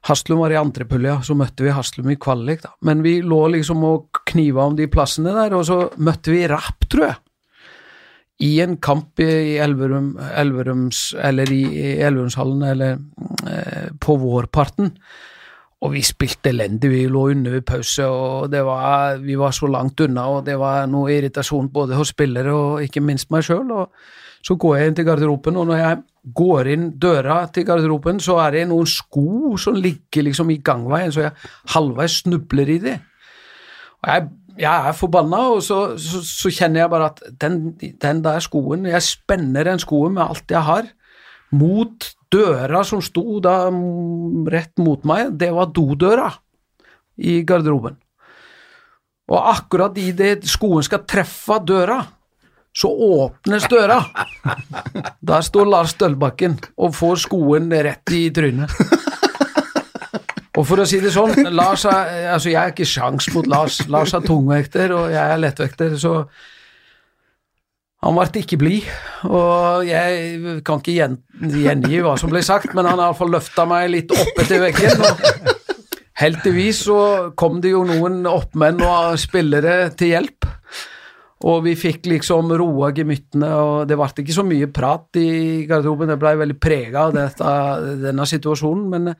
[0.09, 2.71] Haslum var i andre pulja, så møtte vi Haslum i kvalik, da.
[2.87, 6.87] Men vi lå liksom og kniva om de plassene der, og så møtte vi Rapp,
[6.89, 7.19] tror jeg.
[8.41, 11.61] I en kamp i Elverum, Elverums, eller i,
[12.01, 12.95] Elverumshallen, eller
[13.45, 14.89] eh, på vårparten.
[15.85, 19.69] Og vi spilte elendig, vi lå under ved pause, og det var, vi var så
[19.69, 23.69] langt unna, og det var noe irritasjon både hos spillere og ikke minst meg sjøl.
[24.41, 26.01] Så går jeg inn til garderoben, og når jeg
[26.37, 31.13] går inn døra til garderoben, så er det noen sko som ligger liksom i gangveien,
[31.13, 32.95] så jeg halvveis snubler i de.
[34.01, 34.29] Og jeg,
[34.61, 38.89] jeg er forbanna, og så, så, så kjenner jeg bare at den, den der skoen
[38.89, 40.89] Jeg spenner den skoen med alt jeg har,
[41.51, 45.35] mot døra som sto da mm, rett mot meg.
[45.39, 46.29] Det var dodøra
[47.21, 47.97] i garderoben.
[49.31, 52.01] Og akkurat idet skoen skal treffe døra,
[52.73, 53.99] så åpnes døra.
[55.21, 58.71] Der står Lars Dølbakken og får skoen rett i trynet.
[60.59, 63.79] Og for å si det sånn, Lars er, altså jeg er ikke sjans mot Lars.
[63.91, 66.25] Lars er tungvekter, og jeg er lettvekter, så
[68.01, 68.89] han ble ikke blid.
[69.29, 71.17] Og jeg kan ikke gjen,
[71.55, 75.05] gjengi hva som ble sagt, men han har iallfall løfta meg litt opp etter veggen.
[75.05, 75.15] Og
[76.21, 77.01] heldigvis så
[77.39, 80.49] kom det jo noen oppmenn og spillere til hjelp.
[81.43, 86.11] Og vi fikk liksom roa gemyttene, og det ble ikke så mye prat i garderoben.
[86.11, 87.53] Det ble veldig prega av dette,
[88.03, 89.15] denne situasjonen, men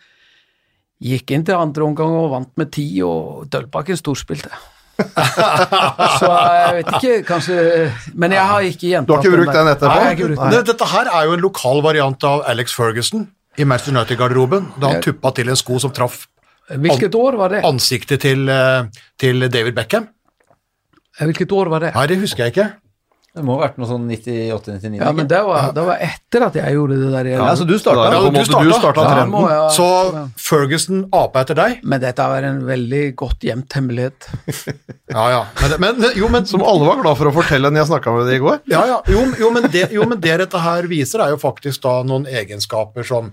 [1.02, 4.52] gikk inn til andre omgang og vant med ti, og Dølbakken storspilte.
[6.22, 7.56] så jeg vet ikke, kanskje
[8.22, 9.88] Men jeg har ikke gjentatt Du har ikke brukt den etterpå?
[9.90, 10.52] Nei, jeg har ikke brukt den.
[10.54, 13.24] Det- Dette her er jo en lokal variant av Alex Ferguson
[13.58, 16.28] i Manchester United-garderoben, da han tuppa til en sko som traff
[16.72, 17.64] Hvilket år var det?
[17.68, 18.86] ansiktet til, eh,
[19.20, 20.06] til David Beckham.
[21.20, 21.92] Hvilket år var det?
[21.96, 22.70] Nei, det husker jeg ikke.
[23.32, 24.98] Det må ha vært noe sånn 98-99.
[25.00, 27.30] Ja, men det var, det var etter at jeg gjorde det der.
[27.32, 28.10] Ja, så du starta?
[28.12, 28.64] Ja, du starta.
[28.68, 29.32] du starta Ja, trenden.
[29.32, 29.88] må jeg- Så.
[30.36, 31.78] Ferguson apa etter deg.
[31.84, 34.28] Men dette var en veldig godt gjemt hemmelighet.
[35.12, 35.40] Ja, ja.
[35.80, 38.28] Men, men, jo, men, Som alle var glad for å fortelle når jeg snakka med
[38.28, 38.60] deg i går.
[38.72, 39.00] ja, ja.
[39.12, 42.28] Jo, jo, men det, jo, men det dette her viser, er jo faktisk da noen
[42.28, 43.32] egenskaper som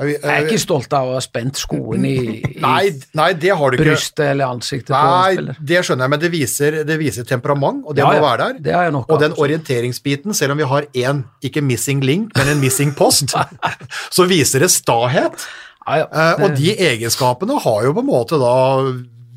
[0.00, 3.70] Jeg er ikke stolt av å ha spent skoen i, i Nei, nei, det har
[3.70, 3.84] du ikke.
[3.92, 5.58] brystet eller ansiktet på en Nei, spiller.
[5.70, 8.58] det skjønner jeg, men det viser, det viser temperament, og det Ja, må være der.
[8.66, 12.34] det har jeg nok og den orienteringsbiten, selv om vi har én, ikke missing link,
[12.36, 13.36] men en missing post,
[14.16, 15.46] så viser det stahet.
[15.86, 16.44] Ja, ja, det...
[16.48, 18.52] og de egenskapene har jo på en måte da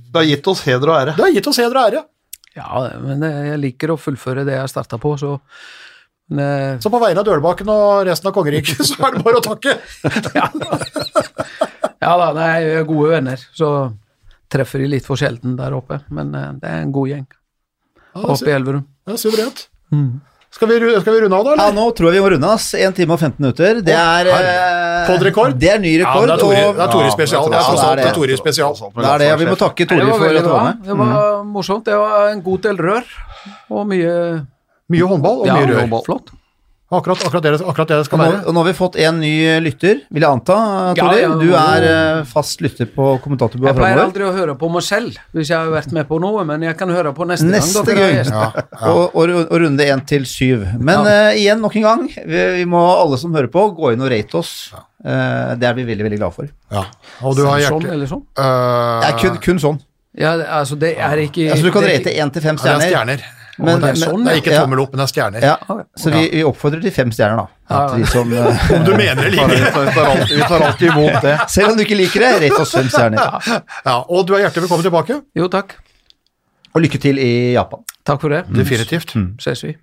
[0.08, 1.16] Det har gitt oss heder og ære.
[1.18, 2.04] Det har gitt oss heder og ære.
[2.58, 5.36] Ja, men eh, jeg liker å fullføre det jeg starta på, så
[6.30, 9.42] men, eh, Så på vegne av Dølbakken og resten av kongeriket, så er det bare
[9.42, 9.78] å takke.
[12.08, 13.70] Ja da, nei, vi er gode venner, så
[14.54, 17.26] treffer de litt for sjelden der oppe, men eh, det er en god gjeng
[18.14, 18.84] Ja, oppe i Elverum.
[19.10, 19.66] Ja, suverent.
[19.92, 20.20] Mm.
[20.54, 21.56] Skal, vi, skal vi runde av, da?
[21.60, 22.62] Ja, nå tror jeg vi må runde, av.
[22.62, 23.82] 1 time og 15 minutter.
[23.86, 25.58] Det er eh, Podrekord?
[25.60, 26.32] Det er ny rekord.
[26.34, 27.50] og det er Tore spesial.
[27.52, 28.14] Det er Ja, det er det det.
[28.16, 28.78] Tore spesial.
[28.78, 29.32] det er det.
[29.42, 30.86] Vi må takke Tore for at du var med.
[30.88, 31.86] Det var morsomt.
[31.86, 33.12] Det var en god del rør,
[33.70, 34.14] og mye
[34.94, 36.04] Mye håndball og ja, mye rør.
[36.06, 36.36] Flott.
[36.88, 38.38] Akkurat, akkurat, det, akkurat det det Og skal nå, være.
[38.48, 40.56] og nå har vi fått en ny lytter, vil jeg anta.
[40.96, 44.70] Ja, ja, du er eh, fast lytter på kommentatorbua Jeg pleier aldri å høre på
[44.72, 47.50] meg selv hvis jeg har vært med på noe, men jeg kan høre på neste,
[47.52, 48.00] Neste gang.
[48.16, 48.32] gang.
[48.32, 48.94] Ja, ja.
[48.94, 50.64] Og, og, og runde én til syv.
[50.80, 54.08] Men uh, igjen, nok en gang, vi, vi må alle som hører på, gå inn
[54.08, 54.54] og rate oss.
[55.04, 56.48] Uh, det er vi veldig veldig glad for.
[56.72, 56.88] Ja.
[57.20, 58.24] Og du har Sånn eller sånn.
[58.40, 59.84] Uh, Det kun, kun sånn.
[60.18, 62.96] Ja, altså, det er ikke Altså, du kan rate én til fem ja, det er
[62.96, 63.28] stjerner.
[63.58, 65.42] Men, det er men- sånn, Det er ikke tommel opp, men det er stjerner.
[65.42, 65.56] Ja,
[65.98, 67.48] så vi, vi oppfordrer til fem stjerner, da.
[67.74, 69.72] Ja, vi som, eh, Om du mener det Vi like.
[69.74, 71.34] tar, vi tar alltid, imot det.
[71.56, 73.18] selv om du ikke liker det, rett oss fem stjerner.
[73.86, 75.20] Ja, og du er hjertelig velkommen tilbake.
[75.36, 75.74] Jo, takk.
[76.76, 77.82] Og lykke til i Japan.
[78.06, 78.44] Takk for det.
[78.54, 79.16] Definitivt.
[79.42, 79.74] Ses vi.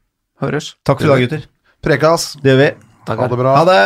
[0.41, 0.75] Høres.
[0.87, 1.49] Takk for i dag, gutter.
[1.83, 2.35] Prekas.
[2.43, 2.71] Det gjør vi.
[3.11, 3.57] Ha det bra.
[3.59, 3.83] Ha det.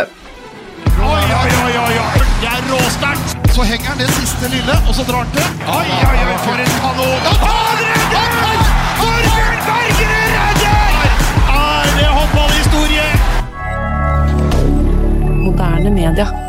[0.99, 2.23] Oi, oi, oi, oi.
[2.43, 3.39] Det er råsterkt.
[3.57, 5.49] Så henger han det siste lille, og så drar han til.
[5.65, 7.68] Oi, oi, oi, for en
[15.59, 16.48] moderne media.